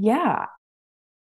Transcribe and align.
yeah, 0.00 0.46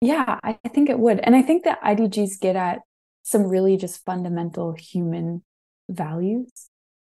yeah, 0.01 0.39
I, 0.43 0.57
think 0.73 0.89
it 0.89 0.99
would. 0.99 1.19
And 1.19 1.35
I 1.35 1.41
think 1.41 1.63
that 1.63 1.81
IDGs 1.81 2.39
get 2.39 2.55
at 2.55 2.81
some 3.23 3.43
really 3.43 3.77
just 3.77 4.05
fundamental 4.05 4.73
human 4.73 5.43
values. 5.89 6.51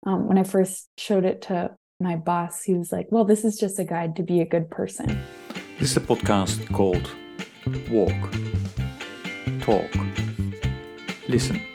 Um, 0.05 0.27
when 0.27 0.37
I 0.37 0.43
first 0.43 0.87
showed 0.97 1.25
it 1.25 1.41
to 1.43 1.75
my 1.99 2.15
boss, 2.15 2.63
he 2.63 2.73
was 2.75 2.91
like, 2.91 3.07
Well, 3.09 3.25
this 3.25 3.43
is 3.43 3.57
just 3.57 3.79
a 3.79 3.83
guide 3.83 4.15
to 4.17 4.23
be 4.23 4.39
a 4.41 4.45
good 4.45 4.69
person. 4.69 5.23
This 5.79 5.91
is 5.91 5.97
a 5.97 6.01
podcast 6.01 6.71
called 6.71 7.09
Walk, 7.89 8.31
Talk, 9.61 9.91
Listen. 11.27 11.74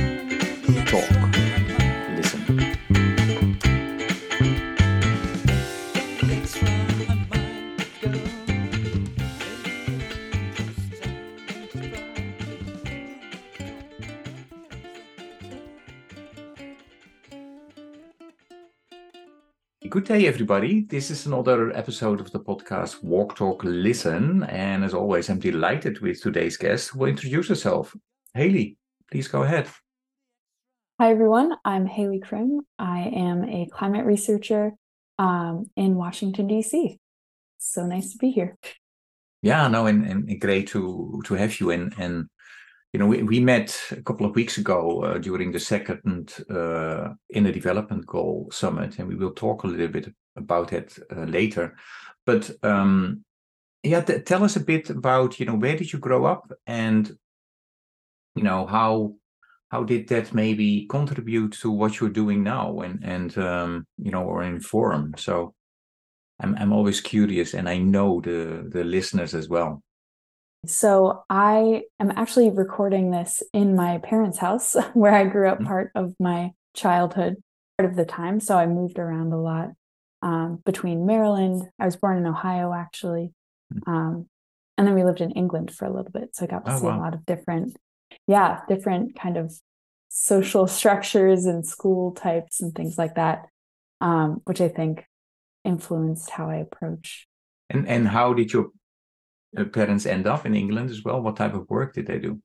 Good 19.91 20.05
day, 20.05 20.25
everybody. 20.25 20.85
This 20.85 21.11
is 21.11 21.25
another 21.25 21.75
episode 21.75 22.21
of 22.21 22.31
the 22.31 22.39
podcast 22.39 23.03
Walk, 23.03 23.35
Talk, 23.35 23.61
Listen. 23.65 24.43
And 24.43 24.85
as 24.85 24.93
always, 24.93 25.29
I'm 25.29 25.37
delighted 25.37 25.99
with 25.99 26.21
today's 26.21 26.55
guest 26.55 26.87
who 26.87 26.99
will 26.99 27.09
introduce 27.09 27.49
herself. 27.49 27.93
Haley, 28.33 28.77
please 29.11 29.27
go 29.27 29.43
ahead. 29.43 29.67
Hi, 30.97 31.11
everyone. 31.11 31.57
I'm 31.65 31.85
Haley 31.85 32.21
Crim. 32.21 32.61
I 32.79 33.01
am 33.01 33.43
a 33.43 33.67
climate 33.69 34.05
researcher 34.05 34.71
um, 35.19 35.65
in 35.75 35.95
Washington, 35.95 36.47
D.C. 36.47 36.97
So 37.57 37.85
nice 37.85 38.13
to 38.13 38.17
be 38.17 38.31
here. 38.31 38.57
Yeah, 39.41 39.67
no, 39.67 39.87
and, 39.87 40.05
and 40.05 40.39
great 40.39 40.69
to 40.69 41.21
to 41.25 41.33
have 41.33 41.59
you. 41.59 41.71
And 41.71 41.93
and 41.97 42.29
you 42.93 42.99
know, 42.99 43.05
we, 43.05 43.23
we 43.23 43.39
met 43.39 43.79
a 43.91 44.01
couple 44.01 44.25
of 44.25 44.35
weeks 44.35 44.57
ago 44.57 45.03
uh, 45.03 45.17
during 45.17 45.51
the 45.51 45.59
second 45.59 46.33
uh, 46.49 47.09
Inner 47.29 47.51
Development 47.51 48.05
Goal 48.05 48.49
Summit, 48.51 48.99
and 48.99 49.07
we 49.07 49.15
will 49.15 49.31
talk 49.31 49.63
a 49.63 49.67
little 49.67 49.87
bit 49.87 50.13
about 50.35 50.73
it 50.73 50.97
uh, 51.15 51.23
later. 51.23 51.77
But 52.25 52.51
um, 52.63 53.23
yeah, 53.83 54.01
tell 54.01 54.43
us 54.43 54.57
a 54.57 54.59
bit 54.59 54.89
about 54.89 55.39
you 55.39 55.45
know 55.45 55.55
where 55.55 55.77
did 55.77 55.91
you 55.91 55.99
grow 55.99 56.25
up, 56.25 56.51
and 56.67 57.17
you 58.35 58.43
know 58.43 58.65
how 58.65 59.15
how 59.69 59.83
did 59.85 60.09
that 60.09 60.33
maybe 60.33 60.85
contribute 60.87 61.53
to 61.61 61.71
what 61.71 61.99
you're 61.99 62.09
doing 62.09 62.43
now, 62.43 62.81
and 62.81 62.99
and 63.03 63.37
um, 63.37 63.87
you 63.97 64.11
know 64.11 64.23
or 64.23 64.43
inform. 64.43 65.13
So 65.17 65.53
I'm 66.41 66.55
I'm 66.57 66.73
always 66.73 66.99
curious, 66.99 67.53
and 67.53 67.69
I 67.69 67.77
know 67.77 68.19
the 68.19 68.67
the 68.69 68.83
listeners 68.83 69.33
as 69.33 69.47
well. 69.47 69.81
So 70.67 71.23
I 71.29 71.83
am 71.99 72.11
actually 72.15 72.51
recording 72.51 73.11
this 73.11 73.41
in 73.53 73.75
my 73.75 73.97
parents' 73.97 74.37
house 74.37 74.75
where 74.93 75.13
I 75.13 75.25
grew 75.25 75.49
up 75.49 75.59
Mhm. 75.59 75.65
part 75.65 75.91
of 75.95 76.13
my 76.19 76.51
childhood, 76.75 77.37
part 77.77 77.89
of 77.89 77.95
the 77.97 78.05
time. 78.05 78.39
So 78.39 78.57
I 78.57 78.67
moved 78.67 78.99
around 78.99 79.33
a 79.33 79.41
lot 79.41 79.69
um, 80.21 80.61
between 80.65 81.05
Maryland. 81.07 81.63
I 81.79 81.85
was 81.85 81.95
born 81.95 82.17
in 82.17 82.27
Ohio, 82.27 82.73
actually. 82.73 83.33
Mm. 83.73 83.81
Um, 83.87 84.29
and 84.77 84.87
then 84.87 84.95
we 84.95 85.03
lived 85.03 85.21
in 85.21 85.31
England 85.31 85.71
for 85.73 85.85
a 85.85 85.91
little 85.93 86.11
bit. 86.11 86.35
So 86.35 86.45
I 86.45 86.47
got 86.47 86.65
to 86.65 86.71
Oh, 86.71 86.77
see 86.79 86.89
a 86.89 86.93
lot 86.93 87.13
of 87.15 87.25
different, 87.25 87.77
yeah, 88.27 88.61
different 88.67 89.15
kind 89.19 89.37
of 89.37 89.53
social 90.09 90.67
structures 90.79 91.45
and 91.45 91.65
school 91.67 92.11
types 92.11 92.61
and 92.61 92.75
things 92.75 92.97
like 92.97 93.15
that, 93.15 93.47
um, 94.01 94.41
which 94.45 94.61
I 94.61 94.69
think 94.69 95.05
influenced 95.65 96.29
how 96.31 96.49
I 96.49 96.57
approach 96.57 97.27
And 97.69 97.87
and 97.87 98.07
how 98.07 98.33
did 98.33 98.51
your 98.53 98.71
parents 99.73 100.05
end 100.05 100.27
up 100.27 100.45
in 100.45 100.55
England 100.55 100.89
as 100.89 101.03
well? 101.03 101.21
What 101.21 101.35
type 101.35 101.53
of 101.53 101.69
work 101.69 101.93
did 101.93 102.07
they 102.07 102.19
do? 102.19 102.41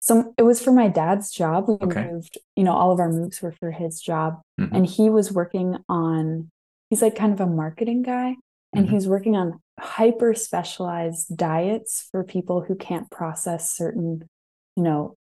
So 0.00 0.34
it 0.36 0.42
was 0.42 0.62
for 0.62 0.72
my 0.72 0.88
dad's 0.88 1.30
job. 1.30 1.68
We 1.68 1.76
Okay. 1.80 2.10
moved, 2.10 2.36
you 2.56 2.64
know, 2.64 2.72
all 2.72 2.92
of 2.92 3.00
our 3.00 3.10
moves 3.10 3.40
were 3.40 3.52
for 3.52 3.70
his 3.70 4.00
job. 4.00 4.40
Mhm. 4.60 4.74
And 4.76 4.86
he 4.86 5.08
was 5.08 5.32
working 5.32 5.78
on, 5.88 6.50
he's 6.90 7.00
like 7.00 7.16
kind 7.16 7.32
of 7.32 7.40
a 7.40 7.46
marketing 7.46 8.02
guy. 8.02 8.36
And 8.74 8.86
Mhm. 8.86 8.88
he 8.90 8.94
was 8.96 9.08
working 9.08 9.34
on 9.36 9.60
hyper 9.80 10.34
specialized 10.34 11.36
diets 11.36 12.08
for 12.10 12.22
people 12.22 12.62
who 12.62 12.74
can't 12.74 13.10
process 13.10 13.70
certain, 13.72 14.28
you 14.76 14.82
know, 14.82 15.14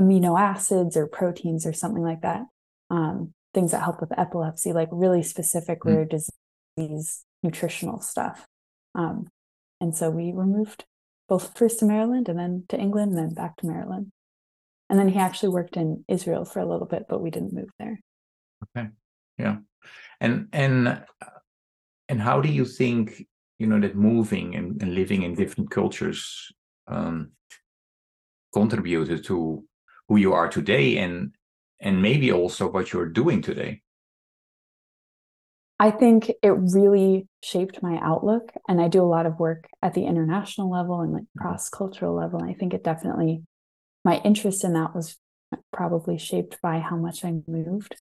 amino 0.00 0.40
acids 0.40 0.96
or 0.96 1.06
proteins 1.06 1.66
or 1.66 1.72
something 1.72 2.02
like 2.02 2.22
that. 2.22 2.46
Um, 2.88 3.34
things 3.52 3.72
that 3.72 3.82
help 3.82 4.00
with 4.00 4.16
epilepsy, 4.18 4.72
like 4.72 4.88
really 4.92 5.22
specific 5.22 5.80
Mm. 5.80 5.86
rare 5.86 6.04
disease 6.06 7.24
nutritional 7.42 8.00
stuff. 8.00 8.46
Um, 8.94 9.28
and 9.80 9.94
so 9.94 10.10
we 10.10 10.32
were 10.32 10.46
moved 10.46 10.84
both 11.28 11.56
first 11.56 11.80
to 11.80 11.84
Maryland 11.84 12.28
and 12.28 12.38
then 12.38 12.64
to 12.68 12.78
England 12.78 13.12
and 13.12 13.18
then 13.18 13.34
back 13.34 13.56
to 13.58 13.66
Maryland. 13.66 14.10
And 14.90 14.98
then 14.98 15.08
he 15.08 15.18
actually 15.18 15.50
worked 15.50 15.76
in 15.76 16.04
Israel 16.08 16.44
for 16.44 16.60
a 16.60 16.66
little 16.66 16.86
bit, 16.86 17.04
but 17.08 17.20
we 17.20 17.30
didn't 17.30 17.52
move 17.52 17.68
there. 17.78 18.00
Okay. 18.76 18.88
Yeah, 19.36 19.58
and 20.20 20.48
and 20.52 20.88
uh, 20.88 21.00
and 22.08 22.20
how 22.20 22.40
do 22.40 22.48
you 22.48 22.64
think 22.64 23.24
you 23.58 23.66
know 23.66 23.78
that 23.80 23.94
moving 23.94 24.56
and, 24.56 24.82
and 24.82 24.94
living 24.94 25.22
in 25.22 25.34
different 25.34 25.70
cultures 25.70 26.52
um, 26.88 27.32
contributed 28.52 29.24
to 29.24 29.64
who 30.08 30.16
you 30.16 30.32
are 30.32 30.48
today, 30.48 30.98
and 30.98 31.34
and 31.80 32.02
maybe 32.02 32.32
also 32.32 32.70
what 32.70 32.92
you're 32.92 33.08
doing 33.08 33.42
today? 33.42 33.82
I 35.78 35.90
think 35.90 36.30
it 36.42 36.50
really 36.50 37.28
shaped 37.42 37.82
my 37.82 37.98
outlook. 38.02 38.52
And 38.68 38.80
I 38.80 38.88
do 38.88 39.02
a 39.02 39.06
lot 39.06 39.26
of 39.26 39.38
work 39.38 39.68
at 39.80 39.94
the 39.94 40.06
international 40.06 40.70
level 40.70 41.00
and 41.00 41.12
like 41.12 41.22
Mhm. 41.22 41.40
cross 41.40 41.68
cultural 41.68 42.14
level. 42.14 42.40
And 42.40 42.50
I 42.50 42.54
think 42.54 42.74
it 42.74 42.82
definitely, 42.82 43.44
my 44.04 44.20
interest 44.24 44.64
in 44.64 44.72
that 44.72 44.94
was 44.94 45.18
probably 45.72 46.18
shaped 46.18 46.60
by 46.60 46.80
how 46.80 46.96
much 46.96 47.24
I 47.24 47.42
moved. 47.46 48.00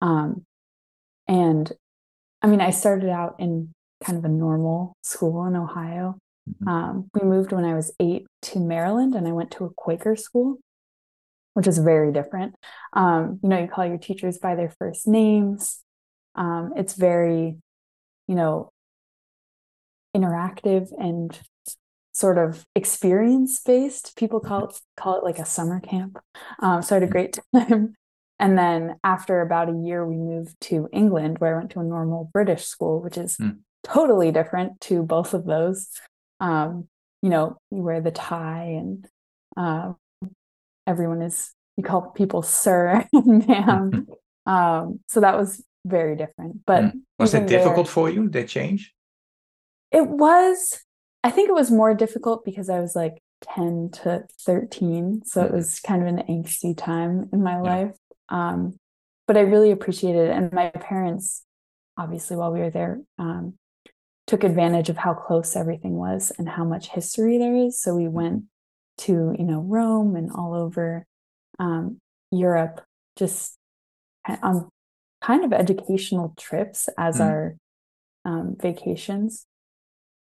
Um, 0.00 0.46
and 1.26 1.72
I 2.40 2.46
mean, 2.46 2.60
I 2.60 2.70
started 2.70 3.10
out 3.10 3.36
in 3.38 3.74
kind 4.02 4.16
of 4.16 4.24
a 4.24 4.28
normal 4.28 4.94
school 5.02 5.44
in 5.44 5.56
Ohio. 5.56 6.18
Mhm. 6.48 6.68
Um, 6.68 7.10
we 7.14 7.28
moved 7.28 7.52
when 7.52 7.64
I 7.64 7.74
was 7.74 7.92
eight 8.00 8.26
to 8.42 8.60
Maryland 8.60 9.14
and 9.14 9.28
I 9.28 9.32
went 9.32 9.50
to 9.52 9.64
a 9.64 9.70
Quaker 9.70 10.16
school, 10.16 10.58
which 11.54 11.66
is 11.66 11.78
very 11.78 12.12
different. 12.12 12.54
Um, 12.94 13.38
you 13.42 13.48
know, 13.48 13.58
you 13.58 13.68
call 13.68 13.84
your 13.84 13.98
teachers 13.98 14.38
by 14.38 14.54
their 14.54 14.70
first 14.70 15.06
names. 15.06 15.84
Um, 16.38 16.72
it's 16.76 16.94
very, 16.94 17.58
you 18.28 18.34
know, 18.34 18.70
interactive 20.16 20.88
and 20.98 21.38
sort 22.12 22.38
of 22.38 22.64
experience 22.74 23.60
based. 23.60 24.16
People 24.16 24.40
call 24.40 24.66
it 24.66 24.80
call 24.96 25.18
it 25.18 25.24
like 25.24 25.38
a 25.38 25.44
summer 25.44 25.80
camp. 25.80 26.18
Um, 26.60 26.82
so 26.82 26.96
I 26.96 27.00
had 27.00 27.08
a 27.08 27.12
great 27.12 27.38
time. 27.54 27.94
And 28.40 28.56
then 28.56 28.96
after 29.02 29.40
about 29.40 29.68
a 29.68 29.82
year, 29.84 30.06
we 30.06 30.16
moved 30.16 30.54
to 30.62 30.88
England, 30.92 31.38
where 31.40 31.56
I 31.56 31.58
went 31.58 31.70
to 31.72 31.80
a 31.80 31.84
normal 31.84 32.30
British 32.32 32.64
school, 32.64 33.02
which 33.02 33.18
is 33.18 33.36
Hmm. 33.36 33.50
totally 33.82 34.30
different 34.30 34.80
to 34.82 35.02
both 35.02 35.34
of 35.34 35.44
those. 35.44 35.88
Um, 36.40 36.88
you 37.20 37.30
know, 37.30 37.58
you 37.72 37.82
wear 37.82 38.00
the 38.00 38.12
tie, 38.12 38.76
and 38.78 39.06
uh, 39.56 39.92
everyone 40.86 41.22
is 41.22 41.52
you 41.76 41.84
call 41.84 42.10
people 42.10 42.42
sir 42.42 43.04
and 43.12 43.46
ma'am. 43.46 44.06
um, 44.46 45.00
so 45.08 45.20
that 45.20 45.36
was 45.36 45.62
very 45.84 46.16
different. 46.16 46.64
But 46.66 46.84
Mm. 46.84 47.00
Was 47.18 47.34
it 47.34 47.46
there- 47.46 47.58
difficult 47.58 47.88
for 47.88 48.10
you 48.10 48.28
that 48.30 48.48
change? 48.48 48.94
it 49.90 50.06
was, 50.06 50.84
I 51.24 51.30
think 51.30 51.48
it 51.48 51.54
was 51.54 51.70
more 51.70 51.94
difficult 51.94 52.44
because 52.44 52.68
I 52.68 52.78
was 52.78 52.94
like 52.94 53.22
10 53.42 53.88
to 54.02 54.26
13. 54.42 55.22
So 55.24 55.42
it 55.44 55.50
was 55.52 55.80
kind 55.80 56.02
of 56.02 56.08
an 56.08 56.22
angsty 56.28 56.76
time 56.76 57.30
in 57.32 57.42
my 57.42 57.54
Yeah. 57.54 57.62
life. 57.62 57.96
Um, 58.28 58.78
but 59.26 59.36
I 59.38 59.40
really 59.40 59.70
appreciated 59.70 60.28
it. 60.28 60.36
And 60.36 60.52
my 60.52 60.68
parents, 60.70 61.44
obviously, 61.96 62.36
while 62.36 62.52
we 62.52 62.60
were 62.60 62.70
there, 62.70 63.00
um, 63.18 63.58
took 64.26 64.44
advantage 64.44 64.90
of 64.90 64.98
how 64.98 65.14
close 65.14 65.56
everything 65.56 65.96
was 65.96 66.30
and 66.38 66.46
how 66.48 66.64
much 66.64 66.88
history 66.90 67.38
there 67.38 67.54
is. 67.56 67.80
So 67.80 67.94
we 67.96 68.08
went 68.08 68.44
to, 68.98 69.34
you 69.38 69.44
know, 69.44 69.60
Rome 69.60 70.16
and 70.16 70.30
all 70.30 70.52
over 70.54 71.06
um, 71.58 71.98
Europe, 72.30 72.84
just 73.16 73.56
on 74.42 74.68
kind 75.28 75.44
of 75.44 75.52
educational 75.52 76.34
trips 76.36 76.88
as 76.98 77.18
Mm. 77.18 77.24
our 77.26 77.56
um, 78.24 78.56
vacations 78.58 79.46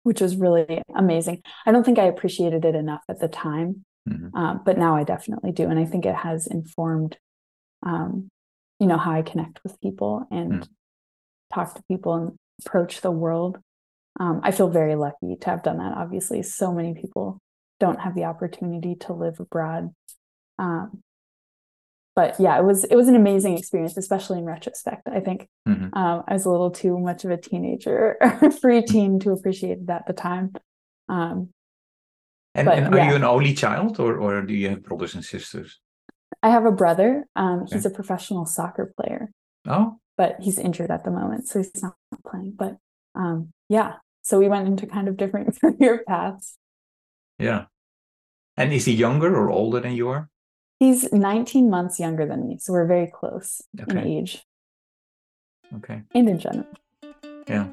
which 0.05 0.21
was 0.23 0.37
really 0.37 0.81
amazing. 0.95 1.43
I 1.67 1.73
don't 1.73 1.85
think 1.85 1.99
I 1.99 2.05
appreciated 2.05 2.65
it 2.65 2.75
enough 2.75 3.03
at 3.11 3.19
the 3.21 3.29
time, 3.29 3.85
Mhm. 4.09 4.31
um, 4.35 4.63
but 4.65 4.79
now 4.79 4.97
I 4.97 5.05
definitely 5.05 5.53
do, 5.53 5.69
and 5.69 5.79
I 5.79 5.85
think 5.85 6.07
it 6.07 6.15
has 6.15 6.47
informed, 6.47 7.19
um, 7.83 8.31
you 8.81 8.87
know, 8.87 8.97
how 8.97 9.13
I 9.13 9.23
connect 9.23 9.63
with 9.65 9.79
people 9.81 10.27
and 10.31 10.63
Mm. 10.63 10.69
talk 11.53 11.75
to 11.75 11.83
people 11.91 12.15
and 12.15 12.39
approach 12.65 13.01
the 13.03 13.11
world. 13.11 13.59
um, 14.21 14.41
I 14.43 14.51
feel 14.51 14.69
very 14.69 14.97
lucky 14.97 15.37
to 15.37 15.51
have 15.51 15.63
done 15.63 15.79
that. 15.79 15.97
Obviously, 15.97 16.43
so 16.43 16.73
many 16.73 16.93
people 16.95 17.39
don't 17.79 18.01
have 18.01 18.15
the 18.17 18.25
opportunity 18.25 18.95
to 19.05 19.13
live 19.13 19.39
abroad. 19.39 19.95
Um, 20.59 21.03
but 22.19 22.35
yeah, 22.41 22.59
it 22.59 22.65
was 22.65 22.83
it 22.83 22.97
was 22.97 23.07
an 23.07 23.15
amazing 23.15 23.57
experience, 23.57 23.97
especially 23.97 24.39
in 24.39 24.45
retrospect. 24.45 25.07
I 25.07 25.21
think 25.21 25.47
mm-hmm. 25.69 25.97
um, 25.97 26.25
I 26.27 26.33
was 26.33 26.47
a 26.47 26.51
little 26.51 26.73
too 26.73 26.99
much 26.99 27.25
of 27.25 27.31
a 27.31 27.37
teenager, 27.37 28.17
free 28.61 28.83
teen, 28.83 29.21
to 29.21 29.31
appreciate 29.31 29.79
it 29.79 29.89
at 29.89 30.09
the 30.09 30.15
time. 30.15 30.53
Um, 31.09 31.51
and, 32.57 32.67
but, 32.67 32.77
and 32.77 32.93
are 32.93 32.99
yeah. 32.99 33.11
you 33.11 33.15
an 33.15 33.23
only 33.23 33.55
child, 33.55 34.01
or 34.01 34.19
or 34.19 34.43
do 34.43 34.53
you 34.53 34.69
have 34.71 34.83
brothers 34.83 35.15
and 35.15 35.25
sisters? 35.25 35.79
I 36.43 36.51
have 36.51 36.65
a 36.65 36.73
brother. 36.73 37.25
Um, 37.37 37.67
he's 37.71 37.87
a 37.87 37.91
professional 37.91 38.47
soccer 38.47 38.93
player. 39.01 39.31
Oh, 39.69 40.01
but 40.17 40.41
he's 40.41 40.59
injured 40.59 40.91
at 40.91 41.05
the 41.05 41.13
moment, 41.13 41.47
so 41.47 41.61
he's 41.61 41.71
not 41.81 41.95
playing. 42.29 42.55
But 42.59 42.79
um, 43.15 43.53
yeah, 43.69 43.93
so 44.23 44.41
we 44.41 44.49
went 44.49 44.67
into 44.67 44.89
kind 44.89 45.07
of 45.07 45.17
different 45.17 45.57
career 45.61 46.03
paths. 46.05 46.59
Yeah, 47.39 47.67
and 48.57 48.73
is 48.73 48.87
he 48.87 48.93
younger 48.93 49.37
or 49.37 49.51
older 49.51 49.79
than 49.79 49.93
you 49.93 50.09
are? 50.09 50.29
He's 50.79 51.13
19 51.13 51.69
months 51.69 51.99
younger 51.99 52.25
than 52.25 52.47
me, 52.47 52.59
so 52.61 52.73
we're 52.73 52.87
very 52.87 53.09
close 53.09 53.63
okay. 53.81 53.99
in 53.99 54.07
age. 54.07 54.45
Okay. 55.75 56.03
And 56.15 56.29
in 56.29 56.39
general. 56.39 56.67
Yeah. 57.49 57.69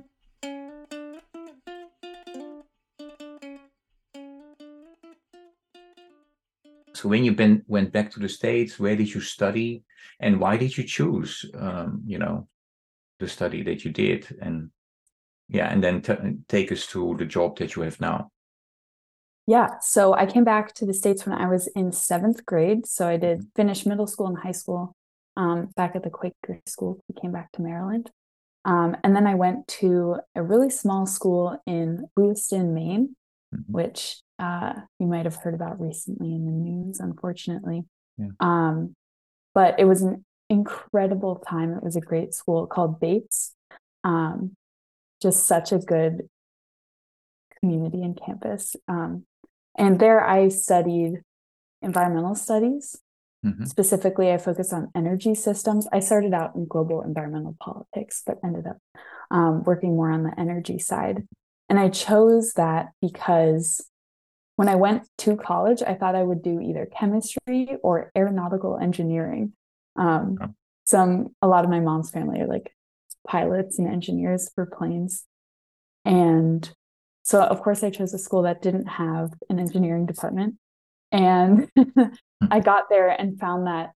So 6.93 7.09
when 7.09 7.23
you 7.23 7.33
been 7.33 7.63
went 7.67 7.91
back 7.91 8.09
to 8.11 8.19
the 8.19 8.29
states, 8.29 8.79
where 8.79 8.95
did 8.95 9.13
you 9.13 9.21
study, 9.21 9.83
and 10.19 10.39
why 10.39 10.57
did 10.57 10.75
you 10.75 10.83
choose, 10.83 11.45
um, 11.53 12.01
you 12.07 12.17
know, 12.17 12.47
the 13.19 13.27
study 13.27 13.61
that 13.63 13.85
you 13.85 13.91
did, 13.91 14.35
and 14.41 14.71
yeah, 15.47 15.71
and 15.71 15.83
then 15.83 16.01
t- 16.01 16.15
take 16.47 16.71
us 16.71 16.87
to 16.87 17.15
the 17.19 17.25
job 17.25 17.59
that 17.59 17.75
you 17.75 17.83
have 17.83 17.99
now. 17.99 18.31
Yeah. 19.47 19.79
So 19.79 20.13
I 20.13 20.25
came 20.25 20.43
back 20.43 20.73
to 20.75 20.85
the 20.85 20.93
States 20.93 21.25
when 21.25 21.37
I 21.37 21.47
was 21.47 21.67
in 21.67 21.91
seventh 21.91 22.45
grade. 22.45 22.87
So 22.87 23.07
I 23.07 23.17
did 23.17 23.39
mm-hmm. 23.39 23.47
finish 23.55 23.85
middle 23.85 24.07
school 24.07 24.27
and 24.27 24.37
high 24.37 24.51
school 24.51 24.95
um, 25.37 25.69
back 25.75 25.95
at 25.95 26.03
the 26.03 26.09
Quaker 26.09 26.61
school. 26.65 26.99
We 27.07 27.19
came 27.19 27.31
back 27.31 27.51
to 27.53 27.61
Maryland. 27.61 28.09
Um, 28.63 28.97
and 29.03 29.15
then 29.15 29.27
I 29.27 29.35
went 29.35 29.67
to 29.79 30.17
a 30.35 30.41
really 30.41 30.71
small 30.71 31.05
school 31.05 31.61
in 31.67 32.05
Lewiston, 32.17 32.73
Maine, 32.73 33.15
mm-hmm. 33.53 33.71
which 33.71 34.17
uh, 34.39 34.73
you 34.99 35.05
might 35.05 35.25
have 35.25 35.35
heard 35.35 35.53
about 35.53 35.79
recently 35.79 36.33
in 36.33 36.45
the 36.45 36.51
news, 36.51 36.99
unfortunately. 36.99 37.83
Yeah. 38.17 38.29
Um, 38.39 38.95
but 39.53 39.79
it 39.79 39.85
was 39.85 40.01
an 40.01 40.25
incredible 40.49 41.35
time. 41.47 41.73
It 41.73 41.83
was 41.83 41.95
a 41.95 42.01
great 42.01 42.33
school 42.33 42.65
called 42.65 42.99
Bates. 42.99 43.53
Um, 44.03 44.55
just 45.21 45.45
such 45.45 45.71
a 45.71 45.77
good 45.77 46.27
community 47.59 48.03
and 48.03 48.19
campus. 48.19 48.75
Um, 48.87 49.25
and 49.77 49.99
there 49.99 50.25
I 50.25 50.49
studied 50.49 51.21
environmental 51.81 52.35
studies. 52.35 52.97
Mm-hmm. 53.45 53.65
Specifically, 53.65 54.31
I 54.31 54.37
focused 54.37 54.73
on 54.73 54.91
energy 54.95 55.35
systems. 55.35 55.87
I 55.91 55.99
started 55.99 56.33
out 56.33 56.55
in 56.55 56.65
global 56.65 57.01
environmental 57.01 57.55
politics, 57.59 58.23
but 58.25 58.39
ended 58.43 58.65
up 58.65 58.77
um, 59.29 59.63
working 59.63 59.95
more 59.95 60.11
on 60.11 60.23
the 60.23 60.33
energy 60.39 60.79
side. 60.79 61.27
And 61.69 61.79
I 61.79 61.89
chose 61.89 62.53
that 62.53 62.89
because 63.01 63.85
when 64.55 64.67
I 64.67 64.75
went 64.75 65.07
to 65.19 65.35
college, 65.35 65.83
I 65.85 65.93
thought 65.93 66.15
I 66.15 66.23
would 66.23 66.41
do 66.41 66.59
either 66.59 66.87
chemistry 66.87 67.77
or 67.83 68.11
aeronautical 68.15 68.77
engineering. 68.77 69.53
Um. 69.95 70.55
Some, 70.87 71.29
a 71.41 71.47
lot 71.47 71.63
of 71.63 71.71
my 71.71 71.79
mom's 71.79 72.11
family 72.11 72.39
are 72.41 72.47
like 72.47 72.71
pilots 73.27 73.79
and 73.79 73.87
engineers 73.87 74.51
for 74.53 74.67
planes. 74.67 75.25
And 76.05 76.71
so, 77.25 77.41
of 77.41 77.63
course, 77.63 77.83
I 77.83 77.89
chose 77.89 78.13
a 78.13 78.19
school 78.19 78.43
that 78.43 78.61
didn't 78.61 78.85
have 78.85 79.33
an 79.49 79.59
engineering 79.59 80.05
department. 80.05 80.57
And 81.11 81.67
I 82.51 82.59
got 82.59 82.87
there 82.87 83.09
and 83.09 83.39
found 83.39 83.65
that 83.65 83.93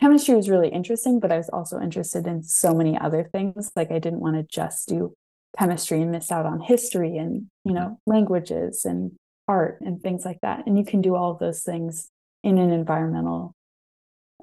chemistry 0.00 0.34
was 0.34 0.50
really 0.50 0.68
interesting, 0.68 1.20
but 1.20 1.30
I 1.30 1.36
was 1.36 1.48
also 1.48 1.80
interested 1.80 2.26
in 2.26 2.42
so 2.42 2.74
many 2.74 2.98
other 2.98 3.22
things. 3.22 3.70
Like, 3.76 3.92
I 3.92 4.00
didn't 4.00 4.18
want 4.18 4.34
to 4.34 4.42
just 4.42 4.88
do 4.88 5.14
chemistry 5.56 6.02
and 6.02 6.10
miss 6.10 6.32
out 6.32 6.44
on 6.44 6.58
history 6.58 7.18
and, 7.18 7.46
you 7.64 7.72
know, 7.72 8.00
languages 8.04 8.84
and 8.84 9.12
art 9.46 9.80
and 9.82 10.02
things 10.02 10.24
like 10.24 10.40
that. 10.42 10.66
And 10.66 10.76
you 10.76 10.84
can 10.84 11.02
do 11.02 11.14
all 11.14 11.30
of 11.30 11.38
those 11.38 11.62
things 11.62 12.10
in 12.42 12.58
an 12.58 12.72
environmental 12.72 13.54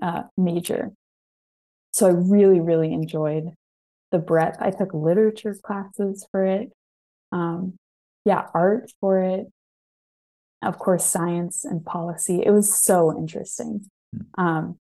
uh, 0.02 0.24
major. 0.38 0.92
So, 1.92 2.08
I 2.08 2.12
really, 2.12 2.62
really 2.62 2.94
enjoyed 2.94 3.50
the 4.12 4.20
breadth. 4.20 4.62
I 4.62 4.72
took 4.72 4.94
literature 4.94 5.58
classes 5.62 6.26
for 6.32 6.46
it. 6.46 6.72
Um, 7.34 7.79
yeah, 8.26 8.48
art 8.54 8.92
for 9.00 9.22
it. 9.22 9.48
Of 10.62 10.78
course, 10.78 11.06
science 11.06 11.64
and 11.64 11.86
policy. 11.86 12.44
It 12.46 12.52
was 12.52 12.74
so 12.74 13.18
interesting. 13.18 13.90
Hmm. 14.14 14.42
Um, 14.46 14.80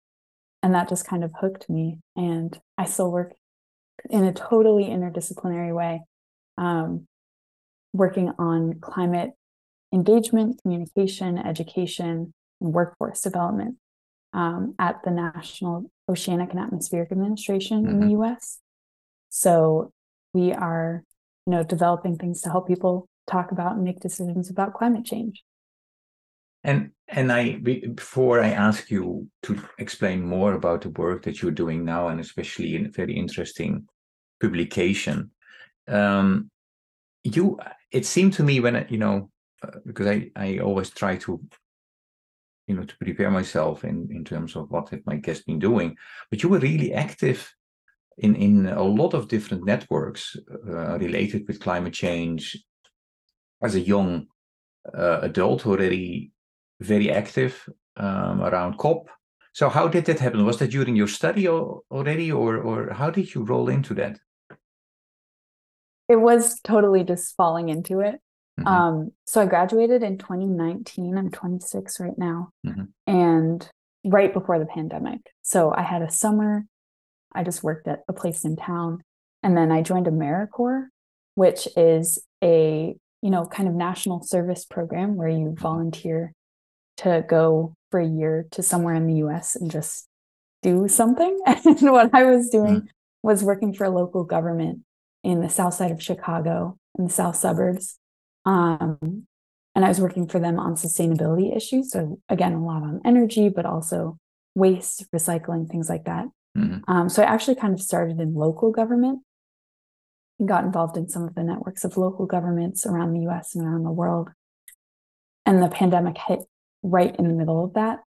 and 0.63 0.75
that 0.75 0.89
just 0.89 1.07
kind 1.07 1.25
of 1.25 1.33
hooked 1.39 1.69
me. 1.69 1.99
And 2.17 2.59
I 2.79 2.87
still 2.87 3.13
work 3.13 3.35
in 4.09 4.25
a 4.25 4.33
totally 4.33 4.85
interdisciplinary 4.85 5.75
way, 5.75 6.03
um, 6.57 7.07
working 7.93 8.33
on 8.39 8.81
climate 8.81 9.33
engagement, 9.93 10.61
communication, 10.63 11.39
education, 11.39 12.33
and 12.61 12.73
workforce 12.73 13.21
development 13.21 13.77
um, 14.33 14.75
at 14.79 15.03
the 15.05 15.11
National 15.11 15.91
Oceanic 16.09 16.51
and 16.51 16.61
Atmospheric 16.61 17.13
Administration 17.13 17.83
mm-hmm. 17.83 17.91
in 17.91 18.01
the 18.01 18.07
mm-hmm. 18.07 18.23
US. 18.23 18.59
So 19.31 19.93
we 20.33 20.53
are, 20.53 21.05
you 21.47 21.53
know, 21.53 21.63
developing 21.63 22.17
things 22.17 22.43
to 22.43 22.51
help 22.51 22.67
people 22.67 23.07
talk 23.27 23.53
about 23.53 23.75
and 23.75 23.85
make 23.85 24.01
decisions 24.01 24.51
about 24.51 24.75
climate 24.75 25.05
change. 25.05 25.43
And 26.63 26.93
and 27.09 27.31
I 27.31 27.57
before 27.57 28.41
I 28.41 28.49
ask 28.49 28.91
you 28.91 29.29
to 29.43 29.61
explain 29.79 30.23
more 30.23 30.55
about 30.55 30.81
the 30.81 30.91
work 30.91 31.23
that 31.25 31.43
you're 31.43 31.51
doing 31.51 31.85
now, 31.85 32.09
and 32.09 32.21
especially 32.21 32.75
in 32.75 32.87
a 32.87 32.91
very 32.91 33.15
interesting 33.15 33.87
publication, 34.41 35.31
um, 35.89 36.51
you 37.23 37.59
it 37.91 38.07
seemed 38.07 38.33
to 38.35 38.43
me 38.43 38.61
when 38.61 38.87
you 38.89 38.97
know 38.99 39.31
uh, 39.63 39.79
because 39.85 40.07
I 40.07 40.31
I 40.37 40.59
always 40.59 40.89
try 40.89 41.17
to 41.17 41.39
you 42.67 42.77
know 42.77 42.85
to 42.85 42.97
prepare 42.97 43.31
myself 43.31 43.85
in 43.85 44.09
in 44.11 44.25
terms 44.25 44.57
of 44.57 44.71
what 44.71 44.89
have 44.89 45.03
my 45.05 45.17
guests 45.17 45.45
been 45.45 45.59
doing, 45.59 45.97
but 46.31 46.43
you 46.43 46.49
were 46.49 46.61
really 46.61 46.95
active 46.95 47.55
in 48.17 48.35
in 48.37 48.67
a 48.69 48.83
lot 48.83 49.13
of 49.13 49.29
different 49.29 49.67
networks 49.67 50.35
uh, 50.67 50.99
related 50.99 51.47
with 51.47 51.61
climate 51.61 51.93
change 51.93 52.57
as 53.65 53.75
a 53.75 53.81
young 53.81 54.27
uh, 54.93 55.21
adult 55.23 55.67
already 55.67 56.31
very 56.81 57.11
active 57.11 57.69
um, 57.97 58.43
around 58.43 58.77
COP. 58.79 59.09
So 59.53 59.69
how 59.69 59.89
did 59.89 60.05
that 60.07 60.19
happen? 60.19 60.45
Was 60.45 60.59
that 60.59 60.71
during 60.71 60.97
your 60.97 61.09
study 61.09 61.49
already, 61.49 62.33
or 62.33 62.59
or 62.59 62.93
how 62.93 63.11
did 63.11 63.35
you 63.35 63.45
roll 63.45 63.69
into 63.69 63.95
that? 63.95 64.19
It 66.09 66.17
was 66.17 66.61
totally 66.61 67.05
just 67.05 67.35
falling 67.37 67.69
into 67.69 68.01
it. 68.01 68.21
Mm-hmm. 68.59 68.67
Um, 68.67 69.13
so 69.25 69.43
I 69.43 69.47
graduated 69.47 70.03
in 70.03 70.19
2019. 70.19 71.17
I'm 71.17 71.31
26 71.31 72.01
right 72.01 72.19
now, 72.19 72.51
mm-hmm. 72.67 72.85
and 73.07 73.69
right 74.05 74.33
before 74.33 74.59
the 74.59 74.67
pandemic. 74.67 75.21
So 75.43 75.73
I 75.73 75.83
had 75.83 76.03
a 76.03 76.11
summer. 76.11 76.65
I 77.33 77.43
just 77.45 77.63
worked 77.63 77.89
at 77.89 78.03
a 78.09 78.13
place 78.13 78.45
in 78.45 78.57
town, 78.57 79.03
and 79.43 79.57
then 79.57 79.71
I 79.71 79.83
joined 79.83 80.07
AmeriCorps, 80.07 80.87
which 81.37 81.69
is 81.77 82.19
a 82.43 82.97
you 83.25 83.31
know, 83.31 83.47
kind 83.47 83.67
of 83.67 83.75
national 83.75 84.23
service 84.23 84.67
program 84.67 85.17
where 85.17 85.31
you 85.31 85.57
volunteer 85.59 86.35
to 86.99 87.25
go 87.27 87.75
for 87.91 87.99
a 87.99 88.07
year 88.07 88.47
to 88.51 88.63
somewhere 88.63 88.95
in 88.95 89.07
the 89.07 89.25
US 89.25 89.57
and 89.57 89.71
just 89.71 90.07
do 90.63 90.89
something. 90.89 91.41
And 91.47 91.81
what 91.91 92.11
I 92.13 92.25
was 92.25 92.51
doing 92.51 92.83
mm. 92.83 92.89
was 93.23 93.43
working 93.43 93.73
for 93.73 93.85
a 93.85 93.91
local 93.91 94.25
government 94.25 94.81
in 95.23 95.41
the 95.41 95.49
south 95.49 95.73
side 95.73 95.91
of 95.91 96.03
Chicago, 96.03 96.77
in 96.99 97.05
the 97.05 97.11
south 97.11 97.37
suburbs. 97.37 97.99
Um, 98.45 99.27
and 99.75 99.87
I 99.87 99.89
was 99.89 100.03
working 100.03 100.29
for 100.29 100.39
them 100.39 100.59
on 100.59 100.75
sustainability 100.75 101.57
issues. 101.57 101.93
So, 101.93 102.21
again, 102.29 102.53
a 102.53 102.63
lot 102.63 102.83
on 102.83 103.01
energy, 103.07 103.49
but 103.49 103.65
also 103.65 104.19
waste, 104.55 105.11
recycling, 105.13 105.67
things 105.67 105.89
like 105.89 106.05
that. 106.05 106.27
Mm-hmm. 106.59 106.91
Um, 106.93 107.09
so, 107.09 107.23
I 107.23 107.27
actually 107.27 107.55
kind 107.55 107.73
of 107.73 107.81
started 107.81 108.21
in 108.21 108.35
local 108.35 108.71
government 108.71 109.23
got 110.45 110.65
involved 110.65 110.97
in 110.97 111.09
some 111.09 111.25
of 111.25 111.35
the 111.35 111.45
networks 111.45 111.85
of 111.85 111.97
local 111.97 112.27
governments 112.27 112.87
around 112.87 113.13
the 113.13 113.29
US 113.29 113.55
and 113.55 113.65
around 113.65 113.85
the 113.85 113.93
world. 113.93 114.31
And 115.47 115.63
the 115.63 115.69
pandemic 115.69 116.17
hit 116.19 116.41
right 116.83 117.15
in 117.17 117.29
the 117.29 117.35
middle 117.35 117.65
of 117.65 117.75
that. 117.75 118.01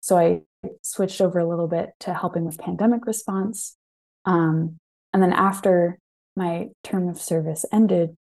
So 0.00 0.18
I 0.18 0.42
switched 0.82 1.20
over 1.20 1.38
a 1.38 1.48
little 1.48 1.68
bit 1.68 1.90
to 2.00 2.14
helping 2.14 2.44
with 2.44 2.58
pandemic 2.58 3.06
response. 3.06 3.76
Um, 4.24 4.78
and 5.12 5.22
then 5.22 5.32
after 5.32 5.98
my 6.36 6.68
term 6.82 7.08
of 7.08 7.20
service 7.20 7.64
ended, 7.72 8.16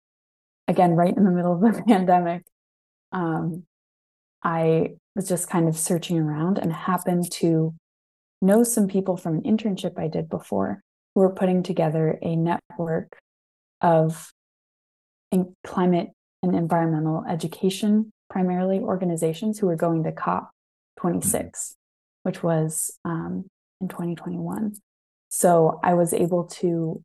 again, 0.68 0.92
right 0.92 1.16
in 1.16 1.24
the 1.24 1.30
middle 1.30 1.52
of 1.52 1.60
the 1.60 1.82
pandemic, 1.88 2.42
um, 3.12 3.64
I 4.42 4.94
was 5.14 5.28
just 5.28 5.48
kind 5.48 5.68
of 5.68 5.76
searching 5.76 6.18
around 6.18 6.58
and 6.58 6.72
happened 6.72 7.30
to 7.32 7.74
know 8.42 8.62
some 8.62 8.86
people 8.86 9.16
from 9.16 9.36
an 9.36 9.42
internship 9.42 9.98
I 9.98 10.08
did 10.08 10.28
before 10.28 10.82
who 11.14 11.22
were 11.22 11.34
putting 11.34 11.62
together 11.62 12.18
a 12.22 12.36
network 12.36 13.18
of 13.80 14.32
in 15.32 15.54
climate 15.64 16.10
and 16.42 16.54
environmental 16.54 17.24
education, 17.28 18.12
primarily 18.30 18.78
organizations 18.78 19.58
who 19.58 19.66
were 19.66 19.76
going 19.76 20.04
to 20.04 20.12
COP 20.12 20.50
26, 20.98 21.76
which 22.22 22.42
was 22.42 22.90
um, 23.04 23.46
in 23.80 23.88
2021. 23.88 24.74
So 25.28 25.80
I 25.82 25.94
was 25.94 26.12
able 26.12 26.44
to, 26.44 27.02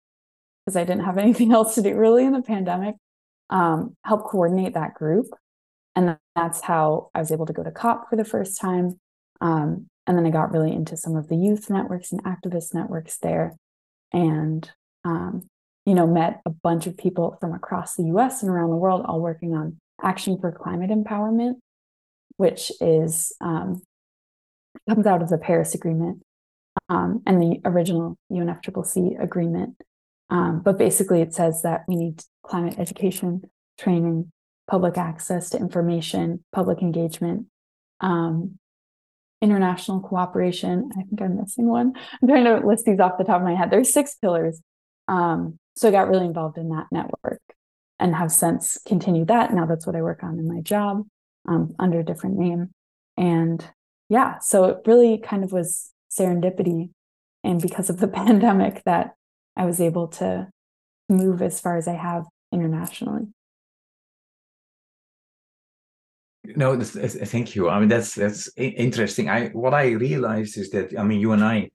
because 0.66 0.76
I 0.76 0.84
didn't 0.84 1.06
have 1.06 1.18
anything 1.20 1.52
else 1.52 1.76
to 1.76 1.82
do 1.82 1.96
really 1.96 2.26
in 2.26 2.34
the 2.34 2.42
pandemic, 2.42 2.96
um, 3.50 3.96
help 4.06 4.26
coordinate 4.26 4.74
that 4.74 4.94
group. 4.94 5.28
And 5.96 6.18
that's 6.36 6.62
how 6.62 7.10
I 7.14 7.20
was 7.20 7.32
able 7.32 7.46
to 7.48 7.54
go 7.54 7.64
to 7.64 7.72
COP 7.72 8.10
for 8.10 8.16
the 8.16 8.24
first 8.24 8.60
time. 8.60 9.00
Um, 9.42 9.88
and 10.08 10.18
then 10.18 10.26
I 10.26 10.30
got 10.30 10.52
really 10.52 10.72
into 10.72 10.96
some 10.96 11.16
of 11.16 11.28
the 11.28 11.36
youth 11.36 11.70
networks 11.70 12.12
and 12.12 12.24
activist 12.24 12.74
networks 12.74 13.18
there. 13.18 13.58
And, 14.14 14.70
um, 15.04 15.50
you 15.92 15.96
know, 15.96 16.08
met 16.08 16.40
a 16.46 16.50
bunch 16.50 16.88
of 16.88 16.96
people 16.96 17.36
from 17.42 17.54
across 17.54 17.98
the 17.98 18.04
US 18.16 18.42
and 18.42 18.50
around 18.50 18.70
the 18.70 18.78
world, 18.78 19.04
all 19.06 19.20
working 19.20 19.54
on 19.54 19.76
Action 20.02 20.40
for 20.40 20.50
Climate 20.50 20.90
Empowerment, 20.90 21.56
which 22.38 22.72
is 22.80 23.34
um, 23.42 23.82
comes 24.88 25.06
out 25.06 25.22
of 25.22 25.28
the 25.28 25.38
Paris 25.38 25.76
Agreement 25.76 26.22
um, 26.88 27.22
and 27.28 27.42
the 27.42 27.60
original 27.66 28.18
UNFCCC 28.32 29.22
agreement. 29.22 29.76
Um, 30.30 30.62
but 30.64 30.78
basically, 30.78 31.20
it 31.20 31.34
says 31.34 31.62
that 31.64 31.84
we 31.90 31.98
need 31.98 32.24
climate 32.46 32.80
education, 32.80 33.42
training, 33.78 34.32
public 34.70 34.98
access 34.98 35.50
to 35.50 35.58
information, 35.58 36.42
public 36.54 36.82
engagement, 36.82 37.48
um, 38.00 38.58
international 39.42 40.00
cooperation. 40.00 40.90
I 40.94 41.02
think 41.02 41.22
I'm 41.22 41.36
missing 41.36 41.68
one. 41.68 41.96
I'm 42.22 42.30
trying 42.30 42.46
to 42.46 42.66
list 42.66 42.86
these 42.86 43.02
off 43.02 43.18
the 43.18 43.26
top 43.26 43.42
of 43.42 43.46
my 43.46 43.56
head. 43.56 43.72
There's 43.72 43.92
six 43.92 44.16
pillars. 44.16 44.62
Um, 45.10 45.58
so 45.76 45.88
I 45.88 45.92
got 45.92 46.10
really 46.10 46.26
involved 46.26 46.58
in 46.58 46.70
that 46.70 46.88
network 46.92 47.42
and 48.00 48.16
have 48.16 48.32
since 48.32 48.78
continued 48.86 49.28
that. 49.28 49.54
Now 49.54 49.66
that's 49.66 49.86
what 49.86 49.96
I 49.96 50.02
work 50.02 50.24
on 50.24 50.40
in 50.40 50.48
my 50.48 50.62
job 50.62 51.06
um, 51.48 51.76
under 51.80 52.00
a 52.00 52.04
different 52.04 52.38
name. 52.38 52.72
And 53.18 53.66
yeah, 54.10 54.40
so 54.40 54.66
it 54.66 54.78
really 54.86 55.18
kind 55.18 55.44
of 55.44 55.52
was 55.52 55.92
serendipity. 56.12 56.90
And 57.44 57.62
because 57.62 57.90
of 57.90 57.98
the 57.98 58.08
pandemic, 58.22 58.84
that 58.86 59.16
I 59.56 59.66
was 59.66 59.80
able 59.80 60.08
to 60.10 60.50
move 61.10 61.42
as 61.42 61.60
far 61.60 61.78
as 61.78 61.88
I 61.88 61.94
have 61.94 62.26
internationally. 62.52 63.28
No, 66.44 66.80
thank 66.82 67.56
you. 67.56 67.70
I 67.70 67.80
mean, 67.80 67.90
that's 67.90 68.16
that's 68.16 68.50
interesting. 68.58 69.30
I 69.30 69.50
what 69.50 69.76
I 69.76 69.92
realized 69.92 70.58
is 70.58 70.72
that 70.72 70.98
I 70.98 71.04
mean, 71.04 71.20
you 71.20 71.34
and 71.34 71.44
I 71.44 71.70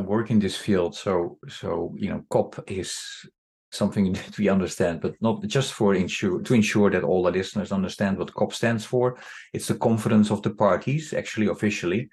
work 0.00 0.30
in 0.30 0.38
this 0.38 0.56
field, 0.56 0.94
so 0.94 1.38
so 1.48 1.94
you 1.96 2.08
know, 2.08 2.24
COP 2.30 2.62
is 2.66 3.26
something 3.70 4.12
that 4.12 4.38
we 4.38 4.48
understand, 4.48 5.00
but 5.00 5.14
not 5.20 5.42
just 5.46 5.72
for 5.72 5.94
ensure 5.94 6.40
to 6.40 6.54
ensure 6.54 6.90
that 6.90 7.04
all 7.04 7.22
the 7.22 7.30
listeners 7.30 7.72
understand 7.72 8.18
what 8.18 8.34
COP 8.34 8.52
stands 8.52 8.84
for. 8.84 9.18
It's 9.52 9.68
the 9.68 9.74
conference 9.74 10.30
of 10.30 10.42
the 10.42 10.50
parties, 10.50 11.12
actually 11.12 11.48
officially, 11.48 12.08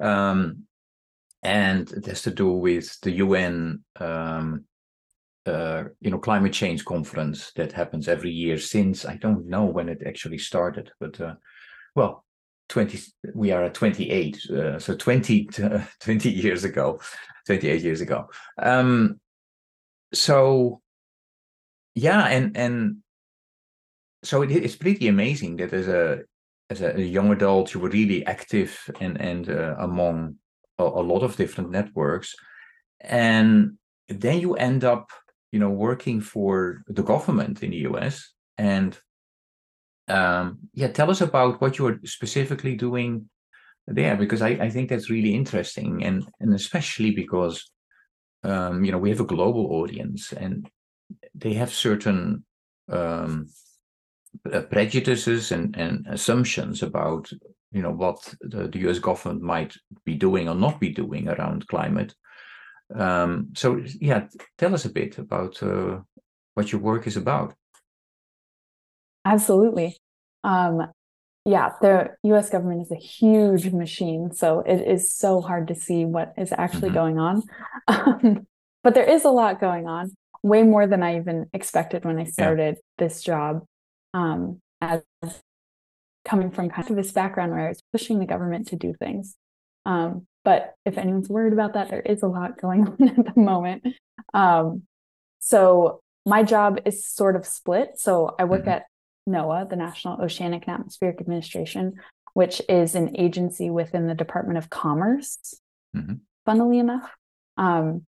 um, 0.00 0.64
and 1.42 1.90
it 1.92 2.06
has 2.06 2.22
to 2.22 2.30
do 2.30 2.50
with 2.52 3.00
the 3.00 3.12
UN 3.12 3.84
um, 4.00 4.64
uh, 5.46 5.84
you 6.00 6.10
know 6.10 6.18
climate 6.18 6.52
change 6.52 6.84
conference 6.84 7.52
that 7.56 7.72
happens 7.72 8.08
every 8.08 8.30
year 8.30 8.58
since 8.58 9.04
I 9.04 9.16
don't 9.16 9.46
know 9.46 9.64
when 9.64 9.88
it 9.88 10.02
actually 10.06 10.38
started, 10.38 10.90
but 11.00 11.20
uh, 11.20 11.34
well, 11.94 12.24
20 12.68 12.98
we 13.34 13.52
are 13.52 13.64
at 13.64 13.74
28, 13.74 14.50
uh, 14.50 14.78
so 14.78 14.96
20 14.96 15.44
20 16.00 16.30
years 16.30 16.64
ago, 16.64 17.00
28 17.46 17.82
years 17.82 18.00
ago. 18.00 18.28
Um, 18.58 19.20
so 20.12 20.80
yeah, 21.94 22.26
and 22.26 22.56
and 22.56 22.96
so 24.22 24.42
it, 24.42 24.50
it's 24.50 24.76
pretty 24.76 25.08
amazing 25.08 25.56
that 25.56 25.72
as 25.72 25.88
a 25.88 26.22
as 26.70 26.80
a, 26.80 27.00
young 27.00 27.30
adult 27.30 27.74
you 27.74 27.80
were 27.80 27.90
really 27.90 28.24
active 28.26 28.90
and 29.00 29.20
and 29.20 29.50
uh, 29.50 29.74
among 29.78 30.36
a, 30.78 30.84
a 30.84 31.02
lot 31.02 31.22
of 31.22 31.36
different 31.36 31.70
networks, 31.70 32.34
and 33.00 33.78
then 34.08 34.40
you 34.40 34.54
end 34.54 34.84
up 34.84 35.10
you 35.54 35.60
know, 35.60 35.70
working 35.70 36.20
for 36.20 36.82
the 36.88 37.04
government 37.04 37.62
in 37.62 37.70
the 37.70 37.86
US. 37.90 38.32
And 38.58 38.98
um, 40.08 40.58
yeah, 40.72 40.88
tell 40.88 41.10
us 41.10 41.20
about 41.20 41.60
what 41.60 41.78
you're 41.78 41.98
specifically 42.04 42.76
doing 42.76 43.28
there, 43.86 44.16
because 44.16 44.42
I, 44.42 44.50
I 44.50 44.70
think 44.70 44.88
that's 44.88 45.10
really 45.10 45.34
interesting, 45.34 46.04
and 46.04 46.28
and 46.40 46.54
especially 46.54 47.10
because 47.10 47.70
um, 48.42 48.84
you 48.84 48.92
know 48.92 48.98
we 48.98 49.10
have 49.10 49.20
a 49.20 49.26
global 49.26 49.66
audience 49.72 50.32
and 50.32 50.68
they 51.34 51.54
have 51.54 51.72
certain 51.72 52.44
um, 52.88 53.48
uh, 54.52 54.62
prejudices 54.62 55.52
and, 55.52 55.76
and 55.76 56.06
assumptions 56.08 56.82
about 56.82 57.30
you 57.72 57.82
know 57.82 57.92
what 57.92 58.34
the, 58.40 58.68
the 58.68 58.78
US 58.90 58.98
government 58.98 59.42
might 59.42 59.74
be 60.04 60.14
doing 60.14 60.48
or 60.48 60.54
not 60.54 60.80
be 60.80 60.90
doing 60.90 61.28
around 61.28 61.66
climate 61.68 62.14
um, 62.94 63.48
so, 63.54 63.82
yeah, 64.00 64.26
tell 64.58 64.74
us 64.74 64.84
a 64.84 64.90
bit 64.90 65.18
about 65.18 65.62
uh, 65.62 66.00
what 66.54 66.72
your 66.72 66.80
work 66.80 67.06
is 67.06 67.16
about. 67.16 67.54
Absolutely. 69.24 69.96
Um, 70.42 70.92
yeah, 71.44 71.70
the 71.80 72.10
US 72.24 72.50
government 72.50 72.82
is 72.82 72.90
a 72.90 72.96
huge 72.96 73.70
machine. 73.72 74.32
So 74.32 74.60
it 74.60 74.80
is 74.80 75.12
so 75.12 75.40
hard 75.40 75.68
to 75.68 75.74
see 75.74 76.04
what 76.04 76.32
is 76.38 76.52
actually 76.56 76.88
mm-hmm. 76.88 76.94
going 76.94 77.18
on. 77.18 77.42
Um, 77.86 78.46
but 78.82 78.94
there 78.94 79.04
is 79.04 79.24
a 79.24 79.30
lot 79.30 79.60
going 79.60 79.86
on, 79.86 80.14
way 80.42 80.62
more 80.62 80.86
than 80.86 81.02
I 81.02 81.16
even 81.18 81.46
expected 81.52 82.04
when 82.04 82.18
I 82.18 82.24
started 82.24 82.76
yeah. 82.76 82.80
this 82.98 83.22
job. 83.22 83.64
Um, 84.12 84.60
as 84.80 85.02
coming 86.24 86.50
from 86.50 86.70
kind 86.70 86.90
of 86.90 86.96
this 86.96 87.12
background 87.12 87.52
where 87.52 87.66
I 87.66 87.68
was 87.68 87.82
pushing 87.92 88.18
the 88.18 88.26
government 88.26 88.68
to 88.68 88.76
do 88.76 88.94
things. 88.94 89.36
Um, 89.86 90.26
but 90.44 90.74
if 90.84 90.98
anyone's 90.98 91.28
worried 91.28 91.52
about 91.52 91.74
that, 91.74 91.90
there 91.90 92.00
is 92.00 92.22
a 92.22 92.26
lot 92.26 92.60
going 92.60 92.86
on 93.00 93.08
at 93.08 93.34
the 93.34 93.40
moment. 93.40 93.86
Um, 94.32 94.82
so 95.40 96.00
my 96.26 96.42
job 96.42 96.80
is 96.84 97.06
sort 97.06 97.36
of 97.36 97.46
split. 97.46 97.92
So 97.96 98.34
I 98.38 98.44
work 98.44 98.62
mm-hmm. 98.62 98.70
at 98.70 98.84
NOAA, 99.28 99.68
the 99.68 99.76
National 99.76 100.20
Oceanic 100.20 100.64
and 100.66 100.74
Atmospheric 100.74 101.20
Administration, 101.20 101.94
which 102.34 102.60
is 102.68 102.94
an 102.94 103.16
agency 103.18 103.70
within 103.70 104.06
the 104.06 104.14
Department 104.14 104.58
of 104.58 104.70
Commerce, 104.70 105.38
mm-hmm. 105.96 106.14
funnily 106.44 106.78
enough. 106.78 107.10
Um, 107.56 108.06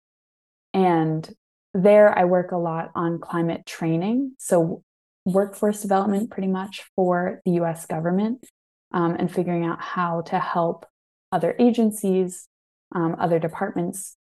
and 0.74 1.30
there 1.74 2.18
I 2.18 2.26
work 2.26 2.52
a 2.52 2.58
lot 2.58 2.92
on 2.96 3.20
climate 3.20 3.66
training. 3.66 4.34
So 4.40 4.84
workforce 5.26 5.82
development 5.82 6.32
pretty 6.32 6.48
much 6.48 6.84
for 6.96 7.42
the 7.46 7.52
US 7.64 7.86
government 7.86 8.46
um, 8.92 9.16
and 9.16 9.34
figuring 9.34 9.66
out 9.66 9.82
how 9.82 10.22
to 10.22 10.40
help 10.40 10.86
other 11.32 11.56
agencies, 11.60 12.48
um, 12.94 13.16
other 13.20 13.40
departments, 13.40 14.16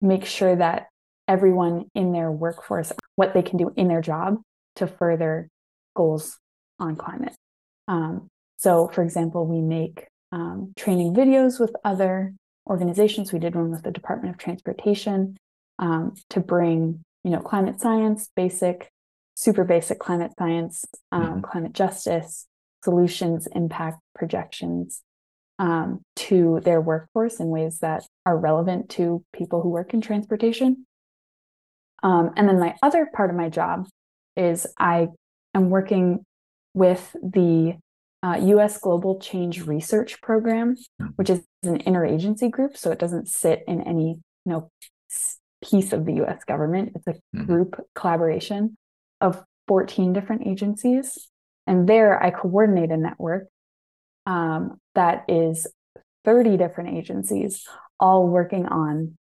make 0.00 0.24
sure 0.24 0.54
that 0.56 0.88
everyone 1.26 1.86
in 1.94 2.12
their 2.12 2.30
workforce, 2.30 2.92
what 3.16 3.34
they 3.34 3.42
can 3.42 3.56
do 3.56 3.72
in 3.76 3.88
their 3.88 4.00
job 4.00 4.36
to 4.76 4.86
further 4.86 5.48
goals 6.00 6.38
on 6.78 6.96
climate. 6.96 7.34
Um, 7.86 8.28
so, 8.56 8.88
for 8.94 9.02
example, 9.02 9.46
we 9.46 9.60
make 9.60 10.06
um, 10.32 10.72
training 10.76 11.14
videos 11.14 11.60
with 11.60 11.72
other 11.84 12.32
organizations. 12.66 13.32
We 13.32 13.38
did 13.38 13.54
one 13.54 13.70
with 13.70 13.82
the 13.82 13.90
Department 13.90 14.34
of 14.34 14.38
Transportation 14.38 15.36
um, 15.78 16.14
to 16.30 16.40
bring, 16.40 17.02
you 17.24 17.30
know, 17.30 17.40
climate 17.40 17.80
science, 17.80 18.30
basic, 18.34 18.88
super 19.34 19.64
basic 19.64 19.98
climate 19.98 20.32
science, 20.38 20.84
um, 21.12 21.22
mm-hmm. 21.22 21.40
climate 21.40 21.72
justice, 21.72 22.46
solutions, 22.82 23.46
impact 23.54 23.98
projections, 24.14 25.02
um, 25.58 26.00
to 26.16 26.60
their 26.64 26.80
workforce 26.80 27.40
in 27.40 27.48
ways 27.48 27.80
that 27.80 28.06
are 28.24 28.38
relevant 28.38 28.88
to 28.90 29.22
people 29.34 29.60
who 29.60 29.68
work 29.68 29.92
in 29.92 30.00
transportation. 30.00 30.86
Um, 32.02 32.30
and 32.36 32.48
then 32.48 32.58
my 32.58 32.74
other 32.82 33.06
part 33.14 33.28
of 33.28 33.36
my 33.36 33.50
job 33.50 33.86
is 34.36 34.66
I 34.78 35.08
am 35.54 35.70
working 35.70 36.24
with 36.74 37.14
the 37.22 37.76
uh, 38.22 38.36
US 38.40 38.78
Global 38.78 39.18
Change 39.18 39.66
Research 39.66 40.20
Program, 40.20 40.76
which 41.16 41.30
is 41.30 41.40
an 41.62 41.78
interagency 41.78 42.50
group. 42.50 42.76
So 42.76 42.90
it 42.90 42.98
doesn't 42.98 43.28
sit 43.28 43.64
in 43.66 43.80
any 43.82 44.20
you 44.44 44.52
know, 44.52 44.70
piece 45.62 45.92
of 45.92 46.04
the 46.04 46.22
US 46.24 46.44
government. 46.44 46.92
It's 46.94 47.06
a 47.06 47.12
mm-hmm. 47.12 47.44
group 47.44 47.86
collaboration 47.94 48.76
of 49.20 49.42
14 49.68 50.12
different 50.12 50.46
agencies. 50.46 51.28
And 51.66 51.88
there 51.88 52.22
I 52.22 52.30
coordinate 52.30 52.90
a 52.90 52.96
network 52.96 53.48
um, 54.26 54.80
that 54.94 55.24
is 55.28 55.66
30 56.24 56.56
different 56.56 56.96
agencies 56.96 57.66
all 57.98 58.26
working 58.26 58.66
on 58.66 59.16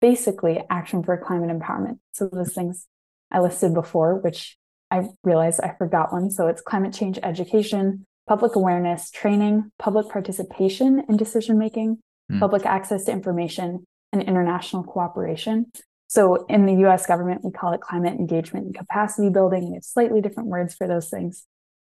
basically 0.00 0.60
action 0.70 1.02
for 1.02 1.16
climate 1.16 1.50
empowerment. 1.50 1.98
So 2.12 2.28
those 2.28 2.52
things 2.52 2.86
I 3.30 3.40
listed 3.40 3.74
before, 3.74 4.16
which 4.16 4.56
I 4.90 5.08
realized 5.24 5.60
I 5.62 5.74
forgot 5.78 6.12
one. 6.12 6.30
So 6.30 6.48
it's 6.48 6.60
climate 6.60 6.92
change 6.92 7.18
education, 7.22 8.06
public 8.28 8.56
awareness, 8.56 9.10
training, 9.10 9.70
public 9.78 10.08
participation 10.08 11.04
in 11.08 11.16
decision 11.16 11.58
making, 11.58 11.98
mm. 12.30 12.40
public 12.40 12.66
access 12.66 13.04
to 13.04 13.12
information, 13.12 13.86
and 14.12 14.22
international 14.22 14.82
cooperation. 14.82 15.66
so 16.08 16.44
in 16.46 16.66
the 16.66 16.86
US 16.86 17.06
government, 17.06 17.44
we 17.44 17.52
call 17.52 17.72
it 17.72 17.80
climate 17.80 18.18
engagement 18.18 18.66
and 18.66 18.74
capacity 18.74 19.28
building. 19.30 19.68
We 19.68 19.74
have 19.74 19.84
slightly 19.84 20.20
different 20.20 20.48
words 20.48 20.74
for 20.74 20.88
those 20.88 21.08
things. 21.08 21.44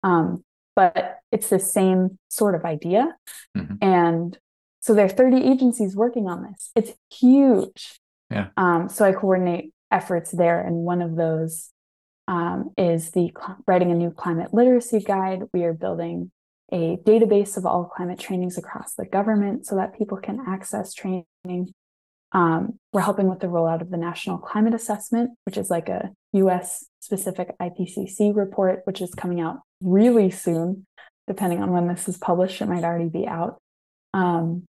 Um, 0.03 0.43
but 0.75 1.19
it's 1.31 1.49
the 1.49 1.59
same 1.59 2.17
sort 2.29 2.55
of 2.55 2.63
idea. 2.63 3.15
Mm-hmm. 3.57 3.75
And 3.81 4.37
so 4.79 4.93
there 4.93 5.05
are 5.05 5.09
30 5.09 5.43
agencies 5.43 5.95
working 5.95 6.27
on 6.27 6.43
this. 6.43 6.71
It's 6.75 6.93
huge. 7.11 7.99
Yeah. 8.29 8.47
Um, 8.55 8.87
so 8.89 9.05
I 9.05 9.11
coordinate 9.11 9.73
efforts 9.91 10.31
there. 10.31 10.61
And 10.61 10.77
one 10.77 11.01
of 11.01 11.15
those 11.15 11.69
um, 12.29 12.69
is 12.77 13.09
the 13.11 13.31
writing 13.67 13.91
a 13.91 13.95
new 13.95 14.11
climate 14.11 14.53
literacy 14.53 14.99
guide. 14.99 15.41
We 15.51 15.63
are 15.63 15.73
building 15.73 16.31
a 16.71 16.97
database 16.97 17.57
of 17.57 17.65
all 17.65 17.85
climate 17.85 18.19
trainings 18.19 18.55
across 18.55 18.93
the 18.93 19.05
government 19.05 19.65
so 19.65 19.75
that 19.75 19.97
people 19.97 20.17
can 20.17 20.39
access 20.47 20.93
training. 20.93 21.73
Um, 22.31 22.77
we're 22.93 23.01
helping 23.01 23.27
with 23.27 23.39
the 23.39 23.47
rollout 23.47 23.81
of 23.81 23.89
the 23.89 23.97
National 23.97 24.37
Climate 24.37 24.75
Assessment, 24.75 25.31
which 25.45 25.57
is 25.57 25.71
like 25.71 25.89
a 25.89 26.11
US 26.33 26.85
specific 26.99 27.57
IPCC 27.59 28.35
report, 28.35 28.81
which 28.83 29.01
is 29.01 29.15
coming 29.15 29.41
out 29.41 29.61
really 29.81 30.29
soon. 30.29 30.85
Depending 31.27 31.63
on 31.63 31.71
when 31.71 31.87
this 31.87 32.07
is 32.07 32.19
published, 32.19 32.61
it 32.61 32.67
might 32.67 32.83
already 32.83 33.09
be 33.09 33.27
out. 33.27 33.59
Um, 34.13 34.65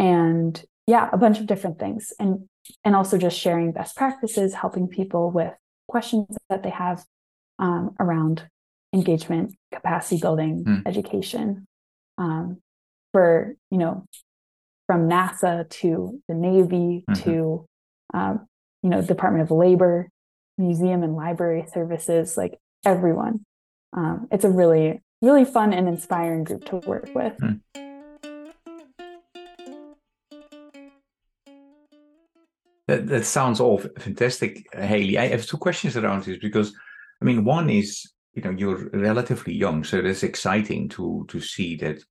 and 0.00 0.60
yeah, 0.88 1.08
a 1.12 1.16
bunch 1.16 1.38
of 1.38 1.46
different 1.46 1.78
things. 1.78 2.12
And 2.18 2.48
and 2.84 2.96
also 2.96 3.18
just 3.18 3.38
sharing 3.38 3.70
best 3.70 3.96
practices, 3.96 4.54
helping 4.54 4.88
people 4.88 5.30
with 5.30 5.52
questions 5.92 6.26
that 6.48 6.64
they 6.64 6.70
have 6.70 7.04
um, 7.60 7.94
around 8.00 8.48
engagement, 8.92 9.54
capacity 9.72 10.20
building, 10.20 10.64
mm. 10.64 10.82
education. 10.86 11.66
Um, 12.18 12.58
for 13.12 13.54
you 13.70 13.78
know, 13.78 14.04
from 14.86 15.08
NASA 15.08 15.68
to 15.68 16.20
the 16.28 16.34
Navy 16.34 17.04
mm-hmm. 17.08 17.22
to 17.22 17.66
um, 18.14 18.46
you 18.82 18.90
know 18.90 19.02
Department 19.02 19.44
of 19.44 19.50
Labor, 19.50 20.08
museum 20.58 21.02
and 21.02 21.14
library 21.14 21.64
services, 21.72 22.36
like 22.36 22.58
everyone. 22.84 23.44
Um, 23.94 24.28
it's 24.32 24.44
a 24.44 24.50
really 24.50 25.00
really 25.20 25.44
fun 25.44 25.72
and 25.72 25.86
inspiring 25.88 26.44
group 26.44 26.64
to 26.64 26.76
work 26.76 27.08
with. 27.14 27.36
Mm. 27.38 27.60
That, 32.88 33.06
that 33.06 33.24
sounds 33.24 33.60
all 33.60 33.78
fantastic, 33.78 34.66
Haley. 34.74 35.16
I 35.18 35.28
have 35.28 35.46
two 35.46 35.56
questions 35.56 35.96
around 35.96 36.24
this 36.24 36.38
because, 36.38 36.74
I 37.20 37.24
mean, 37.24 37.44
one 37.44 37.70
is, 37.70 38.12
you 38.34 38.42
know, 38.42 38.50
you're 38.50 38.90
relatively 38.90 39.54
young, 39.54 39.84
so 39.84 39.98
it's 39.98 40.24
exciting 40.24 40.88
to 40.90 41.24
to 41.28 41.40
see 41.40 41.76
that, 41.76 42.02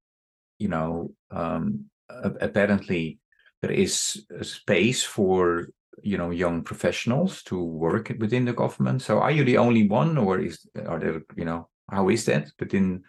you 0.60 0.70
know, 0.70 1.13
um, 1.30 1.86
apparently 2.10 3.20
there 3.62 3.72
is 3.72 4.25
a 4.38 4.44
space 4.44 5.04
for 5.04 5.70
you 6.04 6.18
know 6.18 6.32
young 6.32 6.63
professionals 6.63 7.44
to 7.44 7.62
work 7.62 8.12
within 8.20 8.46
the 8.46 8.54
government. 8.54 9.01
So, 9.01 9.20
are 9.20 9.32
you 9.32 9.44
the 9.44 9.58
only 9.58 9.88
one, 9.88 10.18
or 10.18 10.40
is 10.40 10.66
are 10.88 11.00
there, 11.00 11.22
you 11.36 11.46
know, 11.46 11.68
how 11.90 12.10
is 12.10 12.25
that 12.25 12.51
within 12.60 13.04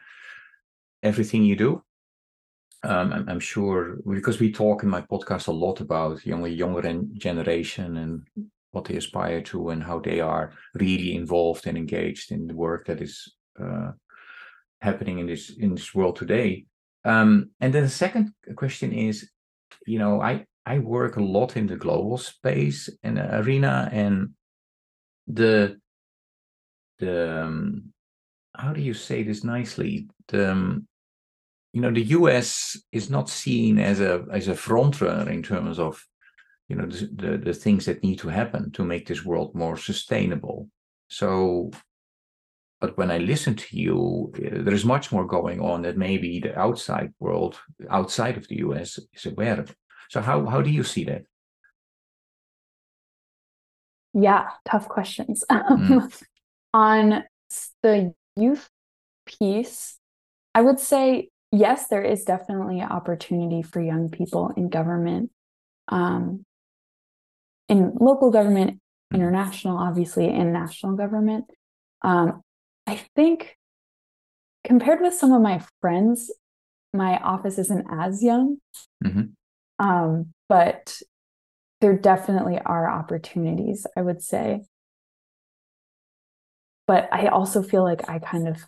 everything 1.03 1.45
you 1.45 1.57
do? 1.57 1.85
Um, 2.85 3.13
I'm, 3.13 3.29
I'm, 3.29 3.41
sure 3.41 3.99
because 4.09 4.41
we 4.41 4.51
talk 4.51 4.83
in 4.83 4.89
my 4.89 5.03
podcast 5.03 5.47
a 5.47 5.53
lot 5.53 5.81
about 5.81 6.27
younger 6.27 6.49
younger 6.49 7.03
generation 7.15 7.97
and 7.99 8.27
what 8.73 8.87
they 8.87 8.97
aspire 8.97 9.41
to 9.43 9.71
and 9.71 9.83
how 9.83 10.01
they 10.01 10.21
are 10.21 10.53
really 10.75 11.15
involved 11.15 11.67
and 11.67 11.79
engaged 11.79 12.33
in 12.33 12.47
the 12.47 12.55
work 12.55 12.87
that 12.87 13.01
is 13.01 13.35
uh, 13.63 13.93
happening 14.81 15.21
in 15.21 15.27
this 15.27 15.51
in 15.51 15.75
this 15.75 15.95
world 15.95 16.17
today. 16.17 16.67
Um, 17.05 17.51
and 17.61 17.73
then 17.73 17.85
the 17.85 17.89
second 17.89 18.33
question 18.57 18.93
is, 18.93 19.31
you 19.87 19.99
know, 19.99 20.21
I 20.21 20.47
I 20.67 20.79
work 20.79 21.17
a 21.17 21.23
lot 21.23 21.57
in 21.57 21.67
the 21.67 21.77
global 21.77 22.19
space 22.19 22.89
and 23.03 23.19
arena 23.19 23.89
and 23.93 24.31
the 25.27 25.79
the 26.99 27.43
um, 27.45 27.93
how 28.55 28.73
do 28.73 28.81
you 28.81 28.95
say 28.95 29.23
this 29.23 29.45
nicely 29.45 30.09
the 30.29 30.53
um, 30.53 30.87
you 31.73 31.81
know 31.81 31.91
the 31.91 32.05
US 32.19 32.77
is 32.93 33.09
not 33.09 33.29
seen 33.29 33.79
as 33.79 34.01
a 34.01 34.25
as 34.31 34.49
a 34.49 34.55
front 34.55 35.01
runner 35.01 35.31
in 35.31 35.43
terms 35.43 35.79
of 35.79 36.05
you 36.69 36.77
know 36.77 36.87
the, 36.87 37.07
the, 37.15 37.39
the 37.39 37.55
things 37.55 37.87
that 37.87 38.03
need 38.03 38.19
to 38.19 38.29
happen 38.29 38.71
to 38.73 38.85
make 38.85 39.07
this 39.07 39.25
world 39.25 39.55
more 39.55 39.77
sustainable. 39.77 40.69
So, 41.09 41.71
but 42.81 42.97
when 42.97 43.11
I 43.11 43.19
listen 43.19 43.55
to 43.55 43.77
you, 43.77 44.33
uh, 44.37 44.63
there 44.63 44.75
is 44.75 44.85
much 44.85 45.13
more 45.13 45.27
going 45.27 45.61
on 45.61 45.83
that 45.83 45.97
maybe 45.97 46.41
the 46.41 46.59
outside 46.59 47.13
world, 47.19 47.59
outside 47.91 48.37
of 48.37 48.49
the 48.49 48.57
US, 48.59 48.99
is 49.13 49.27
aware 49.27 49.61
of. 49.61 49.75
So 50.11 50.21
how 50.21 50.47
how 50.47 50.61
do 50.61 50.71
you 50.71 50.85
see 50.85 51.05
that? 51.05 51.25
Yeah, 54.15 54.51
tough 54.65 54.89
questions. 54.89 55.45
Mm. 55.53 56.23
On 56.75 57.25
the 57.83 58.15
youth 58.35 58.71
piece, 59.27 59.99
I 60.55 60.63
would 60.63 60.81
say 60.81 61.29
yes, 61.53 61.89
there 61.89 62.03
is 62.03 62.25
definitely 62.25 62.81
opportunity 62.81 63.63
for 63.63 63.81
young 63.81 64.09
people 64.09 64.53
in 64.57 64.69
government, 64.69 65.31
um, 65.89 66.45
in 67.69 67.93
local 68.01 68.31
government, 68.31 68.81
international, 69.15 69.77
obviously, 69.77 70.29
and 70.29 70.53
national 70.53 70.97
government. 70.97 71.45
Um, 72.03 72.43
I 72.87 73.01
think 73.15 73.57
compared 74.65 75.01
with 75.01 75.15
some 75.15 75.33
of 75.33 75.43
my 75.43 75.63
friends, 75.81 76.31
my 76.93 77.19
office 77.19 77.59
isn't 77.59 77.87
as 77.91 78.23
young. 78.23 78.59
Mm-hmm. 79.05 79.85
Um, 79.85 80.33
but 80.49 81.01
there 81.81 81.97
definitely 81.97 82.59
are 82.65 82.91
opportunities, 82.91 83.87
I 83.97 84.03
would 84.03 84.23
say. 84.23 84.63
But 86.87 87.09
I 87.13 87.27
also 87.27 87.63
feel 87.63 87.83
like 87.83 88.09
I 88.09 88.19
kind 88.19 88.49
of 88.49 88.67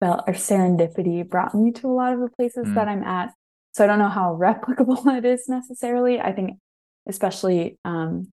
felt 0.00 0.24
or 0.26 0.34
serendipity 0.34 1.28
brought 1.28 1.54
me 1.54 1.72
to 1.72 1.88
a 1.88 1.92
lot 1.92 2.12
of 2.12 2.20
the 2.20 2.30
places 2.30 2.66
mm. 2.66 2.74
that 2.74 2.88
I'm 2.88 3.04
at. 3.04 3.32
So 3.74 3.84
I 3.84 3.86
don't 3.86 3.98
know 3.98 4.08
how 4.08 4.36
replicable 4.40 5.16
it 5.16 5.24
is 5.24 5.48
necessarily. 5.48 6.20
I 6.20 6.32
think, 6.32 6.58
especially 7.06 7.78
um, 7.84 8.28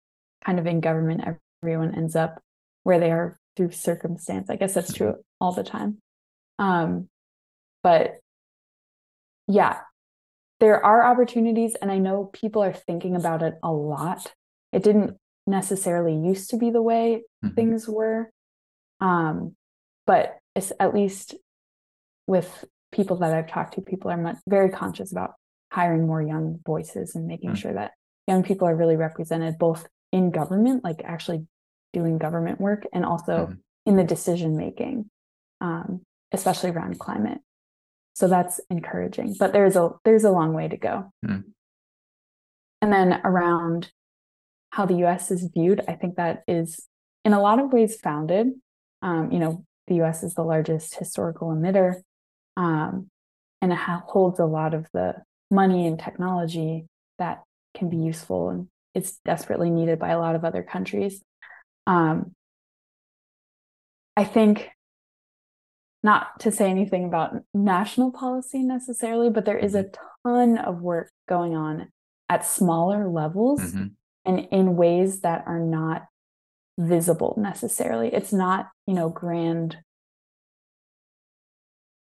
kind 0.44 0.58
of 0.58 0.66
in 0.66 0.80
government, 0.80 1.38
everyone 1.62 1.94
ends 1.94 2.16
up 2.16 2.40
where 2.82 2.98
they 2.98 3.10
are 3.10 3.38
through 3.56 3.72
circumstance. 3.72 4.48
I 4.50 4.56
guess 4.56 4.74
that's 4.74 4.92
true 4.92 5.16
all 5.40 5.52
the 5.52 5.64
time. 5.64 5.98
Um, 6.58 7.08
but 7.82 8.18
yeah, 9.46 9.80
there 10.60 10.84
are 10.84 11.04
opportunities, 11.04 11.74
and 11.80 11.90
I 11.90 11.98
know 11.98 12.30
people 12.32 12.62
are 12.62 12.72
thinking 12.72 13.16
about 13.16 13.42
it 13.42 13.54
a 13.62 13.72
lot. 13.72 14.32
It 14.72 14.82
didn't 14.82 15.16
necessarily 15.46 16.14
used 16.14 16.50
to 16.50 16.56
be 16.56 16.70
the 16.70 16.82
way 16.82 17.22
mm-hmm. 17.44 17.54
things 17.54 17.88
were. 17.88 18.30
Um, 19.00 19.56
but 20.06 20.38
it's 20.54 20.72
at 20.78 20.94
least 20.94 21.34
with 22.30 22.64
people 22.92 23.16
that 23.16 23.34
I've 23.34 23.48
talked 23.48 23.74
to, 23.74 23.80
people 23.80 24.10
are 24.10 24.16
much, 24.16 24.36
very 24.48 24.70
conscious 24.70 25.10
about 25.10 25.32
hiring 25.72 26.06
more 26.06 26.22
young 26.22 26.60
voices 26.64 27.16
and 27.16 27.26
making 27.26 27.50
mm. 27.50 27.56
sure 27.56 27.74
that 27.74 27.90
young 28.28 28.44
people 28.44 28.68
are 28.68 28.76
really 28.76 28.96
represented 28.96 29.58
both 29.58 29.86
in 30.12 30.30
government, 30.30 30.84
like 30.84 31.02
actually 31.04 31.46
doing 31.92 32.18
government 32.18 32.60
work, 32.60 32.86
and 32.92 33.04
also 33.04 33.48
mm. 33.50 33.58
in 33.84 33.96
the 33.96 34.04
decision 34.04 34.56
making, 34.56 35.10
um, 35.60 36.02
especially 36.30 36.70
around 36.70 37.00
climate. 37.00 37.38
So 38.14 38.28
that's 38.28 38.60
encouraging, 38.70 39.34
but 39.38 39.52
there's 39.52 39.74
a 39.74 39.90
there's 40.04 40.24
a 40.24 40.30
long 40.30 40.52
way 40.52 40.68
to 40.68 40.76
go. 40.76 41.12
Mm. 41.26 41.44
And 42.80 42.92
then 42.92 43.20
around 43.24 43.90
how 44.70 44.86
the 44.86 44.98
U.S. 44.98 45.32
is 45.32 45.48
viewed, 45.52 45.82
I 45.88 45.94
think 45.94 46.14
that 46.16 46.44
is 46.46 46.86
in 47.24 47.32
a 47.32 47.40
lot 47.40 47.58
of 47.58 47.72
ways 47.72 47.96
founded. 47.96 48.52
Um, 49.02 49.32
you 49.32 49.40
know, 49.40 49.64
the 49.88 49.96
U.S. 49.96 50.22
is 50.22 50.34
the 50.34 50.42
largest 50.42 50.96
historical 50.96 51.48
emitter 51.48 52.02
um, 52.56 53.08
and 53.62 53.72
it 53.72 53.78
holds 53.78 54.38
a 54.38 54.44
lot 54.44 54.74
of 54.74 54.86
the 54.92 55.16
money 55.50 55.86
and 55.86 55.98
technology 55.98 56.86
that 57.18 57.42
can 57.74 57.88
be 57.88 57.96
useful 57.96 58.50
and 58.50 58.68
it's 58.94 59.18
desperately 59.24 59.70
needed 59.70 59.98
by 59.98 60.08
a 60.10 60.18
lot 60.18 60.34
of 60.34 60.44
other 60.44 60.62
countries. 60.62 61.22
Um, 61.86 62.34
I 64.16 64.24
think 64.24 64.70
not 66.02 66.40
to 66.40 66.50
say 66.50 66.70
anything 66.70 67.04
about 67.04 67.42
national 67.54 68.10
policy 68.10 68.62
necessarily, 68.62 69.30
but 69.30 69.44
there 69.44 69.58
is 69.58 69.74
a 69.74 69.84
mm-hmm. 69.84 70.30
ton 70.30 70.58
of 70.58 70.80
work 70.80 71.10
going 71.28 71.54
on 71.54 71.90
at 72.28 72.46
smaller 72.46 73.08
levels 73.08 73.60
mm-hmm. 73.60 73.86
and 74.24 74.48
in 74.50 74.76
ways 74.76 75.20
that 75.20 75.44
are 75.46 75.60
not 75.60 76.06
visible 76.78 77.34
necessarily. 77.38 78.12
It's 78.12 78.32
not, 78.32 78.70
you 78.86 78.94
know, 78.94 79.08
grand 79.08 79.76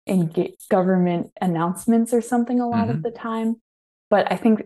in 0.07 0.33
government 0.71 1.33
announcements 1.41 2.15
or 2.15 2.21
something 2.21 2.61
a 2.61 2.69
lot 2.69 2.89
mm-hmm. 2.89 2.99
of 2.99 3.03
the 3.03 3.11
time. 3.11 3.61
But 4.09 4.31
I 4.31 4.37
think 4.37 4.63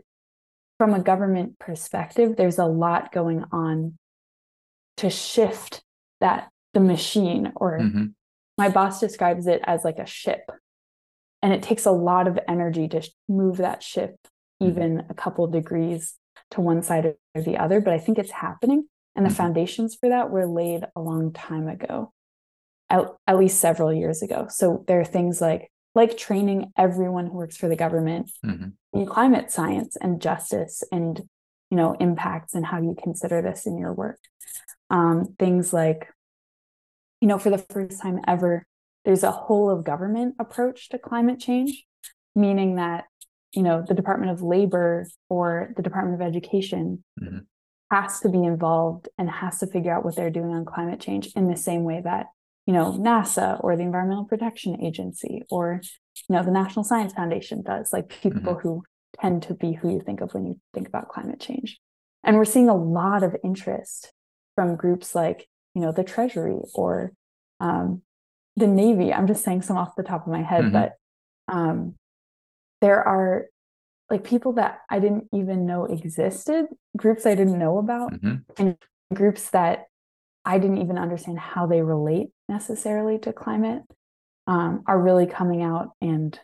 from 0.79 0.95
a 0.95 1.01
government 1.01 1.59
perspective, 1.59 2.37
there's 2.37 2.59
a 2.59 2.67
lot 2.67 3.13
going 3.13 3.45
on 3.53 3.97
to 4.99 5.11
shift 5.11 5.83
that 6.21 6.51
the 6.75 6.81
machine, 6.81 7.53
or 7.57 7.79
mm-hmm. 7.79 8.07
my 8.59 8.69
boss 8.69 9.01
describes 9.01 9.47
it 9.47 9.61
as 9.65 9.85
like 9.85 9.99
a 9.99 10.07
ship. 10.07 10.51
And 11.43 11.53
it 11.55 11.63
takes 11.63 11.87
a 11.87 11.91
lot 11.91 12.29
of 12.29 12.39
energy 12.47 12.87
to 12.89 13.03
move 13.29 13.57
that 13.59 13.83
ship 13.83 14.17
mm-hmm. 14.63 14.71
even 14.71 15.07
a 15.09 15.15
couple 15.15 15.47
degrees 15.47 16.15
to 16.51 16.61
one 16.61 16.83
side 16.83 17.15
or 17.35 17.43
the 17.43 17.57
other, 17.57 17.81
but 17.81 17.95
I 17.95 17.99
think 17.99 18.19
it's 18.19 18.31
happening. 18.31 18.87
And 19.17 19.27
the 19.27 19.31
Mhm. 19.31 19.37
foundations 19.37 19.95
for 19.95 20.09
that 20.09 20.31
were 20.31 20.47
laid 20.47 20.85
a 20.95 21.01
long 21.01 21.33
time 21.33 21.69
ago, 21.69 22.13
at, 22.91 23.05
at 23.27 23.39
least 23.39 23.61
several 23.61 23.93
years 23.93 24.21
ago. 24.23 24.47
So 24.51 24.85
there 24.87 25.01
are 25.01 25.05
things 25.05 25.41
like 25.41 25.71
like 25.95 26.17
training 26.17 26.71
everyone 26.79 27.27
who 27.27 27.33
works 27.33 27.57
for 27.57 27.67
the 27.69 27.75
government 27.77 28.31
Mhm. 28.45 28.75
in 28.93 29.07
climate 29.07 29.51
science 29.51 29.97
and 29.97 30.21
justice 30.23 30.85
and 30.93 31.19
you 31.71 31.77
know 31.77 31.95
impacts 31.95 32.55
and 32.55 32.65
how 32.67 32.81
you 32.81 32.95
consider 33.01 33.43
this 33.43 33.67
in 33.67 33.77
your 33.79 33.93
work. 33.93 34.19
Um, 34.91 35.35
things 35.39 35.73
like, 35.73 36.09
you 37.21 37.29
know, 37.29 37.39
for 37.39 37.51
the 37.51 37.59
first 37.59 38.01
time 38.03 38.21
ever, 38.27 38.67
there's 39.05 39.23
a 39.23 39.31
whole 39.31 39.71
of 39.71 39.85
government 39.85 40.35
approach 40.39 40.89
to 40.91 40.99
climate 40.99 41.41
change, 41.41 41.85
meaning 42.35 42.77
that 42.77 43.05
you 43.53 43.63
know 43.63 43.83
the 43.87 43.95
Department 43.95 44.31
of 44.33 44.43
Labor 44.43 45.07
or 45.29 45.73
the 45.77 45.83
Department 45.83 46.21
of 46.21 46.27
Education 46.27 47.03
Mhm. 47.21 47.47
has 47.91 48.21
to 48.21 48.29
be 48.29 48.45
involved 48.45 49.09
and 49.19 49.29
has 49.29 49.59
to 49.59 49.67
figure 49.67 49.93
out 49.93 50.05
what 50.05 50.15
they're 50.15 50.31
doing 50.31 50.53
on 50.53 50.65
climate 50.65 51.01
change 51.01 51.33
in 51.35 51.49
the 51.49 51.57
same 51.57 51.83
way 51.83 52.01
that 52.01 52.27
you 52.71 52.77
know 52.77 52.93
nasa 52.93 53.59
or 53.65 53.75
the 53.77 53.83
environmental 53.83 54.25
protection 54.25 54.81
agency 54.81 55.43
or 55.51 55.81
you 56.29 56.33
know 56.37 56.45
the 56.45 56.53
national 56.53 56.85
science 56.85 57.13
foundation 57.13 57.63
does 57.63 57.93
like 57.93 58.09
people 58.23 58.55
who 58.63 58.85
tend 59.21 59.43
to 59.43 59.55
be 59.55 59.73
who 59.73 59.91
you 59.95 60.01
think 60.01 60.21
of 60.21 60.33
when 60.35 60.47
you 60.47 60.55
think 60.73 60.87
about 60.87 61.09
climate 61.09 61.41
change 61.41 61.81
and 62.23 62.37
we're 62.37 62.45
seeing 62.45 62.69
a 62.69 62.77
lot 63.01 63.25
of 63.25 63.35
interest 63.43 64.13
from 64.55 64.77
groups 64.77 65.17
like 65.17 65.49
you 65.75 65.83
know 65.83 65.91
the 65.91 66.05
treasury 66.05 66.55
or 66.77 67.13
um, 67.59 68.03
the 68.55 68.69
navy 68.69 69.13
i'm 69.13 69.27
just 69.27 69.43
saying 69.43 69.63
some 69.63 69.77
off 69.77 69.97
the 69.97 70.05
top 70.05 70.23
of 70.25 70.33
my 70.33 70.43
head 70.53 70.67
Mhm. 70.67 70.73
but 70.79 70.93
um, 71.49 71.97
there 72.85 73.03
are 73.03 73.47
like 74.13 74.23
people 74.23 74.53
that 74.61 74.73
i 74.89 75.01
didn't 75.01 75.27
even 75.33 75.67
know 75.67 75.87
existed 75.87 76.67
groups 76.97 77.27
i 77.27 77.35
didn't 77.35 77.59
know 77.59 77.79
about 77.79 78.13
Mhm. 78.13 78.77
groups 79.13 79.51
that 79.51 79.87
I 80.43 80.59
didn't 80.59 80.79
even 80.79 80.97
understand 80.97 81.39
how 81.39 81.67
they 81.67 81.83
relate 81.83 82.29
necessarily 82.51 83.19
to 83.21 83.33
climate 83.33 83.83
um, 84.47 84.83
are 84.87 85.01
really 85.01 85.27
coming 85.27 85.63
out 85.63 85.91
and 86.03 86.39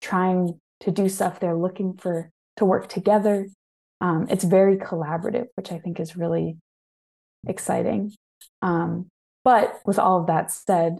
trying 0.00 0.58
to 0.80 0.90
do 0.90 1.08
stuff. 1.08 1.38
They're 1.38 1.56
looking 1.56 1.94
for 1.94 2.30
to 2.56 2.64
work 2.64 2.88
together. 2.88 3.48
Um, 4.00 4.26
it's 4.30 4.44
very 4.44 4.76
collaborative, 4.78 5.46
which 5.54 5.70
I 5.70 5.78
think 5.78 6.00
is 6.00 6.16
really 6.16 6.56
exciting. 7.46 8.14
Um, 8.62 9.08
but 9.44 9.78
with 9.84 9.98
all 9.98 10.20
of 10.20 10.26
that 10.26 10.50
said, 10.50 10.98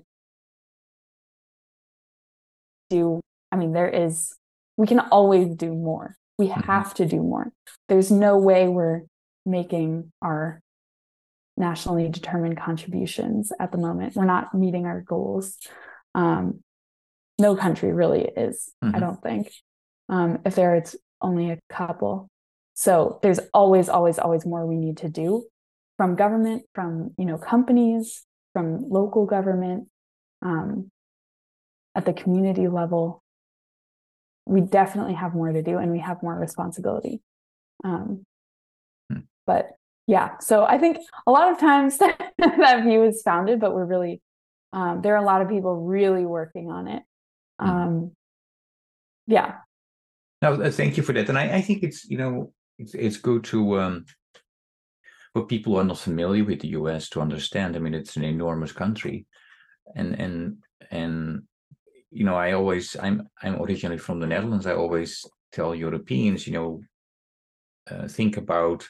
do 2.91 3.21
I 3.51 3.57
mean 3.57 3.73
there 3.73 3.89
is 3.89 4.35
we 4.77 4.87
can 4.87 5.01
always 5.01 5.49
do 5.57 5.75
more. 5.75 6.15
We 6.39 6.49
Mhm. 6.49 6.65
have 6.67 6.95
to 6.95 7.07
do 7.07 7.23
more. 7.23 7.51
There's 7.89 8.11
no 8.11 8.37
way 8.39 8.69
we're 8.69 9.03
making 9.47 10.13
our 10.21 10.61
nationally 11.57 12.09
determined 12.09 12.59
contributions 12.59 13.53
at 13.59 13.73
the 13.73 13.79
moment. 13.79 14.15
We're 14.15 14.25
not 14.27 14.55
meeting 14.55 14.87
our 14.87 15.01
goals. 15.01 15.57
Um, 16.15 16.63
no 17.39 17.57
country 17.57 17.93
really 17.93 18.23
is, 18.23 18.73
I 18.83 18.87
Mhm. 18.93 19.01
don't 19.01 19.23
think. 19.23 19.53
Um, 20.09 20.39
if 20.45 20.55
there, 20.55 20.75
it's 20.75 20.97
only 21.21 21.51
a 21.51 21.59
couple. 21.69 22.29
So 22.75 23.19
there's 23.23 23.41
always, 23.55 23.89
always, 23.89 24.19
always 24.19 24.45
more 24.47 24.67
we 24.67 24.77
need 24.77 24.99
to 24.99 25.09
do 25.09 25.47
from 25.97 26.15
government, 26.15 26.65
from 26.75 27.15
you 27.17 27.25
know 27.25 27.39
companies, 27.39 28.27
from 28.53 28.89
local 28.91 29.25
government, 29.27 29.89
um, 30.43 30.91
at 31.95 32.05
the 32.05 32.13
community 32.13 32.69
level. 32.69 33.23
We 34.47 34.61
definitely 34.61 35.15
have 35.15 35.35
more 35.35 35.51
to 35.53 35.63
do, 35.63 35.79
and 35.79 35.91
we 35.91 35.99
have 36.01 36.23
more 36.23 36.39
responsibility. 36.39 37.23
Um, 37.83 38.25
Hmm. 39.11 39.21
But 39.47 39.77
yeah, 40.07 40.39
so 40.39 40.65
I 40.65 40.79
think 40.79 40.99
a 41.27 41.31
lot 41.31 41.53
of 41.53 41.59
times 41.59 41.99
that, 41.99 42.83
view 42.85 43.05
is 43.05 43.23
founded, 43.23 43.61
but 43.61 43.75
we're 43.75 43.85
really 43.85 44.21
um, 44.73 45.01
there 45.03 45.15
are 45.15 45.23
a 45.23 45.27
lot 45.27 45.43
of 45.43 45.49
people 45.49 45.85
really 45.87 46.27
working 46.27 46.71
on 46.71 46.89
it. 46.89 47.03
Mhm. 47.61 47.69
Um, 47.69 48.13
yeah, 49.27 49.55
No, 50.43 50.55
uh, 50.55 50.71
thank 50.71 50.97
you 50.97 51.03
for 51.03 51.13
that. 51.15 51.29
And 51.29 51.39
I, 51.39 51.57
I 51.57 51.61
think 51.63 51.83
it's 51.83 52.05
you 52.09 52.19
know 52.19 52.53
it's 52.79 52.95
it's 52.95 53.17
good 53.17 53.45
to 53.45 53.81
um 53.81 54.05
for 55.33 55.47
people 55.47 55.75
who 55.75 55.81
are 55.81 55.85
not 55.85 55.99
familiar 55.99 56.45
with 56.45 56.61
the 56.61 56.69
US 56.69 57.09
to 57.11 57.21
understand. 57.21 57.77
I 57.77 57.79
mean, 57.79 57.95
it's 57.95 58.17
an 58.17 58.25
enormous 58.25 58.73
country, 58.73 59.27
and 59.95 60.15
and 60.21 60.57
and 60.91 61.43
you 62.11 62.25
know, 62.25 62.37
I 62.37 62.53
always 62.53 62.97
I'm 63.01 63.29
I'm 63.43 63.61
originally 63.63 63.99
from 63.99 64.21
the 64.21 64.27
Netherlands. 64.27 64.67
I 64.67 64.75
always 64.75 65.25
tell 65.53 65.75
Europeans, 65.75 66.47
you 66.47 66.53
know, 66.53 66.81
uh, 67.91 68.09
think 68.09 68.37
about 68.37 68.89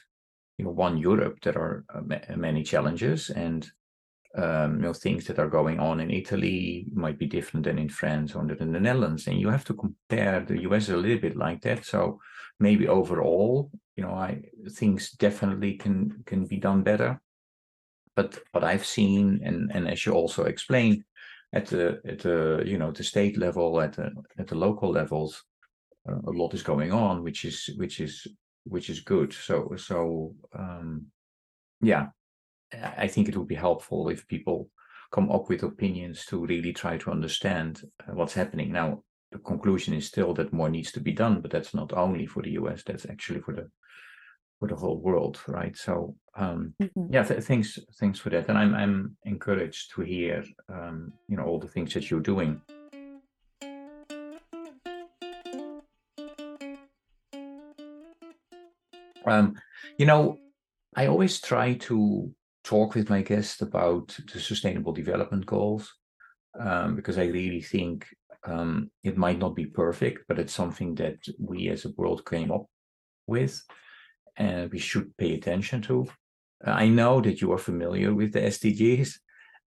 you 0.57 0.65
know 0.65 0.71
one 0.71 0.97
Europe. 0.97 1.39
There 1.41 1.57
are 1.57 1.85
uh, 1.93 2.35
many 2.35 2.63
challenges 2.63 3.29
and 3.29 3.69
um, 4.35 4.75
you 4.75 4.81
know 4.81 4.93
things 4.93 5.25
that 5.25 5.39
are 5.39 5.49
going 5.49 5.79
on 5.79 5.99
in 5.99 6.11
Italy 6.11 6.85
might 6.93 7.17
be 7.17 7.27
different 7.27 7.65
than 7.65 7.79
in 7.79 7.89
France 7.89 8.35
or 8.35 8.41
in 8.41 8.71
the 8.71 8.79
Netherlands, 8.79 9.27
and 9.27 9.39
you 9.39 9.49
have 9.49 9.65
to 9.65 9.73
compare 9.73 10.41
the 10.41 10.61
US 10.63 10.89
a 10.89 10.97
little 10.97 11.19
bit 11.19 11.35
like 11.35 11.61
that. 11.61 11.85
So 11.85 12.19
maybe 12.59 12.87
overall, 12.87 13.71
you 13.95 14.03
know, 14.03 14.13
I 14.13 14.43
things 14.71 15.11
definitely 15.11 15.75
can 15.75 16.23
can 16.25 16.45
be 16.45 16.57
done 16.57 16.83
better. 16.83 17.21
But 18.15 18.39
what 18.51 18.63
I've 18.63 18.85
seen, 18.85 19.41
and 19.43 19.71
and 19.73 19.87
as 19.87 20.05
you 20.05 20.13
also 20.13 20.43
explained, 20.45 21.03
at 21.53 21.67
the 21.67 22.01
at 22.05 22.19
the 22.19 22.63
you 22.65 22.77
know 22.77 22.91
the 22.91 23.03
state 23.03 23.37
level, 23.37 23.79
at 23.79 23.93
the 23.93 24.11
at 24.39 24.47
the 24.47 24.55
local 24.55 24.89
levels, 24.89 25.43
uh, 26.09 26.19
a 26.25 26.31
lot 26.31 26.53
is 26.53 26.63
going 26.63 26.91
on, 26.91 27.23
which 27.23 27.45
is 27.45 27.69
which 27.77 27.99
is 27.99 28.27
which 28.69 28.89
is 28.89 29.01
good. 29.01 29.33
So 29.33 29.75
so 29.77 30.35
um, 30.57 31.07
yeah, 31.81 32.07
I 32.97 33.07
think 33.07 33.29
it 33.29 33.37
would 33.37 33.47
be 33.47 33.55
helpful 33.55 34.09
if 34.09 34.27
people 34.27 34.69
come 35.11 35.31
up 35.31 35.49
with 35.49 35.63
opinions 35.63 36.25
to 36.25 36.45
really 36.45 36.73
try 36.73 36.97
to 36.97 37.11
understand 37.11 37.81
uh, 38.01 38.13
what's 38.13 38.33
happening. 38.33 38.71
Now, 38.71 39.03
the 39.31 39.39
conclusion 39.39 39.93
is 39.93 40.07
still 40.07 40.33
that 40.33 40.51
more 40.53 40.69
needs 40.69 40.91
to 40.93 40.99
be 40.99 41.13
done, 41.13 41.41
but 41.41 41.51
that's 41.51 41.73
not 41.73 41.93
only 41.93 42.25
for 42.25 42.43
the 42.43 42.51
US, 42.51 42.83
that's 42.83 43.05
actually 43.09 43.41
for 43.41 43.53
the 43.53 43.69
for 44.59 44.67
the 44.67 44.75
whole 44.75 44.99
world, 44.99 45.39
right? 45.47 45.75
So 45.77 46.15
um, 46.35 46.73
Mhm. 46.81 47.13
yeah, 47.13 47.23
th- 47.23 47.43
thanks 47.43 47.79
thanks 47.99 48.19
for 48.19 48.29
that, 48.31 48.49
and 48.49 48.57
I'm 48.57 48.73
I'm 48.75 49.17
encouraged 49.23 49.93
to 49.95 50.01
hear 50.01 50.43
um, 50.69 51.13
you 51.27 51.37
know 51.37 51.43
all 51.43 51.59
the 51.59 51.67
things 51.67 51.93
that 51.93 52.09
you're 52.09 52.19
doing. 52.33 52.61
Um, 59.27 59.55
you 59.97 60.05
know, 60.05 60.37
I 60.95 61.07
always 61.07 61.39
try 61.39 61.75
to 61.75 62.33
talk 62.63 62.95
with 62.95 63.09
my 63.09 63.21
guests 63.21 63.61
about 63.61 64.17
the 64.33 64.39
Sustainable 64.39 64.93
Development 64.93 65.45
Goals 65.45 65.93
um, 66.59 66.95
because 66.95 67.17
I 67.17 67.25
really 67.25 67.61
think 67.61 68.07
um, 68.45 68.89
it 69.03 69.17
might 69.17 69.39
not 69.39 69.55
be 69.55 69.65
perfect, 69.65 70.25
but 70.27 70.39
it's 70.39 70.53
something 70.53 70.95
that 70.95 71.17
we 71.39 71.69
as 71.69 71.85
a 71.85 71.93
world 71.97 72.25
came 72.25 72.51
up 72.51 72.65
with 73.27 73.61
and 74.37 74.71
we 74.71 74.79
should 74.79 75.15
pay 75.17 75.33
attention 75.33 75.81
to. 75.83 76.07
I 76.63 76.87
know 76.87 77.21
that 77.21 77.41
you 77.41 77.51
are 77.53 77.57
familiar 77.57 78.13
with 78.13 78.33
the 78.33 78.41
SDGs. 78.41 79.13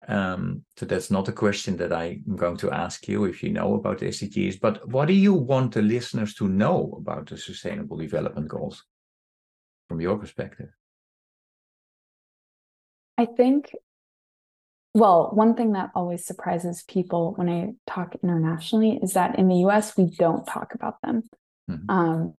Um, 0.07 0.63
so 0.77 0.85
that's 0.85 1.11
not 1.11 1.27
a 1.27 1.33
question 1.33 1.75
that 1.77 1.91
I'm 1.91 2.23
going 2.35 2.57
to 2.57 2.71
ask 2.71 3.07
you 3.07 3.25
if 3.25 3.43
you 3.43 3.49
know 3.49 3.73
about 3.73 3.97
the 3.99 4.07
SDGs, 4.07 4.59
but 4.61 4.87
what 4.87 5.07
do 5.07 5.13
you 5.13 5.33
want 5.33 5.73
the 5.73 5.81
listeners 5.81 6.33
to 6.35 6.47
know 6.47 6.95
about 6.97 7.27
the 7.27 7.37
Sustainable 7.37 7.97
Development 7.97 8.47
Goals 8.47 8.83
from 9.87 10.01
your 10.01 10.17
perspective? 10.17 10.69
I 13.17 13.25
think. 13.25 13.75
Well, 14.93 15.29
one 15.33 15.53
thing 15.53 15.73
that 15.73 15.91
always 15.93 16.25
surprises 16.25 16.83
people 16.87 17.33
when 17.35 17.49
I 17.49 17.73
talk 17.85 18.15
internationally 18.23 18.99
is 19.01 19.13
that 19.13 19.37
in 19.37 19.47
the 19.47 19.57
US, 19.67 19.95
we 19.95 20.05
don't 20.05 20.45
talk 20.45 20.73
about 20.73 20.95
them. 21.03 21.23
Mhm. 21.69 21.85
Um, 21.89 22.33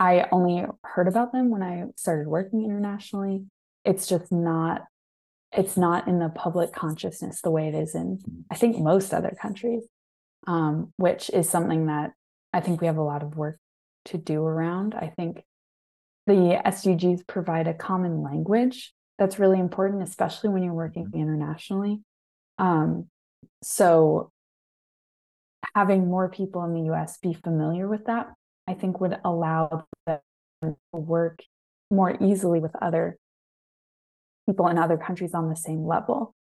I 0.00 0.26
only 0.32 0.66
heard 0.82 1.06
about 1.06 1.32
them 1.32 1.50
when 1.50 1.62
I 1.62 1.86
started 1.96 2.26
working 2.26 2.64
internationally. 2.64 3.46
It's 3.84 4.06
just 4.08 4.32
not, 4.32 4.86
it's 5.52 5.76
not 5.76 6.08
in 6.08 6.18
the 6.18 6.28
public 6.28 6.72
consciousness 6.72 7.40
the 7.40 7.50
way 7.50 7.68
it 7.68 7.74
is 7.74 7.94
in, 7.94 8.18
I 8.50 8.56
think, 8.56 8.78
most 8.78 9.14
other 9.14 9.36
countries, 9.40 9.84
um, 10.48 10.92
which 10.96 11.30
is 11.30 11.48
something 11.48 11.86
that 11.86 12.14
I 12.52 12.60
think 12.60 12.80
we 12.80 12.88
have 12.88 12.96
a 12.96 13.02
lot 13.02 13.22
of 13.22 13.36
work 13.36 13.60
to 14.06 14.18
do 14.18 14.44
around. 14.44 14.94
I 14.94 15.12
think 15.16 15.44
the 16.26 16.60
SDGs 16.64 17.26
provide 17.26 17.66
a 17.66 17.74
common 17.74 18.22
language 18.22 18.92
that's 19.18 19.38
really 19.38 19.60
important, 19.60 20.02
especially 20.02 20.50
when 20.50 20.62
you're 20.62 20.72
working 20.72 21.10
internationally. 21.14 22.00
Um, 22.58 23.08
so 23.62 24.30
having 25.74 26.08
more 26.08 26.28
people 26.28 26.64
in 26.64 26.74
the 26.74 26.92
US 26.92 27.18
be 27.18 27.34
familiar 27.34 27.88
with 27.88 28.06
that, 28.06 28.32
I 28.66 28.74
think 28.74 29.00
would 29.00 29.18
allow 29.24 29.86
them 30.06 30.20
to 30.62 30.76
work 30.92 31.42
more 31.90 32.16
easily 32.20 32.60
with 32.60 32.74
other 32.80 33.16
people 34.46 34.68
in 34.68 34.78
other 34.78 34.96
countries 34.96 35.34
on 35.34 35.48
the 35.48 35.56
same 35.56 35.86
level. 35.86 36.34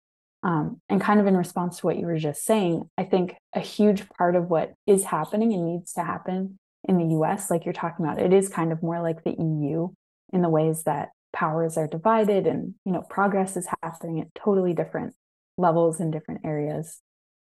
Um, 0.45 0.81
and 0.89 1.01
kind 1.01 1.21
of 1.21 1.27
in 1.27 1.37
response 1.37 1.79
to 1.79 1.87
what 1.87 1.99
you 1.99 2.07
were 2.07 2.19
just 2.19 2.45
saying, 2.45 2.91
I 2.99 3.05
think 3.05 3.37
a 3.55 3.61
huge 3.61 4.09
part 4.09 4.35
of 4.35 4.51
what 4.51 4.73
is 4.87 5.05
happening 5.05 5.53
and 5.53 5.65
needs 5.65 5.93
to 5.93 6.03
happen 6.03 6.59
in 6.89 6.99
the 6.99 7.17
US, 7.17 7.51
like 7.51 7.65
you're 7.65 7.73
talking 7.73 8.05
about, 8.05 8.21
it 8.21 8.33
is 8.33 8.49
kind 8.49 8.73
of 8.73 8.83
more 8.83 9.01
like 9.01 9.25
the 9.25 9.35
EU 9.39 9.89
in 10.33 10.43
the 10.43 10.49
ways 10.49 10.85
that 10.85 11.11
powers 11.33 11.79
are 11.79 11.87
divided 11.87 12.47
and 12.47 12.75
you 12.85 12.93
know 12.93 13.03
progress 13.09 13.57
is 13.57 13.67
happening 13.83 14.21
at 14.21 14.35
totally 14.35 14.75
different 14.75 15.15
levels 15.57 16.01
in 16.01 16.11
different 16.11 16.43
areas. 16.45 17.01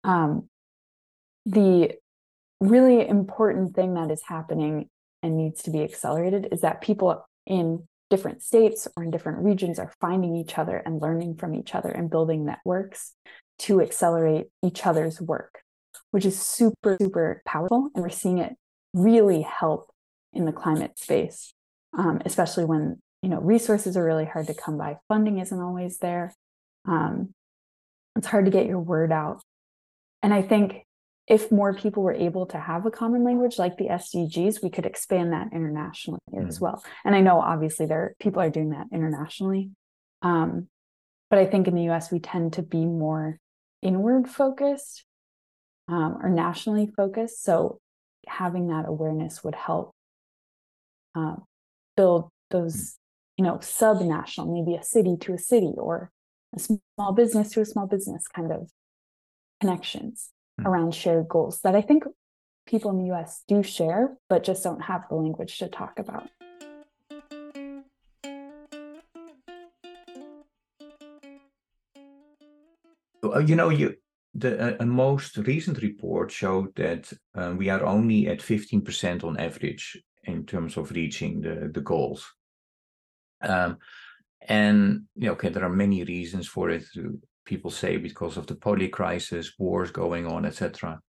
Um, 0.05 0.49
the 1.47 1.93
really 2.61 3.07
important 3.07 3.75
thing 3.75 3.95
that 3.95 4.11
is 4.11 4.23
happening 4.27 4.89
and 5.23 5.37
needs 5.37 5.63
to 5.63 5.71
be 5.71 5.83
accelerated 5.83 6.49
is 6.53 6.61
that 6.61 6.81
people 6.81 7.27
in 7.47 7.87
different 8.11 8.43
states 8.43 8.89
or 8.97 9.05
in 9.05 9.11
different 9.11 9.39
regions 9.39 9.79
are 9.79 9.93
finding 10.01 10.37
each 10.37 10.59
other 10.59 10.77
and 10.79 11.01
learning 11.01 11.37
from 11.37 11.55
each 11.55 11.75
other 11.75 11.89
and 11.89 12.11
building 12.11 12.45
networks 12.45 13.15
to 13.59 13.81
accelerate 13.81 14.47
each 14.63 14.85
other's 14.85 15.21
work, 15.21 15.61
which 16.11 16.27
is 16.27 16.41
super, 16.41 16.97
super 17.01 17.43
powerful. 17.47 17.89
And 17.95 18.03
we're 18.03 18.11
seeing 18.11 18.39
it 18.39 18.57
really 18.95 19.43
help 19.43 19.91
in 20.33 20.45
the 20.45 20.53
climate 20.53 20.99
space, 20.99 21.53
um, 21.97 22.21
especially 22.25 22.65
when 22.65 23.01
you 23.23 23.29
know 23.29 23.41
resources 23.41 23.97
are 23.97 24.05
really 24.05 24.25
hard 24.25 24.47
to 24.47 24.55
come 24.55 24.77
by. 24.77 24.99
Funding 25.09 25.39
isn't 25.39 25.61
always 25.61 25.99
there. 25.99 26.35
Um, 26.87 27.35
it's 28.17 28.27
hard 28.27 28.45
to 28.45 28.51
get 28.51 28.67
your 28.67 28.81
word 28.81 29.13
out. 29.13 29.43
And 30.23 30.35
I 30.35 30.43
think 30.43 30.85
if 31.27 31.53
more 31.53 31.73
people 31.73 32.03
were 32.03 32.13
able 32.13 32.47
to 32.47 32.59
have 32.59 32.87
a 32.87 32.91
common 32.91 33.23
language 33.23 33.59
like 33.59 33.77
the 33.77 33.87
SDGs, 33.87 34.63
we 34.63 34.71
could 34.71 34.85
expand 34.85 35.33
that 35.33 35.49
internationally 35.53 36.19
mm. 36.33 36.49
as 36.49 36.61
well. 36.61 36.83
And 37.05 37.15
I 37.15 37.21
know 37.21 37.41
obviously 37.41 37.87
there 37.87 38.15
people 38.19 38.43
are 38.43 38.51
doing 38.51 38.71
that 38.71 38.89
internationally. 38.93 39.71
Um, 40.23 40.69
but 41.31 41.39
I 41.39 41.47
think 41.47 41.69
in 41.69 41.77
the 41.77 41.89
US 41.91 42.11
we 42.11 42.19
tend 42.19 42.55
to 42.55 42.63
be 42.63 42.85
more 42.85 43.39
inward 43.81 44.29
focused 44.29 45.05
um, 45.89 46.19
or 46.21 46.29
nationally 46.29 46.91
focused. 46.97 47.43
So 47.43 47.79
having 48.27 48.69
that 48.69 48.87
awareness 48.87 49.43
would 49.45 49.55
help 49.55 49.93
uh, 51.15 51.37
build 51.97 52.31
those, 52.51 52.75
mm. 52.75 52.95
you 53.39 53.45
know, 53.45 53.59
sub-national, 53.61 54.53
maybe 54.53 54.77
a 54.77 54.83
city 54.83 55.17
to 55.21 55.33
a 55.35 55.39
city 55.39 55.75
or 55.77 56.11
a 56.55 56.59
small 56.59 57.13
business 57.13 57.51
to 57.53 57.61
a 57.61 57.65
small 57.65 57.87
business 57.87 58.27
kind 58.29 58.53
of 58.53 58.71
connections 59.61 60.31
mm. 60.61 60.67
around 60.67 60.95
shared 60.95 61.29
goals 61.29 61.61
that 61.63 61.75
I 61.75 61.83
think 61.83 62.05
people 62.67 62.91
in 62.91 62.99
the 62.99 63.13
US 63.15 63.43
do 63.49 63.63
share, 63.63 64.17
but 64.29 64.45
just 64.45 64.63
don't 64.63 64.83
have 64.83 65.03
the 65.09 65.17
language 65.17 65.59
to 65.59 65.69
talk 65.69 65.99
about. 65.99 66.29
You 73.47 73.55
know, 73.55 73.69
you 73.69 73.97
the 74.35 74.81
a 74.81 74.87
most 74.87 75.37
recent 75.39 75.83
report 75.83 76.31
showed 76.31 76.75
that 76.77 77.13
uh, 77.35 77.53
we 77.57 77.69
are 77.69 77.85
only 77.85 78.29
at 78.29 78.39
15% 78.39 79.25
on 79.25 79.39
average 79.39 80.01
in 80.25 80.47
terms 80.47 80.77
of 80.77 80.93
reaching 80.93 81.41
the, 81.41 81.71
the 81.73 81.81
goals. 81.81 82.25
Um, 83.43 83.79
and 84.47 85.03
you 85.17 85.27
know, 85.27 85.33
okay, 85.33 85.49
there 85.49 85.65
are 85.65 85.71
many 85.85 86.05
reasons 86.05 86.47
for 86.47 86.71
it. 86.71 86.85
People 87.45 87.71
say 87.71 87.97
because 87.97 88.37
of 88.37 88.47
the 88.47 88.55
polycrisis, 88.55 89.49
wars 89.59 89.91
going 89.91 90.27
on, 90.27 90.45
etc. 90.45 91.01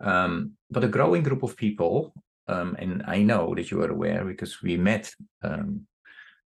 Um, 0.00 0.52
but 0.70 0.84
a 0.84 0.88
growing 0.88 1.22
group 1.22 1.42
of 1.42 1.56
people, 1.56 2.12
um, 2.48 2.76
and 2.78 3.02
I 3.06 3.22
know 3.22 3.54
that 3.54 3.70
you 3.70 3.82
are 3.82 3.90
aware 3.90 4.24
because 4.24 4.62
we 4.62 4.76
met 4.76 5.10
um, 5.42 5.86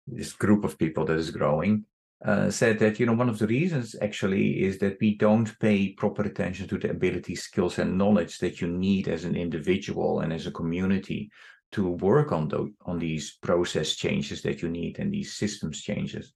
this 0.07 0.33
group 0.33 0.65
of 0.65 0.79
people 0.79 1.05
that 1.05 1.17
is 1.17 1.31
growing, 1.31 1.85
uh, 2.25 2.51
said 2.51 2.79
that 2.79 2.99
you 2.99 3.07
know 3.07 3.13
one 3.13 3.29
of 3.29 3.39
the 3.39 3.47
reasons 3.47 3.95
actually 4.01 4.65
is 4.65 4.79
that 4.79 4.97
we 5.01 5.17
don't 5.17 5.59
pay 5.59 5.93
proper 5.93 6.23
attention 6.23 6.67
to 6.69 6.79
the 6.79 6.91
ability, 6.91 7.35
skills, 7.35 7.79
and 7.79 7.99
knowledge 7.99 8.39
that 8.39 8.61
you 8.61 8.69
need 8.69 9.09
as 9.09 9.25
an 9.25 9.37
individual 9.37 10.21
and 10.21 10.33
as 10.33 10.47
a 10.47 10.53
community 10.53 11.31
to 11.73 11.91
work 11.91 12.33
on 12.33 12.49
the, 12.49 12.73
on 12.87 12.99
these 12.99 13.37
process 13.43 13.97
changes 13.97 14.41
that 14.43 14.63
you 14.63 14.69
need 14.69 14.99
and 14.99 15.13
these 15.13 15.35
systems 15.35 15.83
changes. 15.83 16.33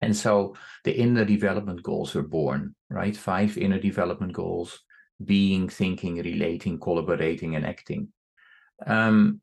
And 0.00 0.16
so 0.16 0.56
the 0.84 0.96
inner 0.96 1.24
development 1.24 1.82
goals 1.82 2.14
were 2.14 2.22
born, 2.22 2.74
right? 2.90 3.16
Five 3.16 3.58
inner 3.58 3.78
development 3.78 4.32
goals 4.32 4.80
being, 5.24 5.68
thinking, 5.68 6.16
relating, 6.16 6.78
collaborating, 6.80 7.56
and 7.56 7.64
acting. 7.64 8.08
Um, 8.84 9.40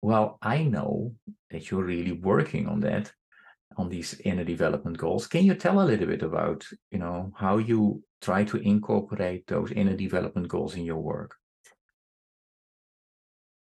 well, 0.00 0.38
I 0.40 0.62
know 0.62 1.14
that 1.50 1.70
you're 1.70 1.82
really 1.82 2.12
working 2.12 2.68
on 2.68 2.80
that, 2.80 3.12
on 3.78 3.88
these 3.88 4.20
inner 4.24 4.44
development 4.44 4.98
goals. 4.98 5.26
Can 5.26 5.44
you 5.44 5.54
tell 5.54 5.80
a 5.80 5.84
little 5.84 6.06
bit 6.06 6.22
about, 6.22 6.66
you 6.90 6.98
know, 6.98 7.32
how 7.36 7.58
you 7.58 8.02
try 8.20 8.44
to 8.44 8.56
incorporate 8.58 9.46
those 9.46 9.72
inner 9.72 9.96
development 9.96 10.48
goals 10.48 10.74
in 10.74 10.84
your 10.84 10.98
work? 10.98 11.36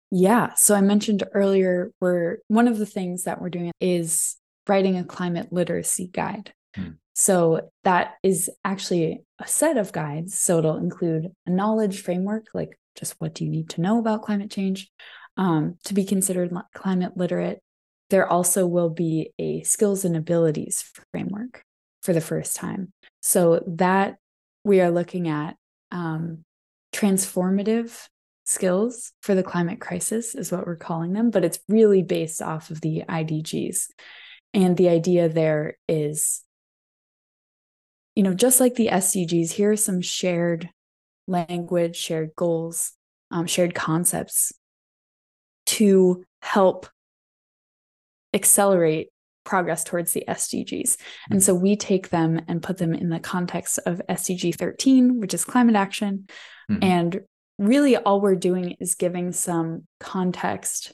Yeah. 0.10 0.54
So 0.56 0.74
I 0.74 0.82
mentioned 0.82 1.24
earlier, 1.34 1.91
we're 2.00 2.38
one 2.48 2.70
of 2.70 2.78
the 2.78 2.86
things 2.86 3.26
that 3.26 3.41
we're 3.41 3.50
doing 3.50 3.74
is 3.82 4.38
writing 4.67 4.98
a 4.98 5.04
climate 5.04 5.52
literacy 5.52 6.08
guide. 6.08 6.54
Hmm. 6.74 6.91
So 7.13 7.70
that 7.84 8.13
is 8.24 8.50
actually 8.63 9.24
a 9.39 9.48
set 9.48 9.78
of 9.78 9.91
guides. 9.91 10.39
So 10.39 10.60
it'll 10.60 10.78
include 10.78 11.32
a 11.46 11.50
knowledge 11.50 12.02
framework, 12.02 12.46
like 12.54 12.80
just 12.96 13.15
what 13.20 13.34
do 13.34 13.43
you 13.43 13.52
need 13.52 13.70
to 13.72 13.82
know 13.82 14.00
about 14.00 14.22
climate 14.22 14.50
change 14.50 14.89
um, 15.36 15.78
to 15.84 15.93
be 15.93 16.06
considered 16.06 16.54
climate 16.74 17.17
literate. 17.17 17.62
There 18.10 18.28
also 18.28 18.65
will 18.65 18.89
be 18.89 19.32
a 19.38 19.63
skills 19.63 20.06
and 20.06 20.15
abilities 20.15 20.89
framework 21.12 21.63
for 22.02 22.13
the 22.13 22.22
first 22.22 22.56
time. 22.56 22.93
So 23.22 23.63
that 23.67 24.17
we 24.63 24.82
are 24.82 24.91
looking 24.91 25.28
at 25.28 25.56
um, 25.91 26.43
transformative 26.93 28.08
skills 28.46 29.12
for 29.22 29.36
the 29.36 29.43
climate 29.43 29.82
crisis, 29.82 30.34
is 30.34 30.52
what 30.52 30.65
we're 30.65 30.76
calling 30.78 31.13
them, 31.13 31.30
but 31.30 31.43
it's 31.43 31.60
really 31.67 32.02
based 32.02 32.41
off 32.41 32.72
of 32.72 32.82
the 32.82 33.04
IDGs. 33.08 33.88
And 34.54 34.78
the 34.78 34.89
idea 34.89 35.28
there 35.28 35.78
is, 35.88 36.43
you 38.15 38.24
know, 38.24 38.34
just 38.34 38.60
like 38.60 38.76
the 38.76 38.88
SDGs, 38.88 39.52
here 39.52 39.72
are 39.72 39.78
some 39.78 40.02
shared 40.02 40.70
language, 41.28 41.98
shared 41.98 42.32
goals, 42.36 42.93
um, 43.32 43.46
shared 43.46 43.76
concepts 43.76 44.54
to 45.67 46.24
help 46.41 46.88
accelerate 48.38 49.10
progress 49.47 49.84
towards 49.84 50.12
the 50.12 50.23
SDGs. 50.28 50.97
And 51.32 51.41
so 51.41 51.56
we 51.56 51.76
take 51.76 52.10
them 52.10 52.41
and 52.47 52.62
put 52.62 52.78
them 52.78 52.93
in 52.93 53.10
the 53.10 53.19
context 53.19 53.80
of 53.86 54.02
SDG 54.10 54.56
13, 54.56 55.19
which 55.19 55.34
is 55.34 55.45
climate 55.45 55.76
action, 55.76 56.28
mm-hmm. 56.69 56.84
and 56.84 57.21
really 57.58 57.95
all 57.95 58.21
we're 58.21 58.36
doing 58.36 58.76
is 58.80 58.95
giving 58.95 59.32
some 59.32 59.88
context 60.00 60.93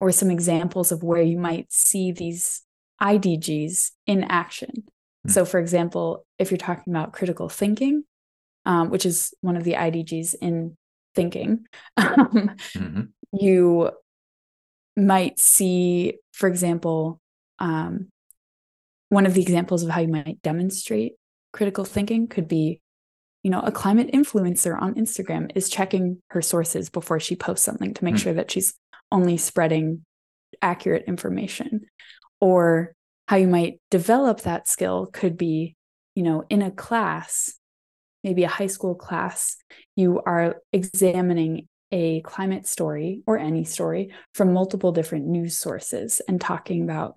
or 0.00 0.12
some 0.12 0.30
examples 0.30 0.92
of 0.92 1.02
where 1.02 1.22
you 1.22 1.38
might 1.38 1.72
see 1.72 2.12
these 2.12 2.62
IDGs 3.00 3.92
in 4.06 4.24
action. 4.24 4.70
Mm-hmm. 4.74 5.30
So, 5.30 5.44
for 5.44 5.58
example, 5.60 6.26
if 6.38 6.50
you're 6.50 6.58
talking 6.58 6.92
about 6.92 7.12
critical 7.12 7.48
thinking, 7.48 8.04
um, 8.66 8.90
which 8.90 9.06
is 9.06 9.32
one 9.40 9.56
of 9.56 9.64
the 9.64 9.74
IDGs 9.74 10.34
in 10.40 10.76
thinking, 11.14 11.66
um, 11.96 12.50
mm-hmm. 12.76 13.02
you 13.32 13.90
might 14.98 15.38
see, 15.38 16.14
for 16.32 16.48
example, 16.48 17.20
um, 17.58 18.08
one 19.08 19.26
of 19.26 19.34
the 19.34 19.42
examples 19.42 19.82
of 19.82 19.90
how 19.90 20.00
you 20.00 20.08
might 20.08 20.42
demonstrate 20.42 21.14
critical 21.52 21.84
thinking 21.84 22.26
could 22.26 22.46
be 22.46 22.80
you 23.42 23.50
know, 23.50 23.60
a 23.60 23.72
climate 23.72 24.10
influencer 24.12 24.80
on 24.80 24.94
Instagram 24.94 25.50
is 25.54 25.68
checking 25.68 26.20
her 26.30 26.42
sources 26.42 26.90
before 26.90 27.20
she 27.20 27.36
posts 27.36 27.64
something 27.64 27.94
to 27.94 28.04
make 28.04 28.16
mm. 28.16 28.18
sure 28.18 28.34
that 28.34 28.50
she's 28.50 28.74
only 29.12 29.36
spreading 29.36 30.04
accurate 30.60 31.04
information. 31.06 31.86
Or 32.40 32.94
how 33.26 33.36
you 33.36 33.46
might 33.46 33.80
develop 33.90 34.42
that 34.42 34.68
skill 34.68 35.06
could 35.06 35.36
be, 35.36 35.76
you 36.14 36.22
know, 36.22 36.44
in 36.50 36.62
a 36.62 36.70
class, 36.70 37.58
maybe 38.24 38.44
a 38.44 38.48
high 38.48 38.66
school 38.66 38.94
class, 38.94 39.56
you 39.96 40.20
are 40.26 40.56
examining 40.72 41.68
a 41.90 42.20
climate 42.22 42.66
story 42.66 43.22
or 43.26 43.38
any 43.38 43.64
story 43.64 44.12
from 44.34 44.52
multiple 44.52 44.92
different 44.92 45.26
news 45.26 45.58
sources 45.58 46.20
and 46.28 46.40
talking 46.40 46.82
about, 46.82 47.16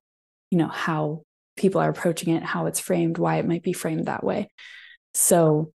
you 0.49 0.57
know, 0.57 0.67
how 0.67 1.23
people 1.57 1.81
are 1.81 1.89
approaching 1.89 2.33
it, 2.33 2.43
how 2.43 2.65
it's 2.65 2.79
framed, 2.79 3.17
why 3.17 3.37
it 3.37 3.47
might 3.47 3.63
be 3.63 3.73
framed 3.73 4.05
that 4.05 4.23
way. 4.23 4.49
So 5.13 5.71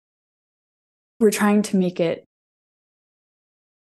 we're 1.19 1.31
trying 1.31 1.63
to 1.63 1.77
make 1.77 1.99
it 1.99 2.25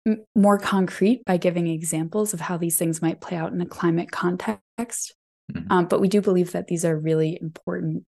m- 0.05 0.23
more 0.35 0.59
concrete 0.59 1.23
by 1.25 1.37
giving 1.37 1.67
examples 1.67 2.33
of 2.33 2.41
how 2.41 2.57
these 2.57 2.77
things 2.77 3.01
might 3.01 3.21
play 3.21 3.37
out 3.37 3.53
in 3.53 3.61
a 3.61 3.65
climate 3.65 4.11
context. 4.11 5.15
Mm-hmm. 5.51 5.71
Um, 5.71 5.85
but 5.85 6.01
we 6.01 6.07
do 6.07 6.21
believe 6.21 6.51
that 6.51 6.67
these 6.67 6.85
are 6.85 6.97
really 6.97 7.37
important 7.41 8.03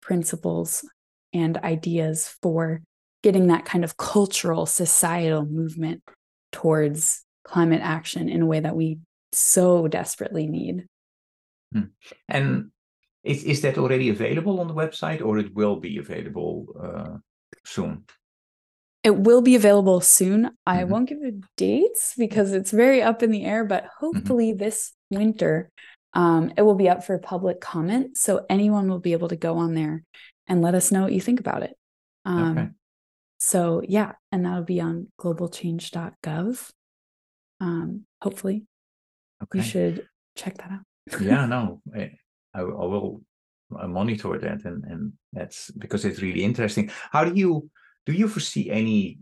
principles 0.00 0.88
and 1.32 1.58
ideas 1.58 2.36
for 2.40 2.82
getting 3.22 3.48
that 3.48 3.64
kind 3.64 3.82
of 3.82 3.96
cultural, 3.96 4.66
societal 4.66 5.44
movement 5.44 6.02
towards 6.56 7.24
climate 7.44 7.80
action 7.82 8.28
in 8.28 8.42
a 8.42 8.46
way 8.46 8.60
that 8.60 8.76
we 8.76 8.98
so 9.32 9.86
desperately 9.88 10.46
need. 10.46 10.86
Hmm. 11.72 11.92
And 12.28 12.70
is, 13.22 13.44
is 13.44 13.60
that 13.62 13.78
already 13.78 14.08
available 14.08 14.60
on 14.60 14.68
the 14.68 14.74
website 14.74 15.24
or 15.24 15.38
it 15.38 15.54
will 15.54 15.76
be 15.76 15.98
available 15.98 16.66
uh, 16.80 17.18
soon? 17.64 18.04
it 19.06 19.16
will 19.16 19.40
be 19.40 19.54
available 19.54 20.00
soon. 20.00 20.50
I 20.66 20.78
mm-hmm. 20.78 20.90
won't 20.90 21.08
give 21.08 21.20
the 21.20 21.40
dates 21.56 22.14
because 22.18 22.52
it's 22.52 22.72
very 22.72 23.02
up 23.02 23.22
in 23.22 23.30
the 23.30 23.44
air, 23.44 23.64
but 23.64 23.84
mm-hmm. 23.84 24.04
hopefully 24.04 24.50
mm-hmm. 24.50 24.64
this 24.64 24.92
winter 25.10 25.70
um, 26.12 26.52
it 26.56 26.62
will 26.62 26.74
be 26.74 26.88
up 26.88 27.04
for 27.04 27.16
public 27.18 27.60
comment. 27.60 28.16
So 28.16 28.44
anyone 28.50 28.88
will 28.88 28.98
be 28.98 29.12
able 29.12 29.28
to 29.28 29.36
go 29.36 29.58
on 29.58 29.74
there 29.74 30.02
and 30.48 30.60
let 30.60 30.74
us 30.74 30.90
know 30.90 31.02
what 31.02 31.12
you 31.12 31.20
think 31.20 31.38
about 31.38 31.62
it. 31.62 31.76
Um, 32.24 32.58
okay. 32.58 32.68
So 33.38 33.82
yeah, 33.86 34.12
and 34.32 34.44
that'll 34.44 34.64
be 34.64 34.80
on 34.80 35.08
globalchange.gov. 35.20 36.70
Um, 37.60 38.02
hopefully, 38.20 38.66
okay. 39.42 39.58
you 39.58 39.64
should 39.64 40.08
check 40.36 40.56
that 40.58 40.70
out. 40.70 41.20
yeah, 41.20 41.46
no, 41.54 41.80
I, 41.94 42.12
I 42.54 42.62
will 42.62 43.22
monitor 43.70 44.38
that, 44.38 44.64
and 44.64 44.84
and 44.84 45.12
that's 45.32 45.70
because 45.72 46.04
it's 46.04 46.22
really 46.22 46.44
interesting. 46.44 46.90
How 47.10 47.24
do 47.24 47.34
you 47.34 47.70
do 48.06 48.12
you 48.12 48.28
foresee 48.28 48.70
any 48.70 49.18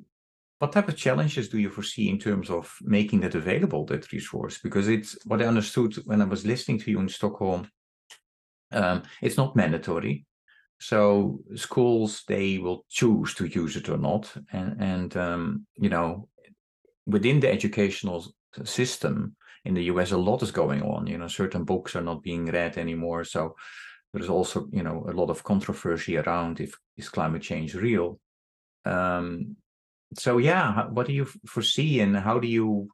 what 0.58 0.72
type 0.72 0.88
of 0.88 0.96
challenges 0.96 1.48
do 1.48 1.58
you 1.58 1.68
foresee 1.68 2.08
in 2.08 2.18
terms 2.18 2.48
of 2.48 2.74
making 2.82 3.20
that 3.20 3.34
available 3.34 3.84
that 3.86 4.10
resource 4.12 4.58
because 4.62 4.88
it's 4.88 5.18
what 5.26 5.42
i 5.42 5.44
understood 5.44 5.94
when 6.06 6.22
i 6.22 6.24
was 6.24 6.46
listening 6.46 6.78
to 6.78 6.90
you 6.90 7.00
in 7.00 7.08
stockholm 7.08 7.68
um, 8.72 9.02
it's 9.20 9.36
not 9.36 9.56
mandatory 9.56 10.24
so 10.88 11.40
schools 11.54 12.24
they 12.28 12.58
will 12.58 12.84
choose 12.88 13.34
to 13.34 13.46
use 13.46 13.76
it 13.76 13.88
or 13.88 13.98
not 13.98 14.32
and 14.52 14.70
and 14.80 15.16
um, 15.16 15.66
you 15.76 15.88
know 15.88 16.28
within 17.06 17.40
the 17.40 17.50
educational 17.50 18.24
system 18.64 19.36
in 19.64 19.74
the 19.74 19.82
us 19.82 20.12
a 20.12 20.16
lot 20.16 20.42
is 20.42 20.50
going 20.50 20.82
on 20.82 21.06
you 21.06 21.18
know 21.18 21.28
certain 21.28 21.64
books 21.64 21.96
are 21.96 22.06
not 22.10 22.22
being 22.22 22.46
read 22.46 22.76
anymore 22.78 23.24
so 23.24 23.54
there's 24.12 24.28
also 24.28 24.66
you 24.72 24.82
know 24.82 25.06
a 25.08 25.12
lot 25.20 25.30
of 25.30 25.42
controversy 25.42 26.16
around 26.16 26.60
if 26.60 26.74
is 26.96 27.08
climate 27.08 27.42
change 27.42 27.74
real 27.74 28.18
um, 28.84 29.56
so 30.18 30.38
yeah, 30.38 30.86
what 30.88 31.06
do 31.06 31.12
you 31.12 31.26
foresee, 31.46 32.00
and 32.00 32.16
how 32.16 32.38
do 32.38 32.46
you? 32.46 32.88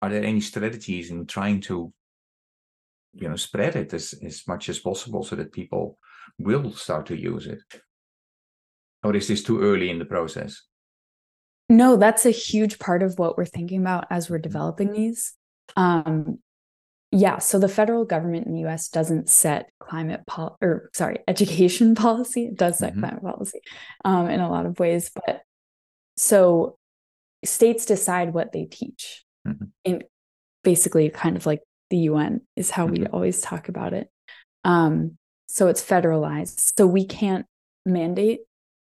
Are 0.00 0.10
there 0.10 0.24
any 0.24 0.40
strategies 0.40 1.10
in 1.10 1.26
trying 1.26 1.60
to, 1.62 1.92
you 3.14 3.28
know, 3.28 3.36
spread 3.36 3.76
it 3.76 3.92
as 3.94 4.14
as 4.24 4.46
much 4.46 4.68
as 4.68 4.78
possible 4.78 5.22
so 5.22 5.36
that 5.36 5.52
people 5.52 5.98
will 6.38 6.72
start 6.72 7.06
to 7.06 7.16
use 7.16 7.46
it? 7.46 7.60
Or 9.02 9.14
is 9.16 9.28
this 9.28 9.42
too 9.42 9.60
early 9.60 9.90
in 9.90 9.98
the 9.98 10.04
process? 10.04 10.62
No, 11.68 11.96
that's 11.96 12.26
a 12.26 12.30
huge 12.30 12.78
part 12.78 13.02
of 13.02 13.18
what 13.18 13.36
we're 13.36 13.44
thinking 13.44 13.80
about 13.80 14.06
as 14.10 14.28
we're 14.28 14.38
developing 14.38 14.92
these. 14.92 15.34
Um, 15.76 16.38
yeah, 17.10 17.38
so 17.38 17.58
the 17.58 17.68
federal 17.68 18.04
government 18.04 18.46
in 18.46 18.54
the 18.54 18.66
US 18.66 18.88
doesn't 18.88 19.28
set 19.28 19.70
climate 19.78 20.22
pol- 20.26 20.56
or 20.60 20.90
sorry, 20.94 21.18
education 21.28 21.94
policy. 21.94 22.46
It 22.46 22.56
does 22.56 22.78
set 22.78 22.92
mm-hmm. 22.92 23.00
climate 23.00 23.22
policy 23.22 23.60
um, 24.04 24.28
in 24.28 24.40
a 24.40 24.50
lot 24.50 24.66
of 24.66 24.78
ways, 24.78 25.10
but 25.14 25.42
so 26.16 26.78
states 27.44 27.86
decide 27.86 28.32
what 28.32 28.52
they 28.52 28.64
teach. 28.64 29.24
Mm-hmm. 29.46 29.64
In 29.84 30.02
basically 30.62 31.08
kind 31.10 31.36
of 31.36 31.44
like 31.44 31.60
the 31.90 31.98
UN 31.98 32.40
is 32.56 32.70
how 32.70 32.86
mm-hmm. 32.86 33.02
we 33.02 33.06
always 33.08 33.40
talk 33.40 33.68
about 33.68 33.92
it. 33.92 34.08
Um, 34.64 35.18
so 35.52 35.68
it's 35.68 35.84
federalized. 35.84 36.70
So 36.78 36.86
we 36.86 37.04
can't 37.04 37.44
mandate 37.84 38.40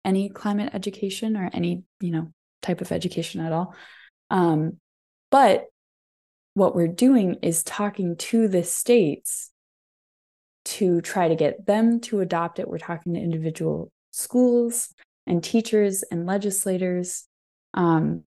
any 0.04 0.30
climate 0.30 0.72
education 0.74 1.38
or 1.38 1.48
any, 1.54 1.84
you 2.00 2.10
know, 2.10 2.32
type 2.64 2.82
of 2.82 2.92
education 2.92 3.40
at 3.40 3.54
all. 3.54 3.76
Um, 4.32 4.78
but 5.30 5.66
what 6.56 6.76
we're 6.76 6.88
doing 6.88 7.38
is 7.44 7.64
talking 7.64 8.16
to 8.16 8.48
the 8.48 8.64
states 8.64 9.52
to 10.66 11.02
try 11.02 11.28
to 11.28 11.36
get 11.36 11.68
them 11.68 12.00
to 12.02 12.22
adopt 12.22 12.58
it. 12.58 12.68
We're 12.68 12.80
talking 12.80 13.14
to 13.14 13.20
individual 13.20 13.92
schools 14.10 14.92
and 15.28 15.44
teachers 15.44 16.04
and 16.10 16.26
legislators 16.26 17.28
um, 17.76 18.24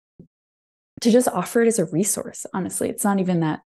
to 1.00 1.10
just 1.10 1.26
offer 1.26 1.62
it 1.62 1.66
as 1.66 1.80
a 1.80 1.86
resource. 1.86 2.46
Honestly, 2.54 2.88
it's 2.88 3.02
not 3.02 3.18
even 3.18 3.40
that 3.40 3.62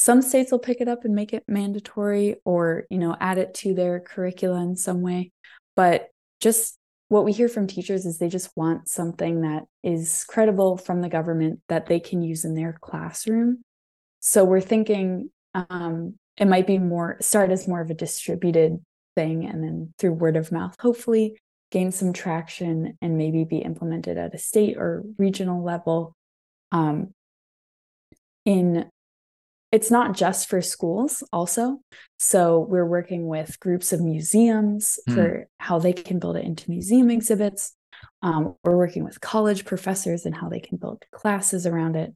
some 0.00 0.22
states 0.22 0.52
will 0.52 0.60
pick 0.60 0.80
it 0.80 0.86
up 0.86 1.04
and 1.04 1.14
make 1.14 1.32
it 1.32 1.42
mandatory 1.48 2.36
or 2.44 2.84
you 2.88 2.98
know 2.98 3.16
add 3.20 3.38
it 3.38 3.52
to 3.52 3.74
their 3.74 3.98
curricula 3.98 4.62
in 4.62 4.76
some 4.76 5.02
way 5.02 5.32
but 5.74 6.08
just 6.40 6.78
what 7.08 7.24
we 7.24 7.32
hear 7.32 7.48
from 7.48 7.66
teachers 7.66 8.04
is 8.04 8.18
they 8.18 8.28
just 8.28 8.50
want 8.54 8.88
something 8.88 9.40
that 9.40 9.64
is 9.82 10.24
credible 10.28 10.76
from 10.76 11.00
the 11.00 11.08
government 11.08 11.60
that 11.68 11.86
they 11.86 12.00
can 12.00 12.22
use 12.22 12.44
in 12.44 12.54
their 12.54 12.76
classroom. 12.80 13.62
So 14.20 14.44
we're 14.44 14.60
thinking 14.60 15.30
um, 15.54 16.14
it 16.36 16.46
might 16.46 16.66
be 16.66 16.78
more 16.78 17.16
start 17.20 17.50
as 17.50 17.66
more 17.66 17.80
of 17.80 17.90
a 17.90 17.94
distributed 17.94 18.78
thing 19.16 19.46
and 19.46 19.64
then 19.64 19.94
through 19.98 20.12
word 20.12 20.36
of 20.36 20.52
mouth, 20.52 20.74
hopefully 20.78 21.38
gain 21.70 21.92
some 21.92 22.12
traction 22.12 22.96
and 23.00 23.16
maybe 23.16 23.44
be 23.44 23.58
implemented 23.58 24.18
at 24.18 24.34
a 24.34 24.38
state 24.38 24.76
or 24.76 25.02
regional 25.16 25.64
level. 25.64 26.14
Um, 26.72 27.14
in 28.44 28.90
it's 29.70 29.90
not 29.90 30.16
just 30.16 30.48
for 30.48 30.62
schools 30.62 31.22
also 31.32 31.80
so 32.18 32.60
we're 32.60 32.86
working 32.86 33.26
with 33.26 33.60
groups 33.60 33.92
of 33.92 34.00
museums 34.00 34.98
mm. 35.08 35.14
for 35.14 35.48
how 35.58 35.78
they 35.78 35.92
can 35.92 36.18
build 36.18 36.36
it 36.36 36.44
into 36.44 36.70
museum 36.70 37.10
exhibits 37.10 37.74
um, 38.22 38.54
we're 38.64 38.76
working 38.76 39.04
with 39.04 39.20
college 39.20 39.64
professors 39.64 40.24
and 40.26 40.34
how 40.34 40.48
they 40.48 40.60
can 40.60 40.78
build 40.78 41.04
classes 41.12 41.66
around 41.66 41.96
it 41.96 42.14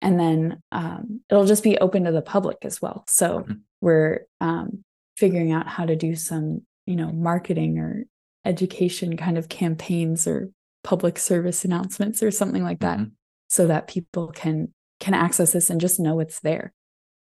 and 0.00 0.18
then 0.18 0.60
um, 0.72 1.20
it'll 1.30 1.46
just 1.46 1.64
be 1.64 1.78
open 1.78 2.04
to 2.04 2.12
the 2.12 2.22
public 2.22 2.58
as 2.62 2.80
well 2.80 3.04
so 3.08 3.40
mm. 3.40 3.60
we're 3.80 4.26
um, 4.40 4.84
figuring 5.16 5.52
out 5.52 5.68
how 5.68 5.84
to 5.84 5.96
do 5.96 6.14
some 6.16 6.62
you 6.86 6.96
know 6.96 7.12
marketing 7.12 7.78
or 7.78 8.04
education 8.44 9.16
kind 9.16 9.38
of 9.38 9.48
campaigns 9.48 10.26
or 10.26 10.50
public 10.82 11.18
service 11.18 11.64
announcements 11.64 12.22
or 12.22 12.30
something 12.30 12.62
like 12.62 12.80
that 12.80 12.98
mm-hmm. 12.98 13.10
so 13.48 13.66
that 13.66 13.88
people 13.88 14.28
can 14.28 14.72
can 15.00 15.14
access 15.14 15.52
this 15.52 15.70
and 15.70 15.80
just 15.80 15.98
know 15.98 16.20
it's 16.20 16.40
there 16.40 16.72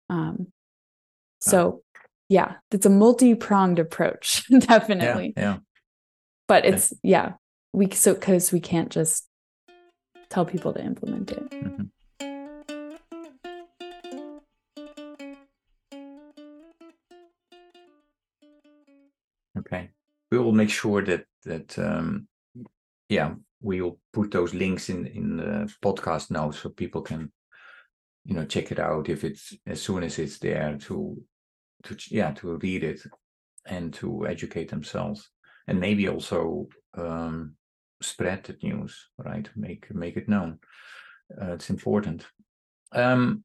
um, 0.09 0.47
so 1.39 1.83
yeah, 2.27 2.55
it's 2.71 2.85
a 2.85 2.89
multi-pronged 2.89 3.79
approach, 3.79 4.47
definitely. 4.59 5.33
Yeah, 5.35 5.43
yeah. 5.43 5.57
But 6.47 6.65
it's 6.65 6.93
yeah, 7.03 7.33
we 7.73 7.89
so 7.91 8.13
because 8.13 8.51
we 8.51 8.59
can't 8.59 8.89
just 8.89 9.27
tell 10.29 10.45
people 10.45 10.73
to 10.73 10.83
implement 10.83 11.31
it. 11.31 11.49
Mm-hmm. 11.49 11.83
Okay, 19.59 19.89
we 20.31 20.37
will 20.37 20.51
make 20.51 20.69
sure 20.69 21.03
that 21.03 21.25
that 21.45 21.77
um, 21.79 22.27
yeah 23.09 23.33
we 23.61 23.81
will 23.81 23.99
put 24.13 24.31
those 24.31 24.53
links 24.53 24.89
in 24.89 25.07
in 25.07 25.37
the 25.37 25.73
podcast 25.83 26.31
notes 26.31 26.59
so 26.59 26.69
people 26.69 27.01
can 27.01 27.31
you 28.29 28.35
know 28.35 28.45
check 28.45 28.71
it 28.71 28.79
out 28.79 29.09
if 29.09 29.23
it's 29.23 29.53
as 29.65 29.81
soon 29.81 30.03
as 30.03 30.19
it's 30.19 30.37
there 30.37 30.77
to 30.77 31.19
to 31.83 31.97
yeah 32.11 32.31
to 32.31 32.57
read 32.57 32.83
it 32.83 33.01
and 33.65 33.93
to 33.95 34.27
educate 34.27 34.69
themselves. 34.69 35.29
And 35.67 35.79
maybe 35.79 36.07
also 36.07 36.67
um, 36.95 37.55
spread 38.01 38.43
the 38.43 38.55
news 38.61 39.09
right? 39.17 39.49
Make 39.55 39.93
make 39.93 40.15
it 40.15 40.29
known. 40.29 40.59
Uh, 41.41 41.53
it's 41.53 41.71
important. 41.71 42.25
Um, 42.91 43.43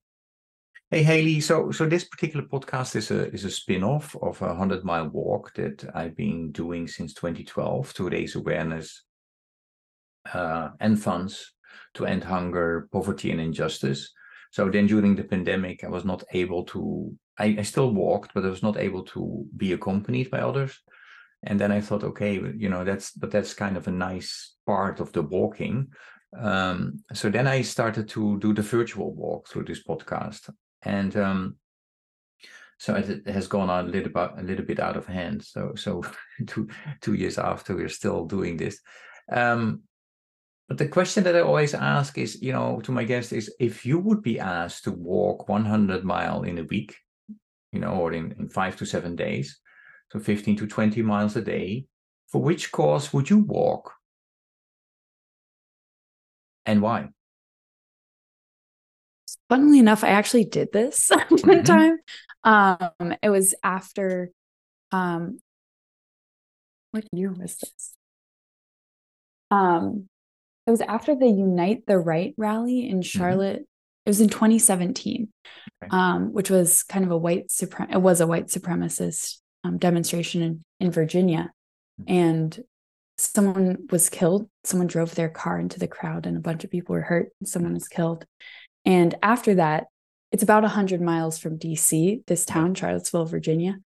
hey 0.90 1.02
haley 1.02 1.40
so 1.40 1.70
so 1.70 1.86
this 1.86 2.04
particular 2.04 2.46
podcast 2.46 2.94
is 2.94 3.10
a 3.10 3.32
is 3.32 3.44
a 3.44 3.50
spin-off 3.50 4.14
of 4.22 4.40
a 4.42 4.46
100 4.46 4.84
mile 4.84 5.08
walk 5.08 5.52
that 5.54 5.84
i've 5.94 6.14
been 6.14 6.52
doing 6.52 6.86
since 6.86 7.12
2012 7.14 7.92
to 7.94 8.08
raise 8.08 8.36
awareness 8.36 9.02
uh, 10.32 10.68
and 10.80 11.02
funds 11.02 11.54
to 11.94 12.06
end 12.06 12.22
hunger 12.22 12.88
poverty 12.92 13.30
and 13.30 13.40
injustice 13.40 14.12
so 14.54 14.70
then 14.70 14.86
during 14.86 15.16
the 15.16 15.24
pandemic, 15.24 15.82
I 15.82 15.88
was 15.88 16.04
not 16.04 16.22
able 16.30 16.62
to, 16.66 17.12
I, 17.36 17.56
I 17.58 17.62
still 17.62 17.90
walked, 17.90 18.34
but 18.34 18.44
I 18.44 18.50
was 18.50 18.62
not 18.62 18.76
able 18.76 19.02
to 19.06 19.44
be 19.56 19.72
accompanied 19.72 20.30
by 20.30 20.38
others. 20.38 20.78
And 21.42 21.60
then 21.60 21.72
I 21.72 21.80
thought, 21.80 22.04
okay, 22.04 22.34
you 22.34 22.68
know, 22.68 22.84
that's, 22.84 23.10
but 23.10 23.32
that's 23.32 23.52
kind 23.52 23.76
of 23.76 23.88
a 23.88 23.90
nice 23.90 24.54
part 24.64 25.00
of 25.00 25.10
the 25.12 25.22
walking. 25.22 25.88
Um, 26.38 27.02
so 27.12 27.30
then 27.30 27.48
I 27.48 27.62
started 27.62 28.08
to 28.10 28.38
do 28.38 28.54
the 28.54 28.62
virtual 28.62 29.12
walk 29.12 29.48
through 29.48 29.64
this 29.64 29.82
podcast. 29.82 30.48
And 30.82 31.16
um, 31.16 31.56
so 32.78 32.94
it 32.94 33.26
has 33.26 33.48
gone 33.48 33.70
on 33.70 33.86
a 33.86 33.88
little 33.88 34.12
bit 34.12 34.30
a 34.38 34.42
little 34.44 34.64
bit 34.64 34.78
out 34.78 34.96
of 34.96 35.08
hand. 35.08 35.42
So 35.42 35.72
so 35.74 36.04
two 36.46 36.68
two 37.00 37.14
years 37.14 37.38
after 37.38 37.74
we're 37.74 37.88
still 37.88 38.24
doing 38.24 38.56
this. 38.56 38.78
Um, 39.32 39.82
but 40.68 40.78
the 40.78 40.88
question 40.88 41.24
that 41.24 41.36
I 41.36 41.40
always 41.40 41.74
ask 41.74 42.16
is, 42.16 42.40
you 42.40 42.52
know, 42.52 42.80
to 42.84 42.92
my 42.92 43.04
guests 43.04 43.32
is 43.32 43.54
if 43.60 43.84
you 43.84 43.98
would 43.98 44.22
be 44.22 44.40
asked 44.40 44.84
to 44.84 44.92
walk 44.92 45.48
100 45.48 46.04
mile 46.04 46.42
in 46.42 46.58
a 46.58 46.64
week, 46.64 46.96
you 47.72 47.80
know, 47.80 47.92
or 47.92 48.12
in, 48.12 48.34
in 48.38 48.48
five 48.48 48.76
to 48.76 48.86
seven 48.86 49.14
days, 49.14 49.60
so 50.10 50.18
15 50.18 50.56
to 50.56 50.66
20 50.66 51.02
miles 51.02 51.36
a 51.36 51.42
day, 51.42 51.86
for 52.28 52.40
which 52.40 52.72
cause 52.72 53.12
would 53.12 53.28
you 53.28 53.38
walk? 53.38 53.92
And 56.64 56.80
why? 56.80 57.10
Funnily 59.50 59.80
enough, 59.80 60.02
I 60.02 60.08
actually 60.08 60.46
did 60.46 60.72
this 60.72 61.10
one 61.28 61.28
mm-hmm. 61.28 61.62
time. 61.62 61.98
Um, 62.42 63.14
it 63.22 63.28
was 63.28 63.54
after 63.62 64.30
um 64.92 65.40
what 66.92 67.04
year 67.12 67.32
was 67.32 67.56
this? 67.56 67.94
Um 69.50 70.08
it 70.66 70.70
was 70.70 70.80
after 70.80 71.14
the 71.14 71.26
Unite 71.28 71.84
the 71.86 71.98
Right 71.98 72.34
rally 72.36 72.88
in 72.88 72.98
Mm-hmm. 73.00 73.18
Charlotte. 73.18 73.66
It 74.06 74.10
was 74.10 74.20
in 74.20 74.28
2017, 74.28 75.28
Okay. 75.82 75.88
um, 75.90 76.32
which 76.34 76.50
was 76.50 76.82
kind 76.82 77.04
of 77.06 77.10
a 77.10 77.16
white 77.16 77.48
supre- 77.48 77.90
it 77.90 78.02
was 78.02 78.20
a 78.20 78.26
white 78.26 78.48
supremacist 78.48 79.38
um, 79.64 79.78
demonstration 79.78 80.42
in, 80.42 80.62
in 80.78 80.90
Virginia, 80.90 81.50
Mhm. 82.00 82.04
and 82.08 82.64
someone 83.16 83.86
was 83.90 84.10
killed. 84.10 84.48
Someone 84.64 84.88
drove 84.88 85.14
their 85.14 85.30
car 85.30 85.58
into 85.58 85.78
the 85.78 85.88
crowd, 85.88 86.26
and 86.26 86.36
a 86.36 86.40
bunch 86.40 86.64
of 86.64 86.70
people 86.70 86.94
were 86.94 87.00
hurt. 87.02 87.30
And 87.40 87.48
someone 87.48 87.72
was 87.74 87.88
killed. 87.88 88.26
And 88.84 89.14
after 89.22 89.54
that, 89.54 89.86
it's 90.32 90.42
about 90.42 90.64
100 90.64 91.00
miles 91.00 91.38
from 91.38 91.56
DC, 91.58 92.24
this 92.26 92.44
town, 92.44 92.74
Charlottesville, 92.74 93.24
Virginia. 93.24 93.78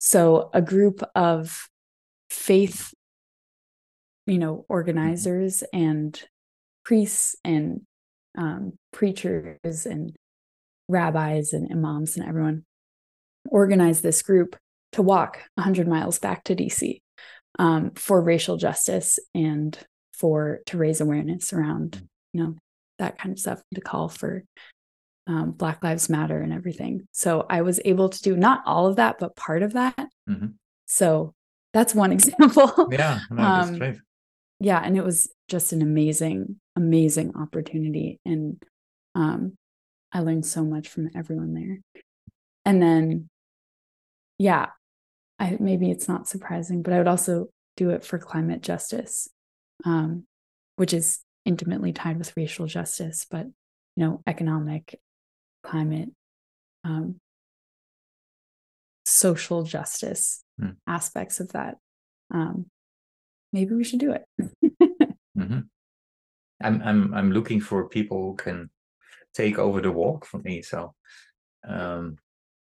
So 0.00 0.50
a 0.54 0.62
group 0.62 1.02
of 1.14 1.68
faith, 2.30 2.92
you 4.26 4.38
know, 4.38 4.64
organizers 4.68 5.62
and 5.72 6.20
priests 6.84 7.36
and 7.44 7.82
um, 8.36 8.74
preachers 8.92 9.86
and 9.86 10.14
rabbis 10.88 11.52
and 11.52 11.70
imams 11.70 12.16
and 12.16 12.26
everyone 12.28 12.64
organized 13.48 14.02
this 14.02 14.22
group 14.22 14.56
to 14.92 15.02
walk 15.02 15.38
100 15.54 15.88
miles 15.88 16.18
back 16.18 16.44
to 16.44 16.54
DC 16.54 17.00
um, 17.58 17.92
for 17.92 18.20
racial 18.20 18.56
justice 18.56 19.18
and 19.34 19.78
for 20.12 20.60
to 20.66 20.78
raise 20.78 21.00
awareness 21.00 21.52
around, 21.52 22.06
you 22.32 22.42
know, 22.42 22.54
that 22.98 23.18
kind 23.18 23.32
of 23.32 23.38
stuff, 23.38 23.62
to 23.74 23.80
call 23.80 24.08
for 24.08 24.44
um, 25.26 25.52
Black 25.52 25.82
Lives 25.82 26.08
Matter 26.08 26.40
and 26.40 26.52
everything. 26.52 27.06
So 27.12 27.46
I 27.48 27.62
was 27.62 27.80
able 27.84 28.08
to 28.08 28.22
do 28.22 28.36
not 28.36 28.62
all 28.66 28.86
of 28.86 28.96
that, 28.96 29.18
but 29.18 29.36
part 29.36 29.62
of 29.62 29.72
that. 29.72 30.08
Mhm. 30.28 30.54
So 30.86 31.32
that's 31.72 31.94
one 31.94 32.12
example. 32.16 32.88
Yeah, 32.90 33.20
no, 33.30 33.36
that's 33.36 33.70
Um. 33.70 34.02
Yeah 34.62 34.80
and 34.82 34.96
it 34.96 35.04
was 35.04 35.28
just 35.48 35.72
an 35.72 35.82
amazing 35.82 36.56
amazing 36.76 37.36
opportunity 37.36 38.20
and 38.24 38.62
um 39.14 39.52
i 40.12 40.20
learned 40.20 40.46
so 40.46 40.64
much 40.64 40.88
from 40.88 41.10
everyone 41.16 41.52
there 41.54 41.78
and 42.64 42.80
then 42.82 43.28
yeah 44.38 44.66
i 45.38 45.56
maybe 45.60 45.90
it's 45.90 46.08
not 46.08 46.28
surprising 46.28 46.82
but 46.82 46.92
i 46.92 46.98
would 46.98 47.08
also 47.08 47.48
do 47.76 47.90
it 47.90 48.04
for 48.04 48.18
climate 48.18 48.62
justice 48.62 49.28
um 49.84 50.24
which 50.76 50.92
is 50.94 51.20
intimately 51.44 51.92
tied 51.92 52.16
with 52.18 52.36
racial 52.36 52.66
justice 52.66 53.26
but 53.30 53.46
you 53.96 54.04
know 54.04 54.22
economic 54.26 54.98
climate 55.64 56.08
um 56.84 57.16
social 59.04 59.64
justice 59.64 60.44
Hmm. 60.60 60.70
aspects 60.86 61.40
of 61.40 61.48
that 61.52 61.78
um 62.30 62.66
maybe 63.52 63.74
we 63.74 63.84
should 63.84 64.00
do 64.00 64.12
it 64.12 64.24
hmm 65.36 65.60
I'm 66.62 66.80
I'm 66.82 67.14
I'm 67.14 67.32
looking 67.32 67.60
for 67.60 67.88
people 67.88 68.22
who 68.22 68.36
can 68.36 68.70
take 69.34 69.58
over 69.58 69.80
the 69.80 69.90
walk 69.90 70.24
for 70.26 70.38
me. 70.38 70.62
So 70.62 70.94
um 71.66 72.16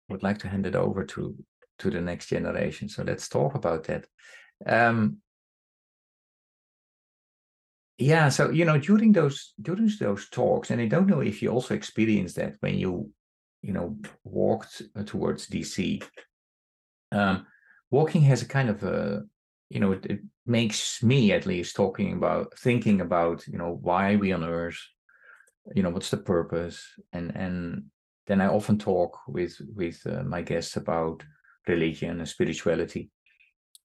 would 0.10 0.24
like 0.24 0.40
to 0.40 0.48
hand 0.48 0.66
it 0.66 0.76
over 0.76 1.04
to 1.06 1.36
to 1.80 1.90
the 1.90 2.02
next 2.02 2.28
generation. 2.28 2.90
So 2.90 3.04
let's 3.04 3.30
talk 3.30 3.56
about 3.56 3.86
that. 3.86 4.06
Um 4.66 5.18
yeah, 8.00 8.30
so 8.30 8.52
you 8.52 8.64
know, 8.64 8.78
during 8.78 9.12
those 9.12 9.54
during 9.60 9.90
those 10.00 10.30
talks, 10.30 10.70
and 10.70 10.80
I 10.80 10.86
don't 10.86 11.08
know 11.08 11.22
if 11.22 11.42
you 11.42 11.50
also 11.50 11.74
experienced 11.74 12.36
that 12.36 12.56
when 12.60 12.78
you 12.78 13.10
you 13.64 13.74
know 13.74 13.98
walked 14.24 14.84
uh, 14.96 15.04
towards 15.04 15.48
DC. 15.48 16.04
Um, 17.12 17.48
walking 17.90 18.22
has 18.22 18.44
a 18.44 18.48
kind 18.48 18.70
of 18.70 18.84
a 18.84 19.24
you 19.70 19.80
know 19.80 19.92
it, 19.92 20.06
it 20.06 20.20
makes 20.46 21.04
me 21.04 21.32
at 21.32 21.46
least 21.46 21.76
talking 21.76 22.14
about 22.14 22.58
thinking 22.58 23.02
about 23.02 23.46
you 23.48 23.58
know 23.58 23.78
why 23.82 24.16
we 24.16 24.32
on 24.32 24.44
earth 24.44 24.80
you 25.76 25.84
know 25.84 25.90
what's 25.90 26.10
the 26.10 26.18
purpose? 26.18 26.86
And 27.14 27.36
and 27.36 27.84
then 28.28 28.42
i 28.42 28.48
often 28.48 28.78
talk 28.78 29.20
with 29.28 29.60
with 29.76 30.02
uh, 30.06 30.24
my 30.24 30.42
guests 30.42 30.76
about 30.78 31.24
religion 31.68 32.20
and 32.20 32.28
spirituality. 32.28 33.10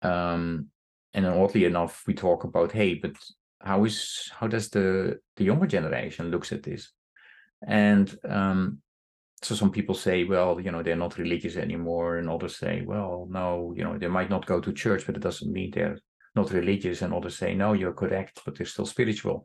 Um 0.03 0.68
and 1.14 1.26
oddly 1.26 1.64
enough 1.64 2.03
we 2.07 2.14
talk 2.14 2.45
about 2.45 2.72
hey 2.72 2.95
but 2.95 3.12
how 3.61 3.85
is 3.85 4.30
how 4.39 4.47
does 4.47 4.70
the 4.70 5.18
the 5.37 5.45
younger 5.45 5.66
generation 5.66 6.30
looks 6.30 6.53
at 6.53 6.62
this? 6.62 6.93
And 7.66 8.16
um 8.28 8.78
so 9.45 9.55
some 9.55 9.70
people 9.70 9.95
say 9.95 10.24
well 10.24 10.61
you 10.61 10.70
know 10.70 10.82
they're 10.82 10.97
not 10.97 11.18
religious 11.18 11.57
anymore 11.57 12.16
and 12.18 12.28
others 12.28 12.57
say 12.57 12.82
well 12.86 13.26
no 13.30 13.72
you 13.76 13.84
know 13.84 13.99
they 13.99 14.09
might 14.09 14.30
not 14.30 14.47
go 14.47 14.61
to 14.61 14.72
church 14.72 15.05
but 15.07 15.16
it 15.16 15.22
doesn't 15.22 15.53
mean 15.53 15.70
they're 15.70 15.99
not 16.34 16.51
religious 16.51 17.03
and 17.03 17.12
others 17.12 17.36
say 17.36 17.55
no 17.55 17.72
you're 17.72 17.93
correct 17.93 18.40
but 18.45 18.57
they're 18.57 18.66
still 18.66 18.86
spiritual 18.86 19.45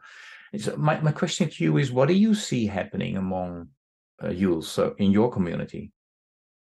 so 0.58 0.76
my, 0.78 1.00
my 1.02 1.12
question 1.12 1.50
to 1.50 1.64
you 1.64 1.78
is 1.78 1.92
what 1.92 2.08
do 2.08 2.14
you 2.14 2.34
see 2.34 2.66
happening 2.66 3.18
among 3.18 3.68
uh, 4.24 4.62
so 4.62 4.96
in 4.98 5.12
your 5.12 5.32
community 5.32 5.92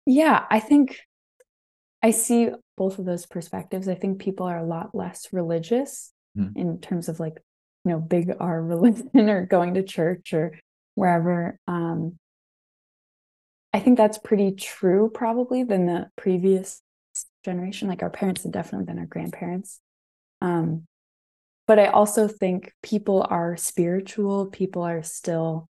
Yeah, 0.06 0.46
I 0.50 0.60
think 0.60 1.00
I 2.02 2.12
see 2.12 2.50
both 2.78 3.00
of 3.00 3.06
those 3.06 3.26
perspectives. 3.26 3.88
I 3.88 3.96
think 3.96 4.20
people 4.20 4.48
are 4.48 4.58
a 4.58 4.66
lot 4.66 4.96
less 4.96 5.28
religious 5.32 6.12
Hmm. 6.36 6.50
in 6.56 6.80
terms 6.80 7.10
of 7.10 7.20
like, 7.20 7.38
you 7.86 7.92
know, 7.92 8.00
big 8.00 8.32
R 8.40 8.62
religion 8.76 9.30
or 9.30 9.46
going 9.46 9.76
to 9.76 9.84
church 9.84 10.34
or 10.34 10.58
wherever. 10.96 11.60
Um, 11.68 12.18
I 13.74 13.80
think 13.80 13.98
that's 13.98 14.18
pretty 14.18 14.52
true, 14.54 15.12
probably, 15.14 15.64
than 15.64 15.86
the 15.86 16.10
previous 16.18 16.82
generation. 17.44 17.88
Like 17.88 18.02
our 18.04 18.10
parents 18.10 18.44
and 18.44 18.54
definitely 18.54 18.86
than 18.86 19.00
our 19.00 19.06
grandparents. 19.06 19.80
Um, 20.42 20.86
but 21.68 21.78
I 21.80 21.88
also 21.88 22.28
think 22.28 22.74
people 22.82 23.26
are 23.30 23.56
spiritual. 23.58 24.48
People 24.48 24.82
are 24.82 25.04
still 25.04 25.68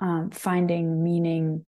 um, 0.00 0.30
finding 0.30 1.04
meaning 1.04 1.64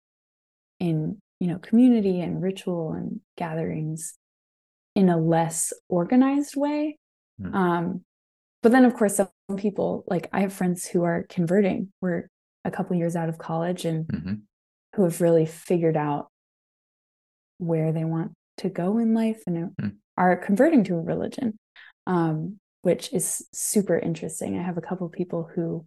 in 0.78 1.18
you 1.40 1.46
know 1.46 1.58
community 1.58 2.20
and 2.20 2.42
ritual 2.42 2.92
and 2.92 3.20
gatherings 3.36 4.14
in 4.94 5.08
a 5.08 5.16
less 5.18 5.72
organized 5.88 6.56
way 6.56 6.96
Mm. 7.40 7.54
um 7.54 8.04
but 8.62 8.70
then 8.70 8.84
of 8.84 8.94
course 8.94 9.16
some 9.16 9.30
people 9.56 10.04
like 10.06 10.28
i 10.30 10.40
have 10.40 10.52
friends 10.52 10.84
who 10.86 11.04
are 11.04 11.24
converting 11.30 11.90
we're 12.02 12.28
a 12.66 12.70
couple 12.70 12.94
years 12.96 13.16
out 13.16 13.30
of 13.30 13.38
college 13.38 13.86
and 13.86 14.04
hmm 14.10 14.34
who 14.94 15.04
have 15.04 15.20
really 15.20 15.46
figured 15.46 15.96
out 15.96 16.28
where 17.58 17.92
they 17.92 18.04
want 18.04 18.32
to 18.58 18.68
go 18.68 18.98
in 18.98 19.14
life 19.14 19.42
and 19.46 19.76
Mm. 19.76 19.96
are 20.16 20.36
converting 20.36 20.84
to 20.84 20.96
a 20.96 21.00
religion 21.00 21.58
um 22.06 22.58
which 22.82 23.12
is 23.12 23.46
super 23.52 23.98
interesting 23.98 24.58
i 24.58 24.62
have 24.62 24.78
a 24.78 24.82
couple 24.82 25.08
people 25.08 25.48
who 25.54 25.84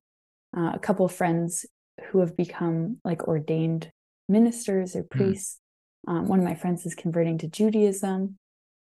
uh, 0.56 0.72
a 0.74 0.80
couple 0.80 1.08
friends 1.08 1.66
who 2.06 2.20
have 2.20 2.36
become 2.38 2.98
like 3.04 3.28
ordained 3.28 3.92
ministers 4.30 4.96
or 4.96 5.04
priests. 5.04 5.60
Um, 6.08 6.28
one 6.28 6.40
of 6.40 6.46
my 6.46 6.56
friends 6.56 6.86
is 6.86 6.96
converting 6.96 7.38
to 7.40 7.48
Judaism. 7.48 8.38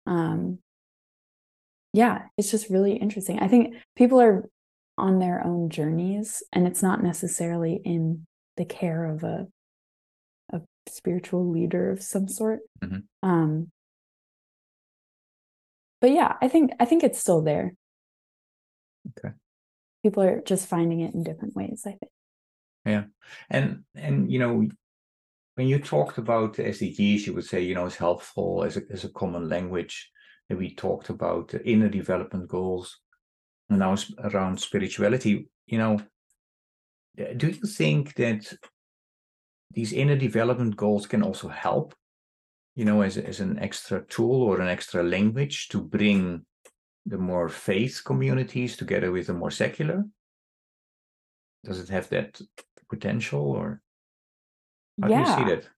Um, 0.07 0.59
yeah, 1.93 2.23
it's 2.37 2.51
just 2.51 2.71
really 2.71 2.95
interesting. 2.97 3.39
I 3.39 3.49
think 3.49 3.75
people 3.97 4.21
are 4.21 4.49
on 4.99 5.19
their 5.19 5.45
own 5.45 5.69
journeys, 5.71 6.43
and 6.53 6.67
it's 6.67 6.83
not 6.83 7.03
necessarily 7.03 7.81
in 7.85 8.27
the 8.57 8.65
care 8.65 9.05
of 9.05 9.25
a 9.25 9.47
spiritual 10.89 11.51
leader 11.51 11.91
of 11.91 12.03
some 12.03 12.29
sort. 12.29 12.61
Mhm. 12.83 13.05
Um, 13.23 13.71
but 16.01 16.11
yeah, 16.11 16.37
I 16.41 16.49
think 16.49 16.73
I 16.81 16.85
think 16.85 17.05
it's 17.05 17.19
still 17.19 17.43
there. 17.43 17.75
Okay. 19.11 19.35
People 20.03 20.23
are 20.23 20.41
just 20.43 20.67
finding 20.67 21.01
it 21.01 21.15
in 21.15 21.23
different 21.23 21.55
ways. 21.55 21.83
I 21.87 21.91
think. 21.91 22.13
Yeah, 22.85 23.05
and 23.49 23.85
and 23.95 24.31
you 24.31 24.39
know 24.39 24.69
when 25.55 25.69
you 25.69 25.79
talked 25.79 26.19
about 26.19 26.59
SDGs, 26.59 27.27
you 27.27 27.35
would 27.35 27.45
say 27.45 27.61
you 27.61 27.75
know 27.75 27.87
it's 27.87 27.97
helpful 27.97 28.65
as 28.65 28.77
a 28.77 28.83
as 28.91 29.05
a 29.05 29.11
common 29.11 29.49
language. 29.49 30.11
And 30.51 30.59
we 30.59 30.75
talked 30.75 31.09
about 31.09 31.49
the 31.49 31.65
inner 31.67 31.89
development 31.89 32.49
goals, 32.49 32.99
and 33.71 33.79
now 33.79 33.97
around 34.19 34.61
spirituality. 34.61 35.49
You 35.67 35.79
know, 35.79 36.01
do 37.37 37.47
you 37.47 37.67
think 37.67 38.15
that 38.17 38.53
these 39.73 39.93
inner 39.93 40.17
development 40.17 40.77
goals 40.77 41.07
can 41.07 41.23
also 41.23 41.49
help? 41.49 41.95
You 42.75 42.85
know, 42.85 43.03
as 43.03 43.19
as 43.19 43.41
an 43.41 43.59
extra 43.59 44.05
tool 44.07 44.43
or 44.43 44.61
an 44.61 44.69
extra 44.69 45.03
language 45.03 45.69
to 45.69 45.81
bring 45.81 46.47
the 47.07 47.19
more 47.19 47.49
faith 47.49 48.03
communities 48.05 48.77
together 48.77 49.11
with 49.11 49.27
the 49.27 49.35
more 49.35 49.51
secular. 49.51 50.05
Does 51.65 51.81
it 51.81 51.89
have 51.89 52.09
that 52.11 52.41
potential, 52.89 53.41
or 53.41 53.81
how 55.01 55.09
do 55.09 55.15
you 55.15 55.27
see 55.27 55.45
that? 55.45 55.69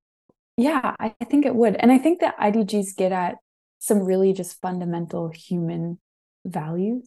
Yeah, 0.56 0.94
I 1.00 1.14
think 1.30 1.46
it 1.46 1.54
would. 1.54 1.76
And 1.76 1.90
I 1.90 1.98
think 1.98 2.20
that 2.20 2.38
IDGs 2.38 2.96
get 2.96 3.12
at 3.12 3.36
some 3.78 4.00
really 4.00 4.32
just 4.32 4.60
fundamental 4.60 5.30
human 5.30 5.98
values. 6.44 7.06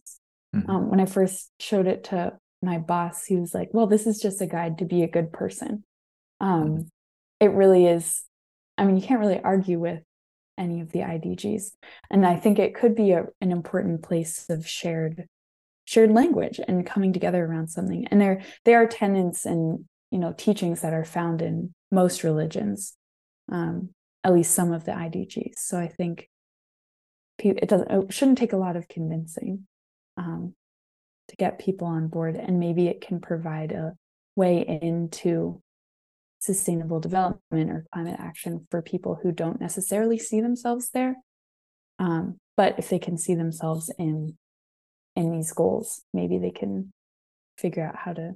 Mhm. 0.54 0.68
Um, 0.68 0.90
when 0.90 1.00
I 1.00 1.06
first 1.06 1.50
showed 1.58 1.86
it 1.86 2.04
to 2.04 2.38
my 2.62 2.78
boss, 2.78 3.24
he 3.24 3.36
was 3.36 3.54
like, 3.54 3.70
Well, 3.72 3.86
this 3.86 4.06
is 4.06 4.20
just 4.20 4.40
a 4.40 4.46
guide 4.46 4.78
to 4.78 4.84
be 4.84 5.02
a 5.02 5.08
good 5.08 5.32
person. 5.32 5.84
Um. 6.40 6.90
It 7.40 7.52
really 7.52 7.86
is. 7.86 8.24
I 8.76 8.84
mean, 8.84 8.96
you 8.96 9.02
can't 9.02 9.20
really 9.20 9.40
argue 9.40 9.78
with 9.78 10.02
any 10.58 10.80
of 10.80 10.92
the 10.92 11.00
IDGs. 11.00 11.70
And 12.10 12.26
I 12.26 12.36
think 12.36 12.58
it 12.58 12.74
could 12.74 12.94
be 12.94 13.12
a, 13.12 13.26
an 13.40 13.52
important 13.52 14.02
place 14.02 14.46
of 14.50 14.66
shared 14.66 15.26
shared 15.84 16.10
language 16.10 16.60
and 16.68 16.84
coming 16.84 17.14
together 17.14 17.42
around 17.42 17.68
something 17.68 18.06
and 18.08 18.20
there 18.20 18.42
there 18.66 18.82
are 18.82 18.86
tenets 18.86 19.46
and 19.46 19.86
you 20.10 20.18
know 20.18 20.34
teachings 20.36 20.82
that 20.82 20.92
are 20.92 21.06
found 21.06 21.40
in 21.40 21.72
most 21.90 22.22
religions 22.24 22.94
um, 23.50 23.88
at 24.22 24.34
least 24.34 24.54
some 24.54 24.70
of 24.70 24.84
the 24.84 24.92
idgs 24.92 25.54
so 25.56 25.78
i 25.78 25.88
think 25.88 26.28
it 27.38 27.70
doesn't 27.70 27.90
it 27.90 28.12
shouldn't 28.12 28.36
take 28.36 28.52
a 28.52 28.58
lot 28.58 28.76
of 28.76 28.86
convincing 28.86 29.66
um, 30.18 30.52
to 31.28 31.36
get 31.36 31.58
people 31.58 31.86
on 31.86 32.06
board 32.06 32.36
and 32.36 32.60
maybe 32.60 32.86
it 32.86 33.00
can 33.00 33.18
provide 33.18 33.72
a 33.72 33.94
way 34.36 34.78
into 34.82 35.62
sustainable 36.38 37.00
development 37.00 37.70
or 37.70 37.84
climate 37.92 38.18
action 38.18 38.66
for 38.70 38.80
people 38.80 39.18
who 39.22 39.32
don't 39.32 39.60
necessarily 39.60 40.18
see 40.18 40.40
themselves 40.40 40.90
there 40.90 41.16
um, 41.98 42.38
but 42.56 42.78
if 42.78 42.88
they 42.88 42.98
can 42.98 43.18
see 43.18 43.34
themselves 43.34 43.90
in 43.98 44.36
in 45.16 45.32
these 45.32 45.52
goals 45.52 46.02
maybe 46.14 46.38
they 46.38 46.50
can 46.50 46.92
figure 47.56 47.84
out 47.84 47.96
how 47.96 48.12
to 48.12 48.34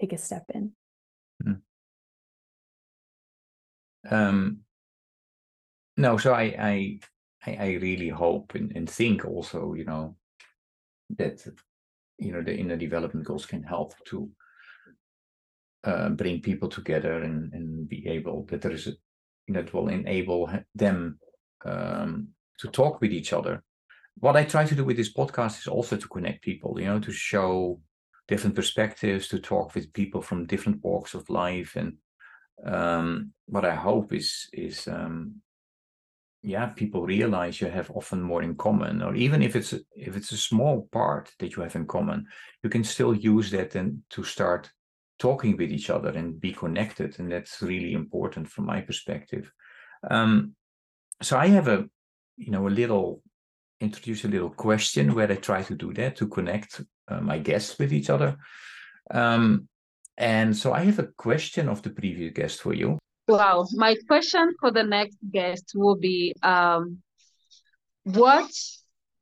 take 0.00 0.12
a 0.12 0.18
step 0.18 0.44
in 0.54 0.72
mm. 1.44 1.60
um, 4.08 4.58
no 5.96 6.16
so 6.16 6.32
I, 6.32 6.42
I 6.58 7.00
i 7.46 7.78
really 7.80 8.08
hope 8.08 8.54
and, 8.54 8.72
and 8.76 8.88
think 8.88 9.24
also 9.24 9.74
you 9.74 9.84
know 9.84 10.16
that 11.18 11.44
you 12.18 12.32
know 12.32 12.42
the 12.42 12.56
inner 12.56 12.76
development 12.76 13.26
goals 13.26 13.46
can 13.46 13.62
help 13.62 13.94
to 14.06 14.30
uh, 15.86 16.08
bring 16.10 16.40
people 16.40 16.68
together 16.68 17.22
and, 17.22 17.52
and 17.54 17.88
be 17.88 18.06
able 18.08 18.44
that 18.46 18.60
there 18.60 18.72
is 18.72 18.88
a 18.88 18.92
that 19.48 19.72
will 19.72 19.88
enable 19.88 20.50
them 20.74 21.18
um, 21.64 22.28
to 22.58 22.68
talk 22.68 23.00
with 23.00 23.12
each 23.12 23.32
other. 23.32 23.62
What 24.18 24.36
I 24.36 24.44
try 24.44 24.64
to 24.64 24.74
do 24.74 24.84
with 24.84 24.96
this 24.96 25.12
podcast 25.12 25.60
is 25.60 25.68
also 25.68 25.96
to 25.96 26.08
connect 26.08 26.42
people, 26.42 26.80
you 26.80 26.86
know, 26.86 26.98
to 27.00 27.12
show 27.12 27.80
different 28.26 28.56
perspectives, 28.56 29.28
to 29.28 29.38
talk 29.38 29.74
with 29.74 29.92
people 29.92 30.20
from 30.20 30.46
different 30.46 30.82
walks 30.82 31.14
of 31.14 31.30
life, 31.30 31.76
and 31.76 31.94
um, 32.64 33.32
what 33.46 33.64
I 33.64 33.74
hope 33.74 34.12
is 34.12 34.48
is 34.52 34.88
um, 34.88 35.36
yeah, 36.42 36.66
people 36.66 37.02
realize 37.06 37.60
you 37.60 37.68
have 37.68 37.90
often 37.90 38.22
more 38.22 38.42
in 38.42 38.54
common, 38.56 39.02
or 39.02 39.14
even 39.14 39.42
if 39.42 39.54
it's 39.54 39.74
if 39.94 40.16
it's 40.16 40.32
a 40.32 40.36
small 40.36 40.88
part 40.90 41.30
that 41.38 41.54
you 41.54 41.62
have 41.62 41.76
in 41.76 41.86
common, 41.86 42.26
you 42.62 42.70
can 42.70 42.84
still 42.84 43.14
use 43.14 43.50
that 43.50 43.74
and 43.74 44.02
to 44.10 44.24
start 44.24 44.70
talking 45.18 45.56
with 45.56 45.70
each 45.70 45.90
other 45.90 46.10
and 46.10 46.40
be 46.40 46.52
connected 46.52 47.18
and 47.18 47.30
that's 47.32 47.62
really 47.62 47.92
important 47.92 48.48
from 48.48 48.66
my 48.66 48.80
perspective. 48.80 49.50
Um, 50.08 50.54
so 51.22 51.36
i 51.36 51.46
have 51.46 51.68
a 51.68 51.84
you 52.36 52.50
know 52.50 52.66
a 52.66 52.70
little 52.70 53.22
introduce 53.80 54.24
a 54.24 54.28
little 54.28 54.50
question 54.50 55.14
where 55.14 55.30
i 55.30 55.34
try 55.36 55.62
to 55.62 55.74
do 55.74 55.92
that 55.92 56.16
to 56.16 56.26
connect 56.28 56.82
uh, 57.08 57.20
my 57.20 57.38
guests 57.38 57.78
with 57.78 57.92
each 57.92 58.10
other. 58.10 58.36
Um, 59.10 59.68
and 60.18 60.56
so 60.56 60.72
i 60.72 60.80
have 60.80 60.98
a 60.98 61.08
question 61.16 61.68
of 61.68 61.82
the 61.82 61.90
previous 61.90 62.32
guest 62.32 62.60
for 62.60 62.74
you. 62.74 62.98
Wow 63.28 63.66
my 63.72 63.96
question 64.06 64.54
for 64.60 64.70
the 64.70 64.82
next 64.82 65.18
guest 65.32 65.72
will 65.74 65.96
be 65.96 66.34
um, 66.42 67.02
what 68.04 68.50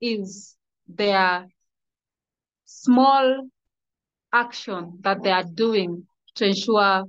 is 0.01 0.57
their 0.89 1.47
small 2.65 3.49
action 4.35 4.99
that 5.03 5.23
they 5.23 5.31
are 5.31 5.45
doing 5.45 6.07
to 6.35 6.47
ensure 6.47 7.05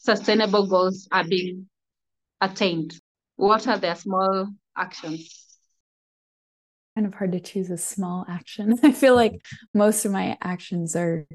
sustainable 0.00 0.66
goals 0.66 1.06
are 1.12 1.24
being 1.24 1.68
attained? 2.40 2.94
What 3.36 3.68
are 3.68 3.78
their 3.78 3.94
small 3.94 4.48
actions? 4.76 5.46
Kind 6.96 7.06
of 7.06 7.14
hard 7.14 7.32
to 7.32 7.40
choose 7.40 7.70
a 7.70 7.76
small 7.76 8.24
action. 8.28 8.78
I 8.82 8.92
feel 8.92 9.14
like 9.14 9.40
most 9.74 10.04
of 10.04 10.12
my 10.12 10.36
actions 10.42 10.96
are 10.96 11.26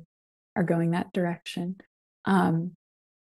are 0.55 0.63
going 0.63 0.91
that 0.91 1.13
direction. 1.13 1.75
Um, 2.25 2.75